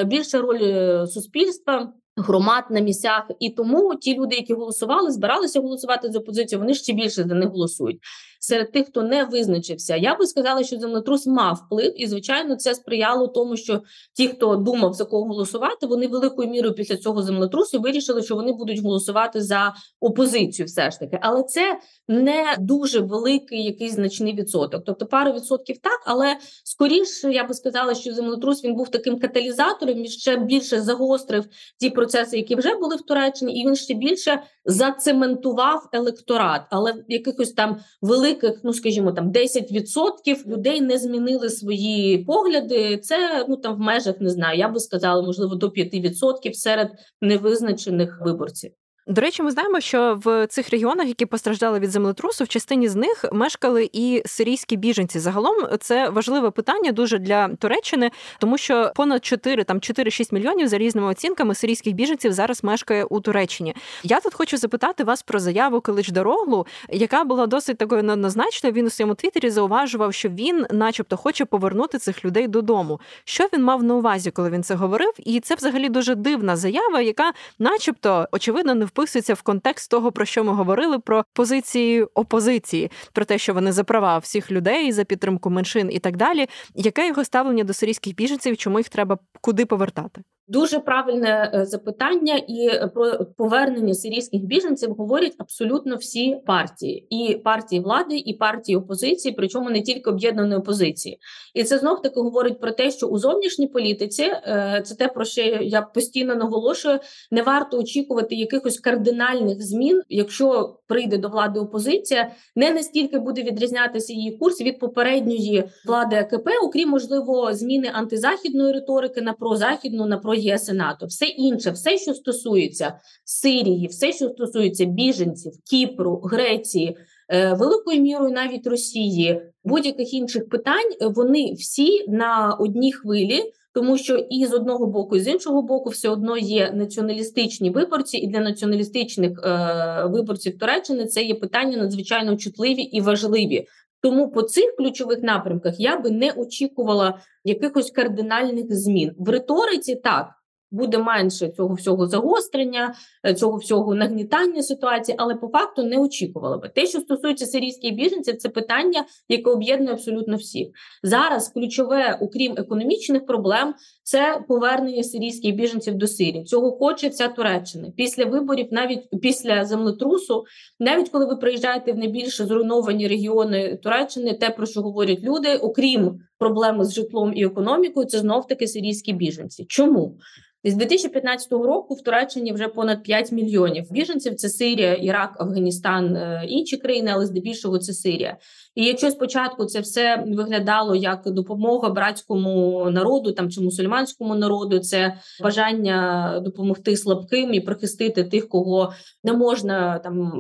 більша 0.05 0.41
роль 0.41 0.61
е, 0.61 1.07
суспільства 1.07 1.93
громад 2.19 2.63
на 2.69 2.79
місцях, 2.79 3.23
і 3.39 3.49
тому 3.49 3.95
ті 3.95 4.15
люди, 4.15 4.35
які 4.35 4.53
голосували, 4.53 5.11
збиралися 5.11 5.61
голосувати 5.61 6.11
за 6.11 6.19
опозицію, 6.19 6.59
вони 6.59 6.73
ще 6.73 6.93
більше 6.93 7.23
за 7.23 7.35
них 7.35 7.49
голосують 7.49 7.99
серед 8.39 8.71
тих, 8.71 8.87
хто 8.87 9.03
не 9.03 9.23
визначився. 9.23 9.95
Я 9.95 10.15
би 10.15 10.27
сказала, 10.27 10.63
що 10.63 10.79
землетрус 10.79 11.27
мав 11.27 11.61
вплив, 11.65 12.01
і 12.01 12.07
звичайно, 12.07 12.55
це 12.55 12.75
сприяло 12.75 13.27
тому, 13.27 13.57
що 13.57 13.81
ті, 14.13 14.27
хто 14.27 14.55
думав 14.55 14.93
за 14.93 15.05
кого 15.05 15.25
голосувати, 15.25 15.87
вони 15.87 16.07
великою 16.07 16.49
мірою 16.49 16.73
після 16.73 16.97
цього 16.97 17.23
землетрусу 17.23 17.79
вирішили, 17.79 18.23
що 18.23 18.35
вони 18.35 18.51
будуть 18.51 18.79
голосувати 18.79 19.41
за 19.41 19.73
опозицію, 19.99 20.65
все 20.65 20.91
ж 20.91 20.99
таки, 20.99 21.19
але 21.21 21.43
це 21.43 21.79
не 22.07 22.55
дуже 22.59 22.99
великий 22.99 23.63
якийсь 23.63 23.93
значний 23.93 24.33
відсоток. 24.33 24.83
Тобто 24.85 25.05
пару 25.05 25.31
відсотків 25.31 25.77
так, 25.77 26.01
але 26.05 26.35
скоріше 26.63 27.31
я 27.31 27.43
би 27.43 27.53
сказала, 27.53 27.95
що 27.95 28.13
землетрус 28.13 28.63
він 28.63 28.75
був 28.75 28.89
таким 28.89 29.19
каталізатором 29.19 30.05
і 30.05 30.07
ще 30.07 30.37
більше 30.37 30.81
загострив 30.81 31.45
ті 31.79 31.89
процеси, 31.89 32.08
які 32.33 32.55
вже 32.55 32.75
були 32.75 32.95
в 32.95 33.01
Туреччині, 33.01 33.59
і 33.59 33.67
він 33.67 33.75
ще 33.75 33.93
більше 33.93 34.43
зацементував 34.65 35.89
електорат, 35.93 36.61
але 36.69 36.93
якихось 37.07 37.51
там 37.51 37.79
великих, 38.01 38.59
ну 38.63 38.73
скажімо, 38.73 39.11
там 39.11 39.31
10% 39.31 40.47
людей 40.47 40.81
не 40.81 40.97
змінили 40.97 41.49
свої 41.49 42.17
погляди. 42.17 42.97
Це 42.97 43.45
ну 43.49 43.57
там 43.57 43.75
в 43.75 43.79
межах 43.79 44.15
не 44.19 44.29
знаю. 44.29 44.59
Я 44.59 44.69
би 44.69 44.79
сказала, 44.79 45.21
можливо, 45.21 45.55
до 45.55 45.67
5% 45.67 46.53
серед 46.53 46.91
невизначених 47.21 48.21
виборців. 48.21 48.71
До 49.09 49.21
речі, 49.21 49.43
ми 49.43 49.51
знаємо, 49.51 49.79
що 49.79 50.19
в 50.23 50.47
цих 50.47 50.69
регіонах, 50.69 51.07
які 51.07 51.25
постраждали 51.25 51.79
від 51.79 51.91
землетрусу, 51.91 52.43
в 52.43 52.47
частині 52.47 52.87
з 52.87 52.95
них 52.95 53.25
мешкали 53.31 53.89
і 53.93 54.21
сирійські 54.25 54.75
біженці. 54.75 55.19
Загалом 55.19 55.55
це 55.79 56.09
важливе 56.09 56.51
питання 56.51 56.91
дуже 56.91 57.17
для 57.17 57.47
Туреччини, 57.47 58.11
тому 58.39 58.57
що 58.57 58.91
понад 58.95 59.25
4, 59.25 59.63
там 59.63 59.77
4-6 59.77 60.33
мільйонів 60.33 60.67
за 60.67 60.77
різними 60.77 61.07
оцінками 61.07 61.55
сирійських 61.55 61.93
біженців 61.93 62.33
зараз 62.33 62.63
мешкає 62.63 63.03
у 63.03 63.19
Туреччині. 63.19 63.75
Я 64.03 64.19
тут 64.19 64.33
хочу 64.33 64.57
запитати 64.57 65.03
вас 65.03 65.21
про 65.21 65.39
заяву 65.39 65.81
Килич 65.81 66.09
Дороглу, 66.09 66.67
яка 66.89 67.23
була 67.23 67.47
досить 67.47 67.77
такою 67.77 68.03
неоднозначною. 68.03 68.73
Він 68.73 68.85
у 68.85 68.89
своєму 68.89 69.15
твіттері 69.15 69.49
зауважував, 69.49 70.13
що 70.13 70.29
він, 70.29 70.65
начебто, 70.71 71.17
хоче 71.17 71.45
повернути 71.45 71.97
цих 71.97 72.25
людей 72.25 72.47
додому. 72.47 72.99
Що 73.23 73.47
він 73.53 73.63
мав 73.63 73.83
на 73.83 73.95
увазі, 73.95 74.31
коли 74.31 74.49
він 74.49 74.63
це 74.63 74.75
говорив? 74.75 75.13
І 75.17 75.39
це 75.39 75.55
взагалі 75.55 75.89
дуже 75.89 76.15
дивна 76.15 76.55
заява, 76.55 77.01
яка, 77.01 77.31
начебто, 77.59 78.27
очевидно, 78.31 78.75
не 78.75 78.85
вписується 78.99 79.33
в 79.33 79.41
контекст 79.41 79.91
того, 79.91 80.11
про 80.11 80.25
що 80.25 80.43
ми 80.43 80.53
говорили, 80.53 80.99
про 80.99 81.23
позиції 81.33 82.03
опозиції, 82.03 82.91
про 83.13 83.25
те, 83.25 83.37
що 83.37 83.53
вони 83.53 83.71
за 83.71 83.83
права 83.83 84.17
всіх 84.17 84.51
людей, 84.51 84.91
за 84.91 85.03
підтримку 85.03 85.49
меншин 85.49 85.89
і 85.91 85.99
так 85.99 86.17
далі. 86.17 86.47
Яке 86.75 87.07
його 87.07 87.25
ставлення 87.25 87.63
до 87.63 87.73
сирійських 87.73 88.15
біженців? 88.15 88.57
Чому 88.57 88.79
їх 88.79 88.89
треба 88.89 89.17
куди 89.41 89.65
повертати? 89.65 90.21
Дуже 90.49 90.79
правильне 90.79 91.51
е, 91.53 91.65
запитання, 91.65 92.41
і 92.47 92.67
е, 92.67 92.87
про 92.93 93.25
повернення 93.37 93.93
сирійських 93.93 94.41
біженців 94.41 94.93
говорять 94.93 95.35
абсолютно 95.37 95.95
всі 95.95 96.37
партії, 96.45 97.07
і 97.09 97.35
партії 97.35 97.81
влади, 97.81 98.17
і 98.17 98.33
партії 98.33 98.75
опозиції, 98.75 99.33
причому 99.37 99.69
не 99.69 99.81
тільки 99.81 100.09
об'єднаної 100.09 100.59
опозиції. 100.59 101.19
І 101.53 101.63
це 101.63 101.77
знов 101.77 102.01
таки 102.01 102.19
говорить 102.19 102.59
про 102.59 102.71
те, 102.71 102.91
що 102.91 103.07
у 103.07 103.17
зовнішній 103.17 103.67
політиці 103.67 104.23
е, 104.23 104.81
це 104.85 104.95
те, 104.95 105.07
про 105.07 105.25
що 105.25 105.41
я 105.61 105.81
постійно 105.81 106.35
наголошую. 106.35 106.99
Не 107.31 107.41
варто 107.41 107.77
очікувати 107.79 108.35
якихось 108.35 108.79
кардинальних 108.79 109.61
змін, 109.61 110.01
якщо 110.09 110.75
прийде 110.87 111.17
до 111.17 111.29
влади 111.29 111.59
опозиція, 111.59 112.31
не 112.55 112.71
настільки 112.71 113.19
буде 113.19 113.43
відрізнятися 113.43 114.13
її 114.13 114.31
курс 114.31 114.61
від 114.61 114.79
попередньої 114.79 115.63
влади 115.85 116.15
АКП, 116.15 116.49
окрім 116.63 116.89
можливо 116.89 117.53
зміни 117.53 117.91
антизахідної 117.93 118.73
риторики 118.73 119.21
на 119.21 119.33
прозахідну 119.33 120.05
на 120.05 120.17
про 120.17 120.38
ЄС 120.39 120.69
і 120.69 120.73
НАТО. 120.73 121.05
Все 121.05 121.25
інше, 121.25 121.71
все, 121.71 121.97
що 121.97 122.13
стосується 122.13 122.99
Сирії, 123.25 123.87
все, 123.87 124.13
що 124.13 124.29
стосується 124.29 124.85
біженців, 124.85 125.51
Кіпру, 125.69 126.21
Греції, 126.23 126.97
е, 127.29 127.53
великою 127.53 128.01
мірою 128.01 128.31
навіть 128.31 128.67
Росії, 128.67 129.41
будь-яких 129.63 130.13
інших 130.13 130.49
питань, 130.49 130.91
вони 131.01 131.53
всі 131.53 132.07
на 132.07 132.57
одній 132.59 132.93
хвилі. 132.93 133.43
Тому 133.73 133.97
що 133.97 134.15
і 134.15 134.45
з 134.45 134.53
одного 134.53 134.87
боку, 134.87 135.15
і 135.15 135.19
з 135.19 135.27
іншого 135.27 135.61
боку, 135.61 135.89
все 135.89 136.09
одно 136.09 136.37
є 136.37 136.71
націоналістичні 136.71 137.69
виборці, 137.69 138.17
і 138.17 138.27
для 138.27 138.39
націоналістичних 138.39 139.31
е, 139.43 140.05
виборців 140.05 140.57
Туреччини 140.57 141.05
це 141.05 141.23
є 141.23 141.35
питання 141.35 141.77
надзвичайно 141.77 142.37
чутливі 142.37 142.81
і 142.81 143.01
важливі. 143.01 143.67
Тому 144.01 144.31
по 144.31 144.41
цих 144.41 144.75
ключових 144.75 145.19
напрямках 145.21 145.79
я 145.79 145.97
би 145.97 146.11
не 146.11 146.31
очікувала 146.31 147.19
якихось 147.43 147.91
кардинальних 147.91 148.75
змін 148.75 149.15
в 149.17 149.29
риториці. 149.29 149.95
Так 149.95 150.38
буде 150.71 150.97
менше 150.97 151.49
цього 151.49 151.73
всього 151.75 152.07
загострення, 152.07 152.93
е, 153.25 153.33
цього 153.33 153.57
всього 153.57 153.95
нагнітання 153.95 154.63
ситуації, 154.63 155.15
але 155.19 155.35
по 155.35 155.47
факту 155.47 155.83
не 155.83 155.97
очікували 155.97 156.57
би. 156.57 156.69
Те, 156.69 156.85
що 156.85 156.99
стосується 156.99 157.45
сирійських 157.45 157.93
біженців, 157.93 158.37
це 158.37 158.49
питання, 158.49 159.05
яке 159.29 159.49
об'єднує 159.49 159.93
абсолютно 159.93 160.35
всіх. 160.35 160.67
Зараз 161.03 161.49
ключове, 161.49 162.17
окрім 162.21 162.53
економічних 162.57 163.25
проблем, 163.25 163.73
це 164.03 164.43
повернення 164.47 165.03
сирійських 165.03 165.55
біженців 165.55 165.95
до 165.95 166.07
Сирії. 166.07 166.43
Цього 166.43 166.71
хоче 166.71 167.09
вся 167.09 167.27
Туреччина 167.27 167.91
після 167.97 168.25
виборів, 168.25 168.67
навіть 168.71 169.21
після 169.21 169.65
землетрусу, 169.65 170.45
навіть 170.79 171.09
коли 171.09 171.25
ви 171.25 171.35
приїжджаєте 171.35 171.91
в 171.91 171.97
найбільш 171.97 172.41
зруйновані 172.41 173.07
регіони 173.07 173.79
Туреччини, 173.83 174.33
те 174.33 174.49
про 174.49 174.65
що 174.65 174.81
говорять 174.81 175.23
люди, 175.23 175.55
окрім 175.55 176.19
проблеми 176.37 176.85
з 176.85 176.93
житлом 176.93 177.33
і 177.35 177.45
економікою, 177.45 178.05
це 178.05 178.19
знов 178.19 178.47
таки 178.47 178.67
сирійські 178.67 179.13
біженці. 179.13 179.65
Чому? 179.65 180.17
З 180.63 180.75
2015 180.75 181.51
року 181.51 181.93
в 181.93 182.01
Туреччині 182.01 182.53
вже 182.53 182.67
понад 182.67 183.03
5 183.03 183.31
мільйонів 183.31 183.91
біженців. 183.91 184.35
Це 184.35 184.49
Сирія, 184.49 184.93
Ірак, 184.93 185.41
Афганістан, 185.41 186.15
е, 186.15 186.45
інші 186.47 186.77
країни, 186.77 187.11
але 187.13 187.25
здебільшого 187.25 187.77
це 187.77 187.93
Сирія. 187.93 188.37
І 188.79 188.85
якщо 188.85 189.11
спочатку 189.11 189.65
це 189.65 189.79
все 189.79 190.23
виглядало 190.27 190.95
як 190.95 191.21
допомога 191.25 191.89
братському 191.89 192.87
народу 192.89 193.31
там 193.31 193.49
чи 193.49 193.61
мусульманському 193.61 194.35
народу, 194.35 194.79
це 194.79 195.13
бажання 195.43 196.39
допомогти 196.45 196.97
слабким 196.97 197.53
і 197.53 197.59
прихистити 197.59 198.23
тих, 198.23 198.49
кого 198.49 198.93
не 199.23 199.33
можна 199.33 199.99
там 199.99 200.31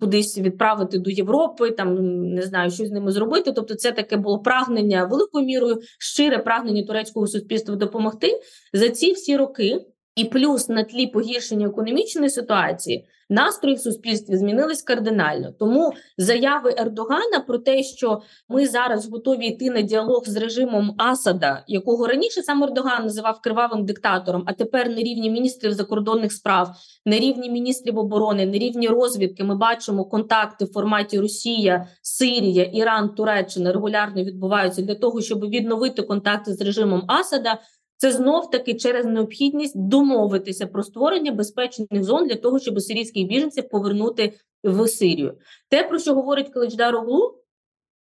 кудись 0.00 0.38
відправити 0.38 0.98
до 0.98 1.10
Європи, 1.10 1.70
там 1.70 1.94
не 2.34 2.42
знаю, 2.42 2.70
що 2.70 2.86
з 2.86 2.90
ними 2.90 3.12
зробити. 3.12 3.52
Тобто, 3.52 3.74
це 3.74 3.92
таке 3.92 4.16
було 4.16 4.38
прагнення 4.38 5.04
великою 5.04 5.46
мірою, 5.46 5.80
щире 5.98 6.38
прагнення 6.38 6.82
турецького 6.82 7.26
суспільства 7.26 7.76
допомогти 7.76 8.40
за 8.72 8.88
ці 8.88 9.12
всі 9.12 9.36
роки. 9.36 9.86
І 10.16 10.24
плюс 10.24 10.68
на 10.68 10.84
тлі 10.84 11.06
погіршення 11.06 11.66
економічної 11.66 12.30
ситуації 12.30 13.08
настрої 13.28 13.76
в 13.76 13.80
суспільстві 13.80 14.36
змінились 14.36 14.82
кардинально. 14.82 15.52
Тому 15.58 15.92
заяви 16.18 16.74
Ердогана 16.78 17.40
про 17.46 17.58
те, 17.58 17.82
що 17.82 18.22
ми 18.48 18.66
зараз 18.66 19.08
готові 19.08 19.46
йти 19.46 19.70
на 19.70 19.80
діалог 19.80 20.22
з 20.26 20.36
режимом 20.36 20.94
Асада, 20.98 21.64
якого 21.66 22.06
раніше 22.06 22.42
сам 22.42 22.64
Ердоган 22.64 23.02
називав 23.02 23.40
кривавим 23.40 23.84
диктатором, 23.84 24.42
а 24.46 24.52
тепер 24.52 24.88
на 24.88 24.96
рівні 24.96 25.30
міністрів 25.30 25.72
закордонних 25.72 26.32
справ, 26.32 26.76
на 27.06 27.18
рівні 27.18 27.50
міністрів 27.50 27.98
оборони, 27.98 28.46
на 28.46 28.58
рівні 28.58 28.88
розвідки, 28.88 29.44
ми 29.44 29.56
бачимо 29.56 30.04
контакти 30.04 30.64
в 30.64 30.72
форматі 30.72 31.20
Росія, 31.20 31.86
Сирія, 32.02 32.64
Іран, 32.64 33.14
Туреччина 33.14 33.72
регулярно 33.72 34.24
відбуваються 34.24 34.82
для 34.82 34.94
того, 34.94 35.20
щоб 35.20 35.48
відновити 35.48 36.02
контакти 36.02 36.54
з 36.54 36.60
режимом 36.60 37.04
Асада. 37.06 37.58
Це 38.04 38.12
знов 38.12 38.50
таки 38.50 38.74
через 38.74 39.06
необхідність 39.06 39.78
домовитися 39.78 40.66
про 40.66 40.82
створення 40.82 41.32
безпечних 41.32 42.04
зон 42.04 42.26
для 42.26 42.34
того, 42.34 42.58
щоб 42.58 42.80
сирійських 42.80 43.26
біженців 43.26 43.68
повернути 43.68 44.32
в 44.64 44.88
Сирію. 44.88 45.38
Те, 45.68 45.82
про 45.82 45.98
що 45.98 46.14
говорить 46.14 46.50
Оглу, 46.80 47.34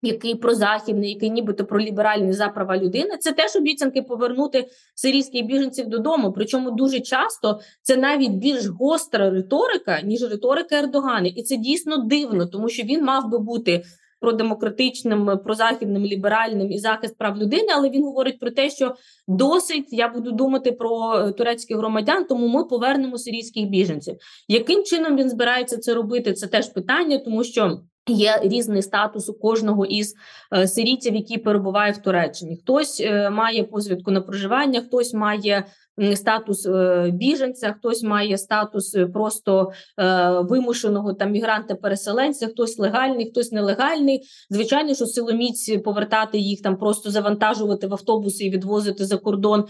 який 0.03 0.35
прозахідний, 0.35 1.11
який 1.11 1.31
нібито 1.31 1.65
про 1.65 1.81
ліберальні 1.81 2.33
за 2.33 2.49
права 2.49 2.77
людини, 2.77 3.17
це 3.21 3.33
теж 3.33 3.57
обіцянки 3.57 4.03
повернути 4.03 4.69
сирійських 4.95 5.47
біженців 5.47 5.87
додому. 5.87 6.33
Причому 6.33 6.71
дуже 6.71 7.01
часто 7.01 7.61
це 7.83 7.97
навіть 7.97 8.33
більш 8.33 8.67
гостра 8.67 9.31
риторика, 9.31 10.01
ніж 10.01 10.23
риторика 10.31 10.77
Ердогана, 10.77 11.29
і 11.37 11.43
це 11.43 11.57
дійсно 11.57 11.97
дивно, 11.97 12.47
тому 12.47 12.69
що 12.69 12.83
він 12.83 13.05
мав 13.05 13.31
би 13.31 13.39
бути 13.39 13.83
продемократичним, 14.23 15.39
прозахідним, 15.45 16.05
ліберальним 16.05 16.73
і 16.73 16.79
захист 16.79 17.19
прав 17.19 17.37
людини, 17.37 17.69
але 17.77 17.91
він 17.91 18.05
говорить 18.05 18.39
про 18.39 18.51
те, 18.51 18.71
що 18.71 18.95
досить 19.29 19.89
я 19.91 20.09
буду 20.09 20.33
думати 20.33 20.73
про 20.73 21.19
е, 21.19 21.33
турецьких 21.33 21.77
громадян, 21.77 22.25
тому 22.25 22.49
ми 22.49 22.65
повернемо 22.65 23.19
сирійських 23.19 23.69
біженців. 23.69 24.17
Яким 24.49 24.85
чином 24.85 25.17
він 25.17 25.31
збирається 25.31 25.79
це 25.79 25.95
робити? 25.95 26.33
Це 26.33 26.47
теж 26.47 26.69
питання, 26.69 27.19
тому 27.19 27.45
що. 27.45 27.79
Є 28.09 28.41
різний 28.43 28.83
статус 28.83 29.29
у 29.29 29.35
кожного 29.35 29.87
із 29.87 30.15
е, 30.55 30.67
сирійців, 30.69 31.15
які 31.15 31.39
перебувають 31.39 31.97
в 31.97 32.03
Туреччині. 32.03 32.57
Хтось 32.57 33.01
е, 33.01 33.31
має 33.31 33.65
посвідку 33.65 34.11
на 34.11 34.21
проживання, 34.21 34.81
хтось 34.81 35.15
має 35.15 35.67
статус 36.15 36.67
е, 36.67 37.11
біженця, 37.15 37.75
хтось 37.79 38.03
має 38.03 38.39
статус 38.39 38.95
е, 38.95 39.07
просто 39.07 39.73
е, 39.99 40.31
вимушеного 40.31 41.15
там 41.15 41.33
мігранта-переселенця, 41.33 42.49
хтось 42.49 42.79
легальний, 42.79 43.31
хтось 43.31 43.53
нелегальний. 43.53 44.23
Звичайно, 44.51 44.95
що 44.95 45.07
силоміць 45.07 45.83
повертати 45.85 46.39
їх 46.39 46.63
там, 46.63 46.77
просто 46.77 47.11
завантажувати 47.11 47.87
в 47.87 47.93
автобуси 47.93 48.45
і 48.45 48.51
відвозити 48.51 49.05
за 49.05 49.17
кордон. 49.17 49.65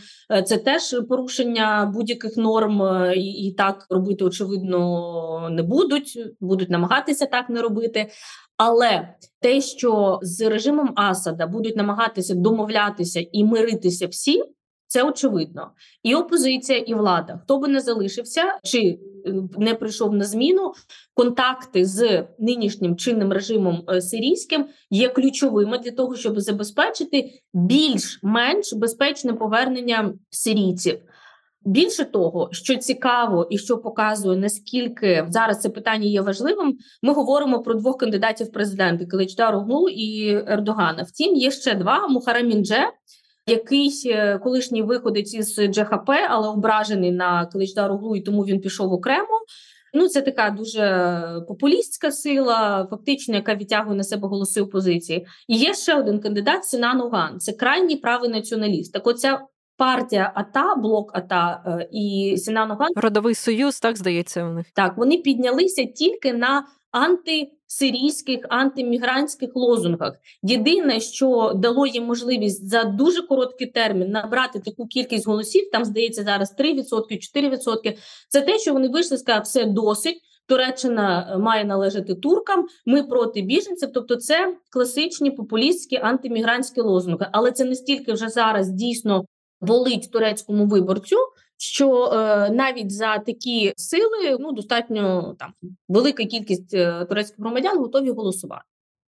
Це 0.47 0.57
теж 0.57 0.97
порушення 1.09 1.93
будь-яких 1.95 2.37
норм, 2.37 2.83
і, 3.16 3.31
і 3.31 3.53
так 3.53 3.87
робити 3.91 4.25
очевидно 4.25 5.49
не 5.51 5.62
будуть. 5.62 6.18
Будуть 6.41 6.70
намагатися 6.70 7.27
так 7.27 7.49
не 7.49 7.62
робити. 7.62 8.11
Але 8.57 9.09
те, 9.41 9.61
що 9.61 10.18
з 10.23 10.49
режимом 10.49 10.93
Асада 10.97 11.47
будуть 11.47 11.77
намагатися 11.77 12.35
домовлятися 12.35 13.27
і 13.33 13.45
миритися 13.45 14.07
всі, 14.07 14.43
це 14.93 15.03
очевидно, 15.03 15.70
і 16.03 16.14
опозиція, 16.14 16.78
і 16.78 16.95
влада. 16.95 17.40
Хто 17.43 17.59
би 17.59 17.68
не 17.68 17.80
залишився 17.80 18.43
чи 18.62 18.78
е, 18.78 18.99
не 19.59 19.74
прийшов 19.74 20.14
на 20.14 20.24
зміну, 20.24 20.72
контакти 21.14 21.84
з 21.84 22.24
нинішнім 22.38 22.97
чинним 22.97 23.32
режимом 23.32 23.84
е, 23.88 24.01
сирійським 24.01 24.66
є 24.90 25.09
ключовими 25.09 25.78
для 25.78 25.90
того, 25.90 26.16
щоб 26.16 26.40
забезпечити 26.40 27.30
більш-менш 27.55 28.72
безпечне 28.72 29.32
повернення 29.32 30.14
сирійців. 30.30 30.99
Більше 31.64 32.05
того, 32.05 32.49
що 32.53 32.76
цікаво 32.76 33.47
і 33.51 33.59
що 33.59 33.78
показує 33.78 34.36
наскільки 34.36 35.26
зараз 35.28 35.61
це 35.61 35.68
питання 35.68 36.07
є 36.07 36.20
важливим, 36.20 36.76
ми 37.03 37.12
говоримо 37.12 37.62
про 37.62 37.74
двох 37.74 37.99
кандидатів 37.99 38.47
в 38.47 38.53
президенти 38.53 39.07
Киличдар 39.07 39.55
Оглу 39.55 39.88
і 39.88 40.28
Ердогана. 40.28 41.03
Втім, 41.03 41.34
є 41.34 41.51
ще 41.51 41.74
два 41.74 42.09
Мухараміндже, 42.09 42.84
який 43.47 43.93
е, 44.07 44.38
колишній 44.38 44.82
виходить 44.82 45.34
із 45.34 45.57
ДЖХП, 45.57 46.11
але 46.28 46.49
ображений 46.49 47.11
на 47.11 47.47
Кличдар 47.47 47.93
Углу, 47.93 48.16
і 48.16 48.20
тому 48.20 48.43
він 48.43 48.61
пішов 48.61 48.93
окремо. 48.93 49.40
Ну, 49.95 50.09
це 50.09 50.22
така 50.22 50.51
дуже 50.51 51.24
популістська 51.49 52.12
сила, 52.12 52.86
фактично, 52.90 53.34
яка 53.34 53.55
відтягує 53.55 53.97
на 53.97 54.05
себе 54.05 54.28
голоси 54.28 54.61
опозиції. 54.61 55.26
І 55.49 55.57
є 55.57 55.74
ще 55.74 55.95
один 55.95 56.20
кандидат 56.20 56.64
Синан 56.64 57.01
Уган. 57.01 57.40
Це 57.40 57.53
крайній 57.53 57.97
правий 57.97 58.30
націоналіст. 58.30 58.93
Так, 58.93 59.07
оця 59.07 59.40
партія 59.76 60.32
АТА, 60.34 60.74
блок 60.74 61.11
АТА 61.14 61.62
е, 61.66 61.88
і 61.93 62.36
Синан 62.38 62.70
Уган 62.70 62.88
родовий 62.97 63.34
союз, 63.34 63.80
так 63.80 63.97
здається. 63.97 64.45
У 64.45 64.53
них 64.53 64.66
так 64.74 64.97
вони 64.97 65.16
піднялися 65.16 65.84
тільки 65.84 66.32
на 66.32 66.66
антисирійських, 67.73 68.41
антимігрантських 68.49 69.51
лозунгах. 69.55 70.12
Єдине, 70.43 71.01
що 71.01 71.53
дало 71.55 71.87
їм 71.87 72.05
можливість 72.05 72.68
за 72.68 72.85
дуже 72.85 73.23
короткий 73.23 73.66
термін 73.66 74.11
набрати 74.11 74.61
таку 74.61 74.87
кількість 74.87 75.27
голосів, 75.27 75.70
там 75.73 75.85
здається 75.85 76.23
зараз 76.23 76.55
3%, 76.59 76.83
4%, 77.37 77.97
Це 78.29 78.41
те, 78.41 78.59
що 78.59 78.73
вони 78.73 78.89
вийшли, 78.89 79.18
сказали, 79.18 79.43
все 79.43 79.64
досить. 79.64 80.20
Туреччина 80.47 81.31
е, 81.31 81.39
має 81.39 81.64
належати 81.64 82.14
туркам. 82.14 82.66
Ми 82.87 83.03
проти 83.03 83.43
біженців. 83.43 83.91
Тобто, 83.95 84.16
це 84.16 84.57
класичні 84.70 85.31
популістські 85.31 85.97
антимігрантські 85.97 86.81
лозунги, 86.81 87.27
але 87.33 87.53
це 87.53 87.64
не 87.64 87.75
стільки 87.75 88.12
вже 88.12 88.29
зараз 88.29 88.70
дійсно 88.70 89.25
болить 89.61 90.11
турецькому 90.12 90.66
виборцю, 90.66 91.16
що 91.63 92.05
е, 92.05 92.51
навіть 92.51 92.93
за 92.93 93.19
такі 93.19 93.73
сили 93.77 94.37
ну 94.41 94.53
достатньо 94.53 95.35
там 95.39 95.53
велика 95.89 96.25
кількість 96.25 96.75
е, 96.75 97.05
турецьких 97.05 97.39
громадян 97.39 97.79
готові 97.79 98.11
голосувати. 98.11 98.65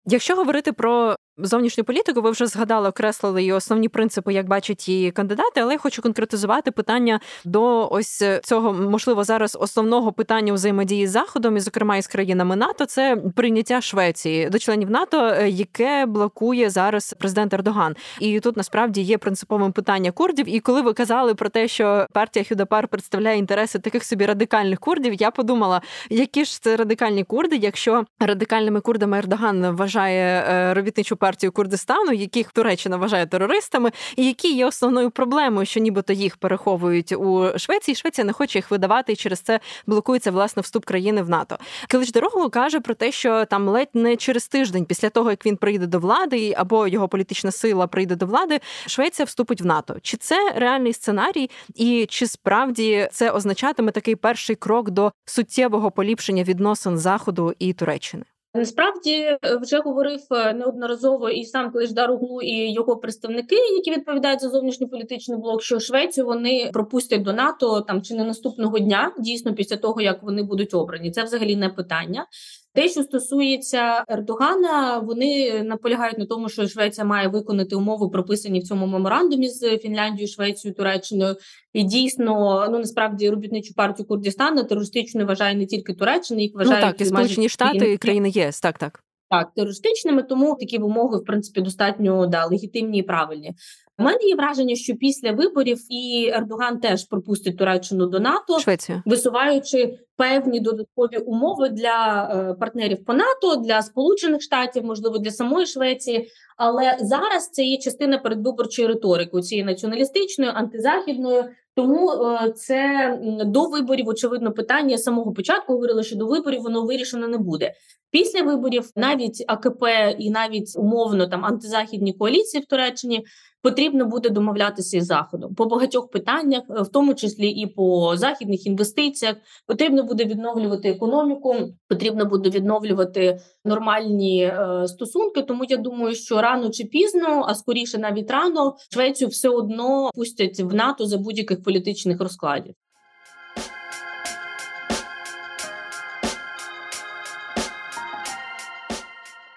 Якщо 0.05 0.35
говорити 0.35 0.73
про 0.73 1.15
зовнішню 1.43 1.83
політику, 1.83 2.21
ви 2.21 2.31
вже 2.31 2.47
згадали, 2.47 2.89
окреслили 2.89 3.41
її 3.41 3.53
основні 3.53 3.89
принципи, 3.89 4.33
як 4.33 4.47
бачать 4.47 4.89
її 4.89 5.11
кандидати, 5.11 5.61
але 5.61 5.73
я 5.73 5.79
хочу 5.79 6.01
конкретизувати 6.01 6.71
питання 6.71 7.19
до 7.45 7.89
ось 7.91 8.23
цього, 8.43 8.73
можливо, 8.73 9.23
зараз 9.23 9.57
основного 9.61 10.11
питання 10.11 10.53
взаємодії 10.53 11.07
з 11.07 11.11
заходом, 11.11 11.57
і 11.57 11.59
зокрема 11.59 11.97
із 11.97 12.07
країнами 12.07 12.55
НАТО, 12.55 12.85
це 12.85 13.17
прийняття 13.35 13.81
Швеції 13.81 14.49
до 14.49 14.59
членів 14.59 14.89
НАТО, 14.91 15.17
е, 15.25 15.49
яке 15.49 16.05
блокує 16.05 16.69
зараз 16.69 17.15
президент 17.19 17.53
Ердоган. 17.53 17.95
І 18.19 18.39
тут 18.39 18.57
насправді 18.57 19.01
є 19.01 19.17
принциповим 19.17 19.71
питання 19.71 20.11
курдів. 20.11 20.55
І 20.55 20.59
коли 20.59 20.81
ви 20.81 20.93
казали 20.93 21.35
про 21.35 21.49
те, 21.49 21.67
що 21.67 22.07
партія 22.13 22.45
Хюдапар 22.49 22.87
представляє 22.87 23.37
інтереси 23.37 23.79
таких 23.79 24.03
собі 24.03 24.25
радикальних 24.25 24.79
курдів, 24.79 25.13
я 25.13 25.31
подумала, 25.31 25.81
які 26.09 26.45
ж 26.45 26.61
це 26.61 26.75
радикальні 26.75 27.23
курди, 27.23 27.55
якщо 27.55 28.05
радикальними 28.19 28.81
курдами 28.81 29.17
Ердоган 29.17 29.75
вважає 29.75 30.45
е, 30.49 30.73
робітничу 30.73 31.15
партію, 31.15 31.28
партію 31.29 31.51
Курдистану, 31.51 32.11
яких 32.11 32.51
Туреччина 32.51 32.97
вважає 32.97 33.25
терористами, 33.25 33.91
і 34.15 34.25
які 34.25 34.53
є 34.53 34.65
основною 34.65 35.11
проблемою, 35.11 35.65
що 35.65 35.79
нібито 35.79 36.13
їх 36.13 36.37
переховують 36.37 37.11
у 37.11 37.51
Швеції. 37.57 37.95
Швеція 37.95 38.25
не 38.25 38.33
хоче 38.33 38.57
їх 38.57 38.71
видавати, 38.71 39.13
і 39.13 39.15
через 39.15 39.39
це 39.39 39.59
блокується 39.87 40.31
власне 40.31 40.61
вступ 40.61 40.85
країни 40.85 41.21
в 41.21 41.29
НАТО. 41.29 41.57
Килич 41.87 42.11
Дороглу 42.11 42.49
каже 42.49 42.79
про 42.79 42.93
те, 42.93 43.11
що 43.11 43.45
там 43.45 43.67
ледь 43.67 43.89
не 43.93 44.15
через 44.15 44.47
тиждень 44.47 44.85
після 44.85 45.09
того, 45.09 45.29
як 45.29 45.45
він 45.45 45.57
прийде 45.57 45.87
до 45.87 45.99
влади, 45.99 46.53
або 46.57 46.87
його 46.87 47.07
політична 47.07 47.51
сила 47.51 47.87
прийде 47.87 48.15
до 48.15 48.25
влади, 48.25 48.59
Швеція 48.87 49.25
вступить 49.25 49.61
в 49.61 49.65
НАТО. 49.65 49.95
Чи 50.01 50.17
це 50.17 50.53
реальний 50.55 50.93
сценарій, 50.93 51.49
і 51.75 52.05
чи 52.09 52.27
справді 52.27 53.09
це 53.11 53.31
означатиме 53.31 53.91
такий 53.91 54.15
перший 54.15 54.55
крок 54.55 54.89
до 54.89 55.11
суттєвого 55.25 55.91
поліпшення 55.91 56.43
відносин 56.43 56.97
заходу 56.97 57.53
і 57.59 57.73
Туреччини? 57.73 58.23
Насправді 58.53 59.11
е, 59.11 59.39
вже 59.61 59.79
говорив 59.79 60.19
е, 60.31 60.53
неодноразово 60.53 61.29
і 61.29 61.45
сам 61.45 61.71
Клеждар 61.71 62.11
Углу, 62.11 62.41
і 62.41 62.73
його 62.73 62.97
представники, 62.97 63.55
які 63.55 63.91
відповідають 63.91 64.41
за 64.41 64.49
зовнішньополітичний 64.49 65.37
блок, 65.37 65.63
що 65.63 65.79
Швецію 65.79 66.25
вони 66.25 66.69
пропустять 66.73 67.21
до 67.21 67.33
НАТО 67.33 67.81
там 67.81 68.01
чи 68.01 68.13
не 68.13 68.23
наступного 68.23 68.79
дня, 68.79 69.13
дійсно 69.19 69.53
після 69.53 69.77
того 69.77 70.01
як 70.01 70.23
вони 70.23 70.43
будуть 70.43 70.73
обрані. 70.73 71.11
Це 71.11 71.23
взагалі 71.23 71.55
не 71.55 71.69
питання. 71.69 72.25
Те, 72.73 72.89
що 72.89 73.03
стосується 73.03 74.03
Ердогана, 74.07 74.99
вони 74.99 75.63
наполягають 75.63 76.17
на 76.17 76.25
тому, 76.25 76.49
що 76.49 76.67
Швеція 76.67 77.05
має 77.05 77.27
виконати 77.27 77.75
умови, 77.75 78.09
прописані 78.09 78.59
в 78.59 78.63
цьому 78.63 78.87
меморандумі 78.87 79.49
з 79.49 79.77
Фінляндією, 79.77 80.27
Швецією, 80.27 80.75
Туреччиною. 80.75 81.35
І 81.73 81.83
дійсно, 81.83 82.67
ну 82.71 82.79
насправді 82.79 83.29
робітничу 83.29 83.73
партію 83.73 84.07
Курдистану 84.07 84.63
терористичною 84.63 85.27
вважає 85.27 85.55
не 85.55 85.65
тільки 85.65 85.93
Туреччина, 85.93 86.41
їх 86.41 86.51
вважають 86.55 86.85
ну, 86.85 86.91
так, 86.91 87.01
і 87.01 87.05
Сполучені 87.05 87.49
Штати 87.49 87.93
і 87.93 87.97
країни 87.97 88.29
ЄС. 88.29 88.61
Так, 88.61 88.77
так. 88.77 89.03
Так, 89.29 89.53
терористичними, 89.55 90.23
тому 90.23 90.55
такі 90.59 90.77
вимоги 90.77 91.17
в 91.17 91.23
принципі 91.23 91.61
достатньо 91.61 92.27
да 92.27 92.45
легітимні 92.45 92.99
і 92.99 93.03
правильні. 93.03 93.53
У 93.99 94.03
мене 94.03 94.17
є 94.23 94.35
враження, 94.35 94.75
що 94.75 94.95
після 94.95 95.31
виборів 95.31 95.77
і 95.89 96.31
Ердоган 96.33 96.79
теж 96.79 97.07
пропустить 97.07 97.57
Туреччину 97.57 98.05
до 98.05 98.19
НАТО, 98.19 98.59
Швеція. 98.59 99.03
висуваючи 99.05 99.99
певні 100.17 100.59
додаткові 100.59 101.17
умови 101.17 101.69
для 101.69 102.29
е, 102.33 102.53
партнерів 102.53 103.05
по 103.05 103.13
НАТО, 103.13 103.55
для 103.55 103.81
Сполучених 103.81 104.41
Штатів, 104.41 104.83
можливо, 104.85 105.17
для 105.17 105.31
самої 105.31 105.65
Швеції. 105.65 106.27
Але 106.57 106.97
зараз 106.99 107.49
це 107.51 107.63
є 107.63 107.77
частина 107.77 108.17
передвиборчої 108.17 108.87
риторики, 108.87 109.41
цієї 109.41 109.65
націоналістичної, 109.65 110.51
антизахідної. 110.55 111.43
Тому 111.75 112.11
е, 112.11 112.51
це 112.51 113.17
до 113.45 113.65
виборів, 113.65 114.07
очевидно, 114.07 114.51
питання 114.51 114.97
з 114.97 115.03
самого 115.03 115.33
початку 115.33 115.73
говорили, 115.73 116.03
що 116.03 116.15
до 116.15 116.27
виборів 116.27 116.61
воно 116.61 116.85
вирішено 116.85 117.27
не 117.27 117.37
буде. 117.37 117.73
Після 118.11 118.41
виборів 118.41 118.89
навіть 118.95 119.43
АКП 119.47 119.83
і 120.19 120.29
навіть 120.29 120.73
умовно 120.77 121.27
там 121.27 121.45
антизахідні 121.45 122.13
коаліції 122.13 122.63
в 122.63 122.65
Туреччині 122.65 123.25
потрібно 123.61 124.05
буде 124.05 124.29
домовлятися 124.29 124.97
із 124.97 125.05
заходом 125.05 125.55
по 125.55 125.65
багатьох 125.65 126.09
питаннях, 126.09 126.63
е, 126.69 126.81
в 126.81 126.87
тому 126.87 127.13
числі 127.13 127.49
і 127.49 127.67
по 127.67 128.17
західних 128.17 128.65
інвестиціях. 128.65 129.35
Потрібно 129.67 130.03
буде 130.03 130.25
відновлювати 130.25 130.89
економіку, 130.89 131.55
потрібно 131.87 132.25
буде 132.25 132.49
відновлювати 132.49 133.39
нормальні 133.65 134.43
е, 134.43 134.87
стосунки. 134.87 135.41
Тому 135.41 135.63
я 135.69 135.77
думаю, 135.77 136.15
що 136.15 136.41
рано 136.41 136.69
чи 136.69 136.85
пізно, 136.85 137.45
а 137.47 137.55
скоріше 137.55 137.97
навіть 137.97 138.31
рано, 138.31 138.75
Швецію 138.93 139.27
все 139.27 139.49
одно 139.49 140.09
пустять 140.15 140.59
в 140.59 140.73
НАТО 140.73 141.05
за 141.05 141.17
будь-яких 141.17 141.63
політичних 141.63 142.21
розкладів. 142.21 142.73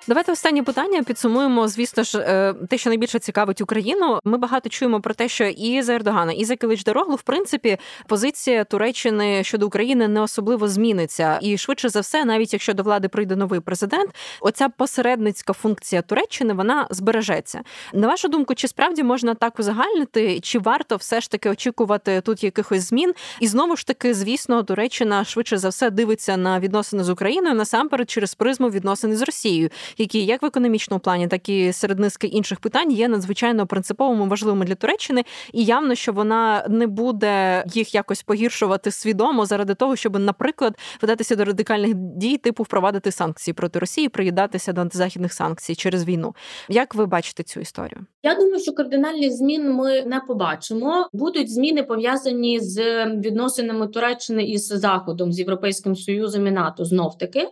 Давайте 0.08 0.32
останнє 0.32 0.62
питання 0.62 1.02
підсумуємо. 1.02 1.68
Звісно 1.68 2.02
ж, 2.02 2.18
е, 2.18 2.54
те, 2.68 2.78
що 2.78 2.90
найбільше 2.90 3.18
цікавить 3.18 3.60
Україну. 3.60 4.20
Ми 4.24 4.38
багато 4.38 4.68
чуємо 4.68 5.00
про 5.00 5.14
те, 5.14 5.28
що 5.28 5.44
і 5.44 5.82
за 5.82 5.94
Ердогана, 5.94 6.32
і 6.32 6.44
за 6.44 6.56
Килич 6.56 6.84
Дороглу, 6.84 7.14
в 7.14 7.22
принципі, 7.22 7.78
позиція 8.06 8.64
Туреччини 8.64 9.44
щодо 9.44 9.66
України 9.66 10.08
не 10.08 10.20
особливо 10.20 10.68
зміниться. 10.68 11.38
І 11.42 11.58
швидше 11.58 11.88
за 11.88 12.00
все, 12.00 12.24
навіть 12.24 12.52
якщо 12.52 12.74
до 12.74 12.82
влади 12.82 13.08
прийде 13.08 13.36
новий 13.36 13.60
президент, 13.60 14.10
оця 14.40 14.68
посередницька 14.68 15.52
функція 15.52 16.02
Туреччини 16.02 16.54
вона 16.54 16.86
збережеться. 16.90 17.60
На 17.92 18.08
вашу 18.08 18.28
думку, 18.28 18.54
чи 18.54 18.68
справді 18.68 19.02
можна 19.02 19.34
так 19.34 19.58
узагальнити, 19.58 20.40
чи 20.40 20.58
варто 20.58 20.96
все 20.96 21.20
ж 21.20 21.30
таки 21.30 21.50
очікувати 21.50 22.20
тут 22.20 22.44
якихось 22.44 22.82
змін? 22.82 23.14
І 23.40 23.46
знову 23.46 23.76
ж 23.76 23.86
таки, 23.86 24.14
звісно, 24.14 24.62
Туреччина 24.62 25.24
швидше 25.24 25.58
за 25.58 25.68
все 25.68 25.90
дивиться 25.90 26.36
на 26.36 26.60
відносини 26.60 27.04
з 27.04 27.10
Україною 27.10 27.54
насамперед 27.54 28.10
через 28.10 28.34
призму 28.34 28.70
відносин 28.70 29.16
з 29.16 29.22
Росією 29.22 29.70
які 29.98 30.24
як 30.24 30.42
в 30.42 30.46
економічному 30.46 31.00
плані, 31.00 31.28
так 31.28 31.48
і 31.48 31.72
серед 31.72 31.98
низки 31.98 32.26
інших 32.26 32.60
питань 32.60 32.92
є 32.92 33.08
надзвичайно 33.08 33.66
принциповими 33.66 34.28
важливими 34.28 34.64
для 34.64 34.74
Туреччини, 34.74 35.24
і 35.52 35.64
явно, 35.64 35.94
що 35.94 36.12
вона 36.12 36.66
не 36.68 36.86
буде 36.86 37.64
їх 37.72 37.94
якось 37.94 38.22
погіршувати 38.22 38.90
свідомо 38.90 39.46
заради 39.46 39.74
того, 39.74 39.96
щоб, 39.96 40.18
наприклад, 40.18 40.78
видатися 41.02 41.36
до 41.36 41.44
радикальних 41.44 41.94
дій, 41.94 42.36
типу 42.36 42.62
впровадити 42.62 43.12
санкції 43.12 43.54
проти 43.54 43.78
Росії, 43.78 44.08
приїдатися 44.08 44.72
до 44.72 44.80
антизахідних 44.80 45.32
санкцій 45.32 45.74
через 45.74 46.04
війну. 46.04 46.34
Як 46.68 46.94
ви 46.94 47.06
бачите 47.06 47.42
цю 47.42 47.60
історію? 47.60 48.06
Я 48.22 48.34
думаю, 48.34 48.58
що 48.58 48.72
кардинальні 48.72 49.30
змін 49.30 49.72
ми 49.72 50.02
не 50.02 50.20
побачимо. 50.20 51.08
Будуть 51.12 51.52
зміни 51.52 51.82
пов'язані 51.82 52.60
з 52.60 53.06
відносинами 53.06 53.88
Туреччини 53.88 54.44
із 54.44 54.66
Заходом 54.66 55.32
з 55.32 55.38
Європейським 55.38 55.96
Союзом 55.96 56.46
і 56.46 56.50
НАТО 56.50 56.84
знов 56.84 57.18
таки. 57.18 57.48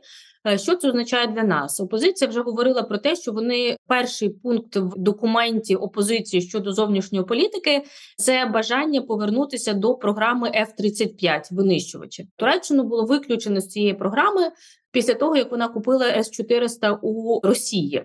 Е, 0.46 0.58
що 0.58 0.76
це 0.76 0.88
означає 0.88 1.26
для 1.26 1.42
нас? 1.42 1.80
Опозиція 1.80 2.30
вже 2.30 2.40
говорила 2.40 2.82
про 2.82 2.98
те, 2.98 3.16
що 3.16 3.32
вони 3.32 3.76
перший 3.86 4.28
пункт 4.28 4.76
в 4.76 4.92
документі 4.96 5.76
опозиції 5.76 6.42
щодо 6.42 6.72
зовнішньої 6.72 7.24
політики 7.24 7.82
це 8.16 8.46
бажання 8.46 9.02
повернутися 9.02 9.72
до 9.72 9.94
програми 9.94 10.50
F-35 10.50 11.54
винищувачів. 11.54 12.26
Туреччину 12.36 12.82
було 12.82 13.04
виключено 13.04 13.60
з 13.60 13.68
цієї 13.68 13.94
програми 13.94 14.50
після 14.92 15.14
того, 15.14 15.36
як 15.36 15.50
вона 15.50 15.68
купила 15.68 16.06
С-400 16.06 16.98
у 17.02 17.40
Росії. 17.42 18.04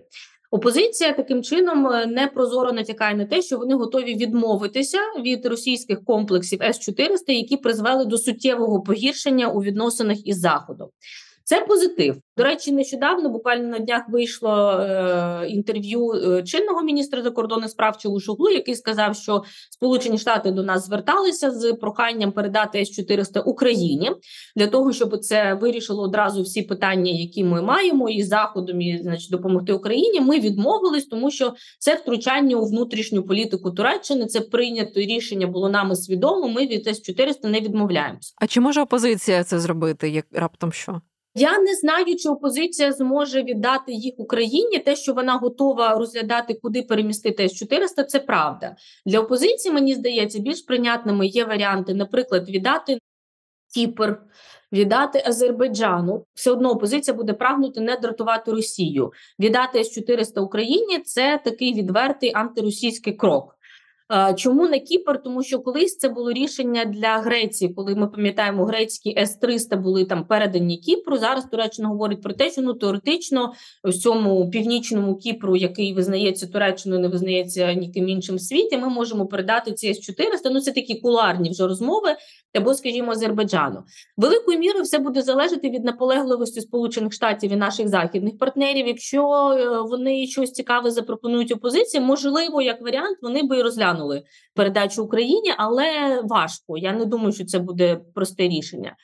Опозиція 0.52 1.14
таким 1.14 1.44
чином 1.44 1.88
е, 1.88 2.06
не 2.06 2.28
прозоро 2.28 2.72
натякає 2.72 3.16
на 3.16 3.26
те, 3.26 3.42
що 3.42 3.58
вони 3.58 3.76
готові 3.76 4.16
відмовитися 4.16 4.98
від 5.22 5.46
російських 5.46 6.04
комплексів 6.04 6.64
С-400, 6.64 7.32
які 7.32 7.58
призвели 7.58 8.06
до 8.06 8.18
суттєвого 8.18 8.82
погіршення 8.82 9.48
у 9.48 9.62
відносинах 9.62 10.28
із 10.28 10.40
заходом. 10.40 10.90
Це 11.48 11.62
позитив. 11.62 12.16
До 12.38 12.44
речі, 12.44 12.72
нещодавно 12.72 13.30
буквально 13.30 13.68
на 13.68 13.80
днях 13.80 14.02
вийшло 14.10 14.72
е, 14.72 15.48
інтерв'ю 15.48 16.12
е, 16.14 16.44
чинного 16.44 16.82
міністра 16.82 17.22
закордонних 17.22 17.70
справ 17.70 17.98
Чолушуглу, 17.98 18.50
який 18.50 18.76
сказав, 18.76 19.16
що 19.16 19.44
Сполучені 19.72 20.18
Штати 20.18 20.52
до 20.52 20.64
нас 20.64 20.86
зверталися 20.86 21.52
з 21.52 21.74
проханням 21.74 22.32
передати 22.32 22.80
С 22.80 22.92
400 22.92 23.40
Україні 23.40 24.12
для 24.56 24.68
того, 24.68 24.94
щоб 24.94 25.20
це 25.20 25.54
вирішило 25.54 26.04
одразу 26.04 26.42
всі 26.42 26.62
питання, 26.62 27.12
які 27.12 27.44
ми 27.44 27.62
маємо, 27.62 28.10
і 28.10 28.24
заходом 28.24 28.82
і 28.82 28.98
значить 28.98 29.32
допомогти 29.32 29.74
Україні. 29.74 30.22
Ми 30.22 30.40
відмовились, 30.40 31.06
тому 31.06 31.32
що 31.32 31.54
це 31.80 31.96
втручання 31.96 32.56
у 32.56 32.66
внутрішню 32.66 33.24
політику 33.24 33.72
Туреччини. 33.72 34.26
Це 34.26 34.42
прийнято 34.42 35.00
рішення 35.00 35.48
було 35.48 35.70
нами 35.70 35.96
свідомо. 35.96 36.48
Ми 36.48 36.68
від 36.68 36.88
С 36.88 37.02
400 37.02 37.48
не 37.48 37.62
відмовляємося. 37.62 38.34
А 38.38 38.48
чи 38.48 38.62
може 38.62 38.82
опозиція 38.82 39.44
це 39.44 39.60
зробити? 39.60 40.10
Як 40.10 40.26
раптом 40.32 40.72
що? 40.72 41.02
Я 41.38 41.60
не 41.60 41.76
знаю, 41.76 42.16
чи 42.16 42.30
опозиція 42.30 42.92
зможе 42.92 43.44
віддати 43.44 43.92
їх 43.92 44.14
Україні. 44.18 44.80
Те, 44.80 44.96
що 44.96 45.14
вона 45.14 45.36
готова 45.36 45.96
розглядати, 45.96 46.54
куди 46.54 46.82
перемістити 46.82 47.44
С-400, 47.44 48.04
це 48.04 48.20
правда 48.20 48.76
для 49.06 49.20
опозиції. 49.20 49.74
Мені 49.74 49.94
здається, 49.94 50.40
більш 50.40 50.62
прийнятними 50.62 51.28
є 51.28 51.46
варіанти, 51.46 51.94
наприклад, 51.94 52.50
віддати 52.50 53.00
Кіпр, 53.74 54.18
віддати 54.72 55.24
Азербайджану. 55.26 56.26
Все 56.34 56.52
одно 56.52 56.72
опозиція 56.72 57.18
буде 57.18 57.34
прагнути 57.34 57.82
не 57.82 57.98
дратувати 57.98 58.52
Росію. 58.52 59.12
Віддати 59.40 59.80
С-400 59.80 60.40
Україні 60.40 61.00
це 61.00 61.42
такий 61.44 61.74
відвертий 61.74 62.32
антиросійський 62.36 63.14
крок. 63.14 63.55
Чому 64.36 64.68
не 64.68 64.80
Кіпр? 64.80 65.22
Тому 65.24 65.44
що 65.44 65.60
колись 65.60 65.98
це 65.98 66.10
було 66.10 66.32
рішення 66.32 66.86
для 66.86 67.18
Греції, 67.18 67.74
коли 67.74 67.96
ми 67.96 68.08
пам'ятаємо, 68.08 68.66
грецькі 68.66 69.16
С-300 69.18 69.82
були 69.82 70.06
там 70.06 70.26
передані 70.26 70.78
Кіпру. 70.78 71.18
Зараз 71.18 71.46
Туреччина 71.46 71.88
говорить 71.88 72.22
про 72.22 72.34
те, 72.34 72.52
що 72.52 72.62
ну 72.62 72.74
теоретично 72.74 73.54
в 73.84 73.94
цьому 73.94 74.50
північному 74.50 75.16
Кіпру, 75.16 75.56
який 75.56 75.94
визнається 75.94 76.48
Туреччиною, 76.48 77.02
не 77.02 77.08
визнається 77.08 77.74
ніким 77.74 78.10
іншим 78.10 78.36
в 78.36 78.42
світі. 78.42 78.78
Ми 78.78 78.90
можемо 78.90 79.28
передати 79.28 79.72
ці 79.72 79.90
С-400. 79.90 80.52
Ну 80.52 80.62
це 80.62 80.72
такі 80.72 80.96
куларні 80.96 81.50
вже 81.50 81.68
розмови, 81.68 82.10
або, 82.54 82.74
скажімо, 82.74 83.12
Азербайджану. 83.12 83.84
Великою 84.18 84.60
мірою 84.60 84.84
все 84.84 85.00
буде 85.00 85.22
залежати 85.22 85.70
від 85.70 85.84
наполегливості 85.84 86.62
Сполучених 86.62 87.14
Штатів 87.14 87.52
і 87.52 87.56
наших 87.56 87.88
західних 87.88 88.38
партнерів. 88.38 88.88
Якщо 88.88 89.52
е, 89.52 89.82
вони 89.82 90.28
щось 90.28 90.52
цікаве 90.52 90.92
запропонують 90.92 91.52
опозиції, 91.52 92.04
можливо, 92.04 92.62
як 92.62 92.82
варіант, 92.82 93.18
вони 93.22 93.44
би 93.44 93.60
і 93.60 93.62
розглянули 93.62 93.95
передачу 94.54 95.04
Україні, 95.04 95.54
але 95.58 96.22
важко. 96.24 96.78
Я 96.78 96.94
не 96.94 97.06
думаю, 97.06 97.32
що 97.32 97.46
це 97.46 97.60
буде 97.60 98.02
просте 98.14 98.48
рішення. 98.48 98.96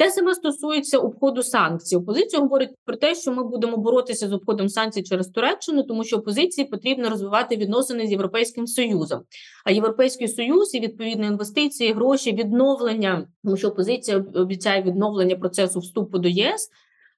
Те 0.00 0.10
саме 0.10 0.34
стосується 0.34 0.98
обходу 0.98 1.42
санкцій. 1.42 1.96
Опозиція 1.96 2.42
говорить 2.42 2.70
про 2.84 2.96
те, 2.96 3.14
що 3.14 3.32
ми 3.32 3.44
будемо 3.44 3.76
боротися 3.76 4.28
з 4.28 4.32
обходом 4.32 4.68
санкцій 4.68 5.02
через 5.02 5.28
Туреччину, 5.28 5.82
тому 5.82 6.04
що 6.04 6.16
опозиції 6.16 6.66
потрібно 6.66 7.10
розвивати 7.10 7.56
відносини 7.56 8.06
з 8.06 8.10
європейським 8.10 8.66
союзом. 8.66 9.20
А 9.64 9.70
європейський 9.70 10.28
союз 10.28 10.74
і 10.74 10.80
відповідно 10.80 11.26
інвестиції, 11.26 11.92
гроші, 11.92 12.32
відновлення, 12.32 13.26
тому 13.44 13.56
що 13.56 13.68
опозиція 13.68 14.24
обіцяє 14.34 14.82
відновлення 14.82 15.36
процесу 15.36 15.80
вступу 15.80 16.18
до 16.18 16.28
ЄС. 16.28 16.68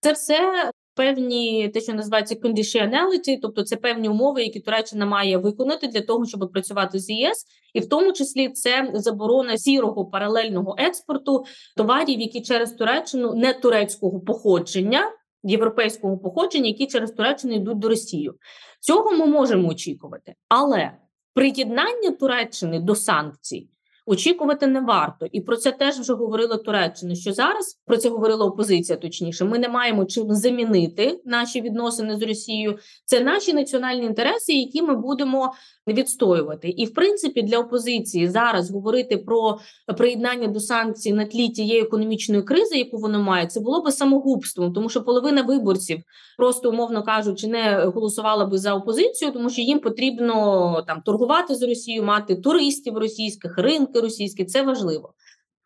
Це 0.01 0.13
все 0.13 0.71
певні 0.95 1.69
те, 1.69 1.81
що 1.81 1.95
називається 1.95 2.35
conditionality, 2.35 3.39
тобто 3.43 3.63
це 3.63 3.77
певні 3.77 4.09
умови, 4.09 4.43
які 4.43 4.61
Туреччина 4.61 5.07
має 5.07 5.39
виконати 5.39 5.87
для 5.87 6.01
того, 6.01 6.27
щоб 6.27 6.53
працювати 6.53 6.99
з 6.99 7.11
ЄС, 7.11 7.45
і 7.75 7.81
в 7.81 7.89
тому 7.89 8.13
числі 8.13 8.49
це 8.49 8.91
заборона 8.95 9.59
сірого 9.59 10.07
паралельного 10.07 10.75
експорту 10.79 11.45
товарів, 11.77 12.21
які 12.21 12.41
через 12.41 12.73
Туреччину 12.73 13.35
не 13.35 13.53
турецького 13.53 14.21
походження. 14.21 15.11
Європейського 15.45 16.19
походження, 16.19 16.67
які 16.67 16.87
через 16.87 17.13
Туреччину 17.13 17.55
йдуть 17.55 17.79
до 17.79 17.89
Росії, 17.89 18.31
цього 18.81 19.13
ми 19.13 19.27
можемо 19.27 19.69
очікувати, 19.69 20.35
але 20.49 20.93
приєднання 21.35 22.11
Туреччини 22.11 22.81
до 22.81 22.95
санкцій 22.95 23.72
очікувати 24.07 24.67
не 24.67 24.81
варто, 24.81 25.27
і 25.33 25.41
про 25.41 25.57
це 25.57 25.73
теж 25.73 25.99
вже 25.99 26.15
говорила 26.15 26.57
Туреччина. 26.57 27.15
Що 27.15 27.33
зараз 27.33 27.81
про 27.87 27.97
це 27.97 28.09
говорила 28.09 28.47
опозиція? 28.47 28.99
Точніше, 28.99 29.45
ми 29.45 29.59
не 29.59 29.69
маємо 29.69 30.05
чим 30.05 30.35
замінити 30.35 31.21
наші 31.25 31.61
відносини 31.61 32.17
з 32.17 32.23
Росією. 32.23 32.79
Це 33.05 33.21
наші 33.21 33.53
національні 33.53 34.07
інтереси, 34.07 34.53
які 34.53 34.83
ми 34.83 34.97
будемо 34.97 35.53
відстоювати. 35.89 36.69
І 36.69 36.85
в 36.85 36.95
принципі 36.95 37.43
для 37.43 37.59
опозиції 37.59 38.29
зараз 38.29 38.71
говорити 38.71 39.17
про 39.17 39.59
приєднання 39.99 40.47
до 40.47 40.61
санкцій 40.61 41.13
на 41.13 41.25
тлі 41.25 41.49
тієї 41.49 41.83
економічної 41.83 42.43
кризи, 42.43 42.79
яку 42.79 42.97
воно 42.97 43.23
має, 43.23 43.47
це 43.47 43.61
було 43.61 43.83
би 43.83 43.93
самогубством, 43.93 44.73
тому 44.73 44.89
що 44.89 45.03
половина 45.03 45.43
виборців 45.43 46.03
просто 46.39 46.71
умовно 46.71 47.03
кажучи, 47.03 47.47
не 47.47 47.85
голосувала 47.85 48.47
би 48.47 48.59
за 48.59 48.75
опозицію, 48.75 49.33
тому 49.33 49.51
що 49.51 49.63
їм 49.63 49.79
потрібно 49.79 50.85
там 50.87 51.01
торгувати 51.01 51.55
з 51.55 51.63
Росією, 51.63 52.05
мати 52.05 52.37
туристів 52.37 52.99
російських, 52.99 53.59
ринки 53.59 54.01
російські. 54.01 54.45
Це 54.45 54.63
важливо. 54.63 55.15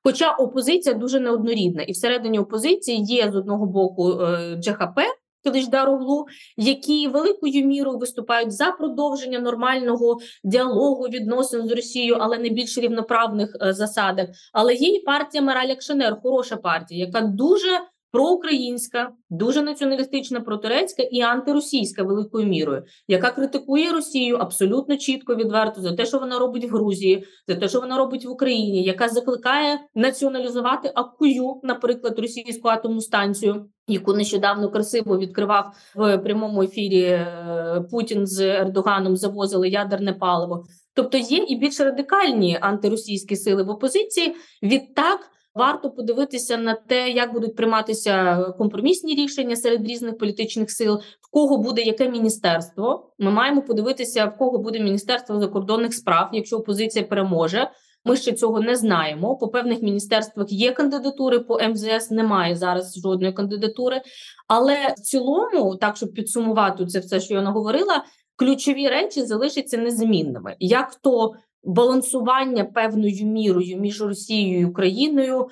Хоча 0.04 0.30
опозиція 0.30 0.94
дуже 0.94 1.20
неоднорідна, 1.20 1.82
і 1.82 1.92
всередині 1.92 2.38
опозиції 2.38 3.04
є 3.04 3.30
з 3.32 3.36
одного 3.36 3.66
боку 3.66 4.20
е, 4.20 4.56
ДЖХП, 4.56 5.00
Килиждароглу, 5.46 6.26
які 6.56 7.08
великою 7.08 7.66
мірою 7.66 7.98
виступають 7.98 8.52
за 8.52 8.70
продовження 8.70 9.38
нормального 9.38 10.18
діалогу 10.44 11.04
відносин 11.04 11.68
з 11.68 11.72
Росією, 11.72 12.16
але 12.20 12.38
не 12.38 12.48
більш 12.48 12.78
рівноправних 12.78 13.56
е, 13.62 13.72
засадах. 13.72 14.28
Але 14.52 14.74
є 14.74 14.88
і 14.88 15.02
партія 15.02 15.42
Мораль 15.42 15.70
Акшенер, 15.70 16.20
хороша 16.22 16.56
партія, 16.56 17.06
яка 17.06 17.20
дуже 17.20 17.68
проукраїнська, 18.16 19.10
дуже 19.30 19.62
націоналістична, 19.62 20.40
протурецька 20.40 21.02
і 21.02 21.20
антиросійська 21.20 22.02
великою 22.02 22.46
мірою, 22.46 22.82
яка 23.08 23.30
критикує 23.30 23.92
Росію 23.92 24.36
абсолютно 24.36 24.96
чітко 24.96 25.34
відверто 25.34 25.80
за 25.80 25.92
те, 25.92 26.06
що 26.06 26.18
вона 26.18 26.38
робить 26.38 26.64
в 26.64 26.74
Грузії, 26.74 27.24
за 27.48 27.54
те, 27.54 27.68
що 27.68 27.80
вона 27.80 27.98
робить 27.98 28.24
в 28.24 28.30
Україні, 28.30 28.82
яка 28.82 29.08
закликає 29.08 29.78
націоналізувати 29.94 30.92
Акую, 30.94 31.60
наприклад, 31.62 32.18
російську 32.18 32.68
атомну 32.68 33.00
станцію. 33.00 33.66
Яку 33.88 34.12
нещодавно 34.12 34.70
красиво 34.70 35.18
відкривав 35.18 35.72
в 35.94 36.18
прямому 36.18 36.62
ефірі 36.62 37.02
е, 37.02 37.84
Путін 37.90 38.26
з 38.26 38.40
Ердоганом 38.40 39.16
завозили 39.16 39.68
ядерне 39.68 40.12
паливо. 40.12 40.64
Тобто 40.94 41.18
є 41.18 41.44
і 41.48 41.56
більш 41.56 41.80
радикальні 41.80 42.58
антиросійські 42.60 43.36
сили 43.36 43.62
в 43.62 43.70
опозиції. 43.70 44.34
Відтак 44.62 45.20
Варто 45.56 45.90
подивитися 45.90 46.56
на 46.56 46.74
те, 46.74 47.10
як 47.10 47.32
будуть 47.32 47.56
прийматися 47.56 48.42
компромісні 48.58 49.14
рішення 49.14 49.56
серед 49.56 49.86
різних 49.86 50.18
політичних 50.18 50.70
сил, 50.70 51.00
в 51.20 51.30
кого 51.30 51.58
буде 51.58 51.82
яке 51.82 52.10
міністерство. 52.10 53.12
Ми 53.18 53.30
маємо 53.30 53.62
подивитися, 53.62 54.26
в 54.26 54.38
кого 54.38 54.58
буде 54.58 54.80
міністерство 54.80 55.40
закордонних 55.40 55.94
справ, 55.94 56.28
якщо 56.32 56.56
опозиція 56.56 57.04
переможе. 57.04 57.70
Ми 58.04 58.16
ще 58.16 58.32
цього 58.32 58.60
не 58.60 58.76
знаємо. 58.76 59.36
По 59.36 59.48
певних 59.48 59.82
міністерствах 59.82 60.52
є 60.52 60.72
кандидатури, 60.72 61.38
по 61.38 61.58
МЗС 61.68 62.10
немає 62.10 62.56
зараз 62.56 62.98
жодної 63.00 63.32
кандидатури. 63.32 64.02
Але 64.48 64.94
в 64.96 65.00
цілому, 65.00 65.76
так 65.76 65.96
щоб 65.96 66.12
підсумувати 66.12 66.86
це 66.86 66.98
все, 67.00 67.20
що 67.20 67.34
я 67.34 67.42
наговорила, 67.42 68.04
ключові 68.36 68.88
речі 68.88 69.22
залишаться 69.22 69.78
незмінними. 69.78 70.56
Як 70.58 70.94
то 70.94 71.32
балансування 71.66 72.64
певною 72.64 73.26
мірою 73.26 73.76
між 73.76 74.02
Росією 74.02 74.60
і 74.60 74.64
Україною, 74.64 75.48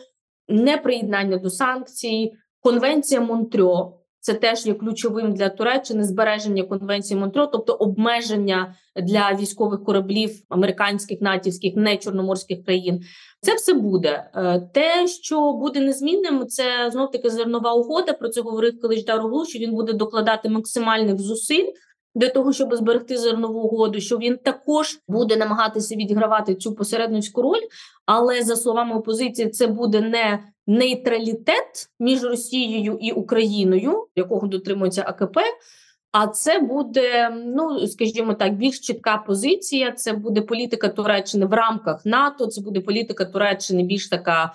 неприєднання 0.48 1.36
до 1.36 1.50
санкцій, 1.50 2.32
конвенція 2.60 3.20
Монтрьо. 3.20 3.98
Це 4.20 4.34
теж 4.34 4.66
є 4.66 4.74
ключовим 4.74 5.34
для 5.34 5.48
Туреччини 5.48 6.04
збереження 6.04 6.62
конвенції 6.62 7.20
Монтро, 7.20 7.46
тобто 7.46 7.72
обмеження 7.72 8.74
для 8.96 9.34
військових 9.40 9.84
кораблів 9.84 10.30
американських 10.48 11.20
натівських, 11.20 11.76
не 11.76 11.96
чорноморських 11.96 12.64
країн. 12.64 13.00
Це 13.40 13.54
все 13.54 13.72
буде 13.72 14.30
е, 14.34 14.60
те, 14.74 15.06
що 15.06 15.52
буде 15.52 15.80
незмінним. 15.80 16.46
Це 16.46 16.90
знов 16.90 17.10
таки 17.10 17.30
зернова 17.30 17.72
угода. 17.72 18.12
Про 18.12 18.28
це 18.28 18.40
говорив 18.40 18.80
колись 18.80 19.04
Дароглу, 19.04 19.44
що 19.44 19.58
він 19.58 19.74
буде 19.74 19.92
докладати 19.92 20.48
максимальних 20.48 21.18
зусиль 21.18 21.66
для 22.14 22.28
того, 22.28 22.52
щоб 22.52 22.74
зберегти 22.74 23.16
зернову 23.16 23.60
угоду, 23.60 24.00
що 24.00 24.18
він 24.18 24.36
також 24.36 24.98
буде 25.08 25.36
намагатися 25.36 25.96
відігравати 25.96 26.54
цю 26.54 26.74
посередницьку 26.74 27.42
роль. 27.42 27.62
Але 28.06 28.42
за 28.42 28.56
словами 28.56 28.94
опозиції, 28.96 29.48
це 29.48 29.66
буде 29.66 30.00
не 30.00 30.40
нейтралітет 30.66 31.88
між 32.00 32.24
Росією 32.24 32.98
і 33.00 33.12
Україною, 33.12 34.06
якого 34.16 34.46
дотримується 34.46 35.04
АКП. 35.06 35.38
А 36.12 36.26
це 36.26 36.58
буде, 36.58 37.30
ну 37.46 37.86
скажімо 37.86 38.34
так, 38.34 38.56
більш 38.56 38.80
чітка 38.80 39.16
позиція. 39.16 39.92
Це 39.92 40.12
буде 40.12 40.42
політика 40.42 40.88
Туреччини 40.88 41.46
в 41.46 41.52
рамках 41.52 42.06
НАТО. 42.06 42.46
Це 42.46 42.60
буде 42.60 42.80
політика 42.80 43.24
Туреччини 43.24 43.82
більш 43.82 44.08
така 44.08 44.52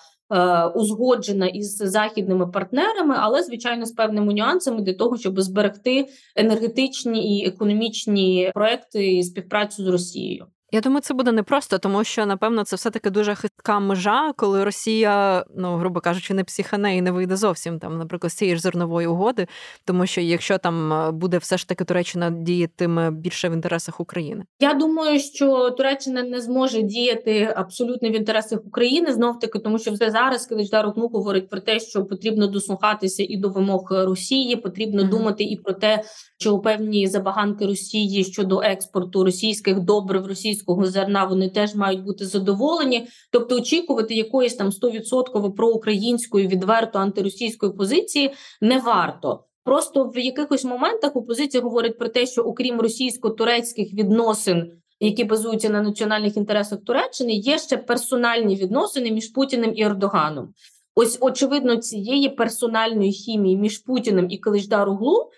узгоджена 0.75 1.47
із 1.47 1.75
західними 1.77 2.47
партнерами, 2.47 3.15
але 3.17 3.43
звичайно 3.43 3.85
з 3.85 3.91
певними 3.91 4.33
нюансами 4.33 4.81
для 4.81 4.93
того, 4.93 5.17
щоб 5.17 5.41
зберегти 5.41 6.07
енергетичні 6.35 7.39
і 7.39 7.47
економічні 7.47 8.51
проекти 8.53 9.13
і 9.13 9.23
співпрацю 9.23 9.83
з 9.83 9.87
Росією. 9.87 10.47
Я 10.71 10.81
думаю, 10.81 11.01
це 11.01 11.13
буде 11.13 11.31
непросто, 11.31 11.77
тому 11.77 12.03
що 12.03 12.25
напевно 12.25 12.63
це 12.63 12.75
все 12.75 12.89
таки 12.89 13.09
дуже 13.09 13.35
хитка 13.35 13.79
межа, 13.79 14.33
коли 14.37 14.63
Росія, 14.63 15.45
ну 15.55 15.75
грубо 15.75 15.99
кажучи, 15.99 16.33
не 16.33 16.43
психане 16.43 16.97
і 16.97 17.01
не 17.01 17.11
вийде 17.11 17.35
зовсім 17.35 17.79
там, 17.79 17.97
наприклад, 17.97 18.31
з 18.31 18.35
цієї 18.35 18.55
ж 18.55 18.61
зернової 18.61 19.07
угоди, 19.07 19.47
тому 19.85 20.05
що 20.05 20.21
якщо 20.21 20.57
там 20.57 20.93
е, 20.93 21.11
буде 21.11 21.37
все 21.37 21.57
ж 21.57 21.67
таки 21.67 21.83
Туреччина 21.83 22.29
діятиме 22.29 23.11
більше 23.11 23.49
в 23.49 23.53
інтересах 23.53 23.99
України, 23.99 24.43
я 24.59 24.73
думаю, 24.73 25.19
що 25.19 25.69
Туреччина 25.69 26.23
не 26.23 26.41
зможе 26.41 26.81
діяти 26.81 27.53
абсолютно 27.55 28.09
в 28.09 28.15
інтересах 28.15 28.59
України 28.65 29.13
знов 29.13 29.39
таки, 29.39 29.59
тому 29.59 29.79
що 29.79 29.91
вже 29.91 30.11
зараз 30.11 30.45
Киличдар 30.45 30.85
Рухнук 30.85 31.13
говорить 31.13 31.49
про 31.49 31.59
те, 31.59 31.79
що 31.79 32.05
потрібно 32.05 32.47
дослухатися 32.47 33.25
і 33.29 33.37
до 33.37 33.49
вимог 33.49 33.87
Росії, 33.91 34.55
потрібно 34.55 35.03
mm-hmm. 35.03 35.09
думати 35.09 35.43
і 35.43 35.55
про 35.55 35.73
те, 35.73 36.03
що 36.37 36.59
певні 36.59 37.07
забаганки 37.07 37.65
Росії 37.65 38.23
щодо 38.23 38.61
експорту 38.61 39.23
російських 39.23 39.79
добрив 39.79 40.25
російського 40.59 40.85
зерна 40.85 41.25
вони 41.25 41.49
теж 41.49 41.75
мають 41.75 42.03
бути 42.03 42.25
задоволені, 42.25 43.07
тобто 43.31 43.55
очікувати 43.55 44.15
якоїсь 44.15 44.55
там 44.55 44.69
100% 44.69 45.51
проукраїнської 45.51 46.47
відверто 46.47 46.99
антиросійської 46.99 47.71
позиції 47.71 48.33
не 48.61 48.79
варто. 48.79 49.43
Просто 49.63 50.03
в 50.03 50.17
якихось 50.17 50.63
моментах 50.63 51.15
опозиція 51.15 51.63
говорить 51.63 51.97
про 51.97 52.09
те, 52.09 52.25
що 52.25 52.41
окрім 52.41 52.81
російсько-турецьких 52.81 53.93
відносин, 53.93 54.71
які 54.99 55.23
базуються 55.23 55.69
на 55.69 55.81
національних 55.81 56.37
інтересах 56.37 56.79
Туреччини, 56.85 57.33
є 57.33 57.57
ще 57.57 57.77
персональні 57.77 58.55
відносини 58.55 59.11
між 59.11 59.27
Путіним 59.27 59.73
і 59.75 59.83
Ердоганом. 59.83 60.53
Ось 60.95 61.17
очевидно, 61.21 61.75
цієї 61.75 62.29
персональної 62.29 63.11
хімії 63.11 63.57
між 63.57 63.77
Путіним 63.77 64.27
і 64.29 64.37
Калиждаруглу 64.37 65.29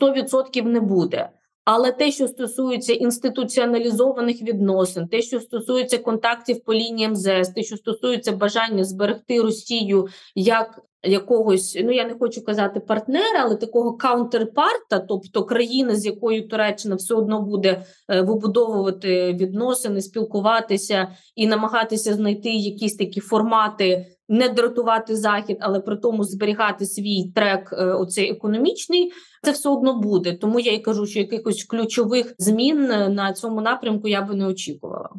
100% 0.00 0.62
не 0.62 0.80
буде. 0.80 1.30
Але 1.72 1.92
те, 1.92 2.10
що 2.10 2.28
стосується 2.28 2.92
інституціоналізованих 2.92 4.42
відносин, 4.42 5.08
те, 5.08 5.22
що 5.22 5.40
стосується 5.40 5.98
контактів 5.98 6.64
по 6.64 6.74
лініям 6.74 7.16
ЗЕС, 7.16 7.48
те, 7.48 7.62
що 7.62 7.76
стосується 7.76 8.32
бажання 8.32 8.84
зберегти 8.84 9.42
Росію 9.42 10.08
як 10.34 10.80
якогось, 11.02 11.78
ну 11.84 11.92
я 11.92 12.04
не 12.04 12.14
хочу 12.14 12.44
казати 12.44 12.80
партнера, 12.80 13.40
але 13.40 13.56
такого 13.56 13.96
каунтерпарта, 13.96 14.98
тобто 14.98 15.44
країни, 15.44 15.96
з 15.96 16.06
якою 16.06 16.48
Туреччина 16.48 16.94
все 16.94 17.14
одно 17.14 17.42
буде 17.42 17.84
е, 18.08 18.22
вибудовувати 18.22 19.32
відносини, 19.32 20.00
спілкуватися 20.00 21.08
і 21.36 21.46
намагатися 21.46 22.14
знайти 22.14 22.50
якісь 22.50 22.96
такі 22.96 23.20
формати 23.20 24.06
не 24.30 24.48
дратувати 24.48 25.16
захід, 25.16 25.56
але 25.60 25.80
при 25.80 25.96
тому 25.96 26.24
зберігати 26.24 26.86
свій 26.86 27.32
трек, 27.34 27.72
е, 27.72 27.84
оцей 27.84 28.30
економічний, 28.30 29.12
це 29.42 29.50
все 29.50 29.68
одно 29.68 30.00
буде. 30.00 30.32
Тому 30.32 30.60
я 30.60 30.72
і 30.72 30.78
кажу, 30.78 31.06
що 31.06 31.18
якихось 31.18 31.64
ключових 31.64 32.34
змін 32.38 32.90
е, 32.90 33.08
на 33.08 33.32
цьому 33.32 33.60
напрямку 33.60 34.08
я 34.08 34.22
би 34.22 34.34
не 34.34 34.46
очікувала. 34.46 35.10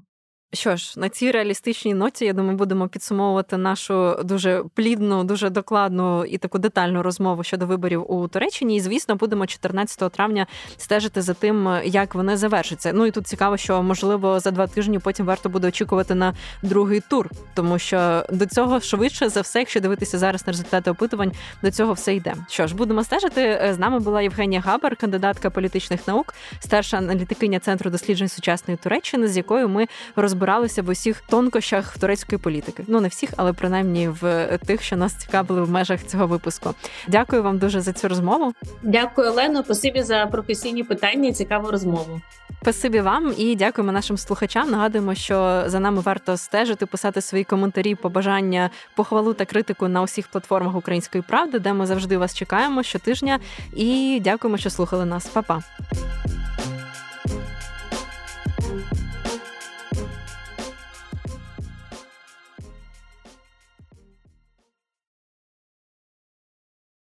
Що 0.53 0.75
ж, 0.75 0.99
на 0.99 1.09
цій 1.09 1.31
реалістичній 1.31 1.93
ноті, 1.93 2.25
я 2.25 2.33
думаю, 2.33 2.57
будемо 2.57 2.87
підсумовувати 2.87 3.57
нашу 3.57 4.15
дуже 4.23 4.63
плідну, 4.73 5.23
дуже 5.23 5.49
докладну 5.49 6.25
і 6.25 6.37
таку 6.37 6.59
детальну 6.59 7.03
розмову 7.03 7.43
щодо 7.43 7.65
виборів 7.65 8.11
у 8.11 8.27
Туреччині. 8.27 8.75
І 8.75 8.79
звісно, 8.79 9.15
будемо 9.15 9.47
14 9.47 10.11
травня 10.11 10.47
стежити 10.77 11.21
за 11.21 11.33
тим, 11.33 11.69
як 11.83 12.15
вони 12.15 12.37
завершаться. 12.37 12.91
Ну 12.93 13.05
і 13.05 13.11
тут 13.11 13.27
цікаво, 13.27 13.57
що 13.57 13.83
можливо 13.83 14.39
за 14.39 14.51
два 14.51 14.67
тижні 14.67 14.99
потім 14.99 15.25
варто 15.25 15.49
буде 15.49 15.67
очікувати 15.67 16.15
на 16.15 16.33
другий 16.61 17.01
тур, 17.09 17.29
тому 17.53 17.79
що 17.79 18.25
до 18.29 18.45
цього 18.45 18.79
швидше 18.79 19.29
за 19.29 19.41
все, 19.41 19.59
якщо 19.59 19.79
дивитися 19.79 20.17
зараз 20.17 20.47
на 20.47 20.51
результати 20.53 20.91
опитувань, 20.91 21.31
до 21.63 21.71
цього 21.71 21.93
все 21.93 22.15
йде. 22.15 22.35
Що 22.49 22.67
ж, 22.67 22.75
будемо 22.75 23.03
стежити. 23.03 23.69
З 23.73 23.79
нами 23.79 23.99
була 23.99 24.21
Євгенія 24.21 24.61
Габар, 24.61 24.95
кандидатка 24.95 25.49
політичних 25.49 26.07
наук, 26.07 26.33
старша 26.59 26.97
аналітикиня 26.97 27.59
центру 27.59 27.91
досліджень 27.91 28.29
сучасної 28.29 28.77
Туреччини, 28.77 29.27
з 29.27 29.37
якою 29.37 29.69
ми 29.69 29.87
розбиралися 30.41 30.81
в 30.81 30.89
усіх 30.89 31.21
тонкощах 31.21 31.97
турецької 31.97 32.39
політики. 32.39 32.83
Ну 32.87 33.01
не 33.01 33.07
всіх, 33.07 33.29
але 33.37 33.53
принаймні 33.53 34.09
в 34.09 34.57
тих, 34.65 34.81
що 34.81 34.97
нас 34.97 35.13
цікавили 35.13 35.61
в 35.61 35.69
межах 35.69 36.03
цього 36.03 36.27
випуску. 36.27 36.73
Дякую 37.07 37.43
вам 37.43 37.57
дуже 37.57 37.81
за 37.81 37.93
цю 37.93 38.07
розмову. 38.07 38.53
Дякую, 38.83 39.31
Олено. 39.31 39.63
Спасибі 39.63 40.03
за 40.03 40.25
професійні 40.25 40.83
питання. 40.83 41.29
і 41.29 41.33
Цікаву 41.33 41.71
розмову. 41.71 42.21
Спасибі 42.61 43.01
вам 43.01 43.33
і 43.37 43.55
дякуємо 43.55 43.91
нашим 43.91 44.17
слухачам. 44.17 44.71
Нагадуємо, 44.71 45.15
що 45.15 45.63
за 45.65 45.79
нами 45.79 46.01
варто 46.01 46.37
стежити, 46.37 46.85
писати 46.85 47.21
свої 47.21 47.43
коментарі, 47.43 47.95
побажання, 47.95 48.69
похвалу 48.95 49.33
та 49.33 49.45
критику 49.45 49.87
на 49.87 50.01
усіх 50.01 50.27
платформах 50.27 50.75
Української 50.75 51.23
правди, 51.27 51.59
де 51.59 51.73
ми 51.73 51.85
завжди 51.85 52.17
вас 52.17 52.35
чекаємо 52.35 52.83
щотижня. 52.83 53.39
І 53.75 54.19
дякуємо, 54.23 54.57
що 54.57 54.69
слухали 54.69 55.05
нас. 55.05 55.25
Па-па. 55.25 55.61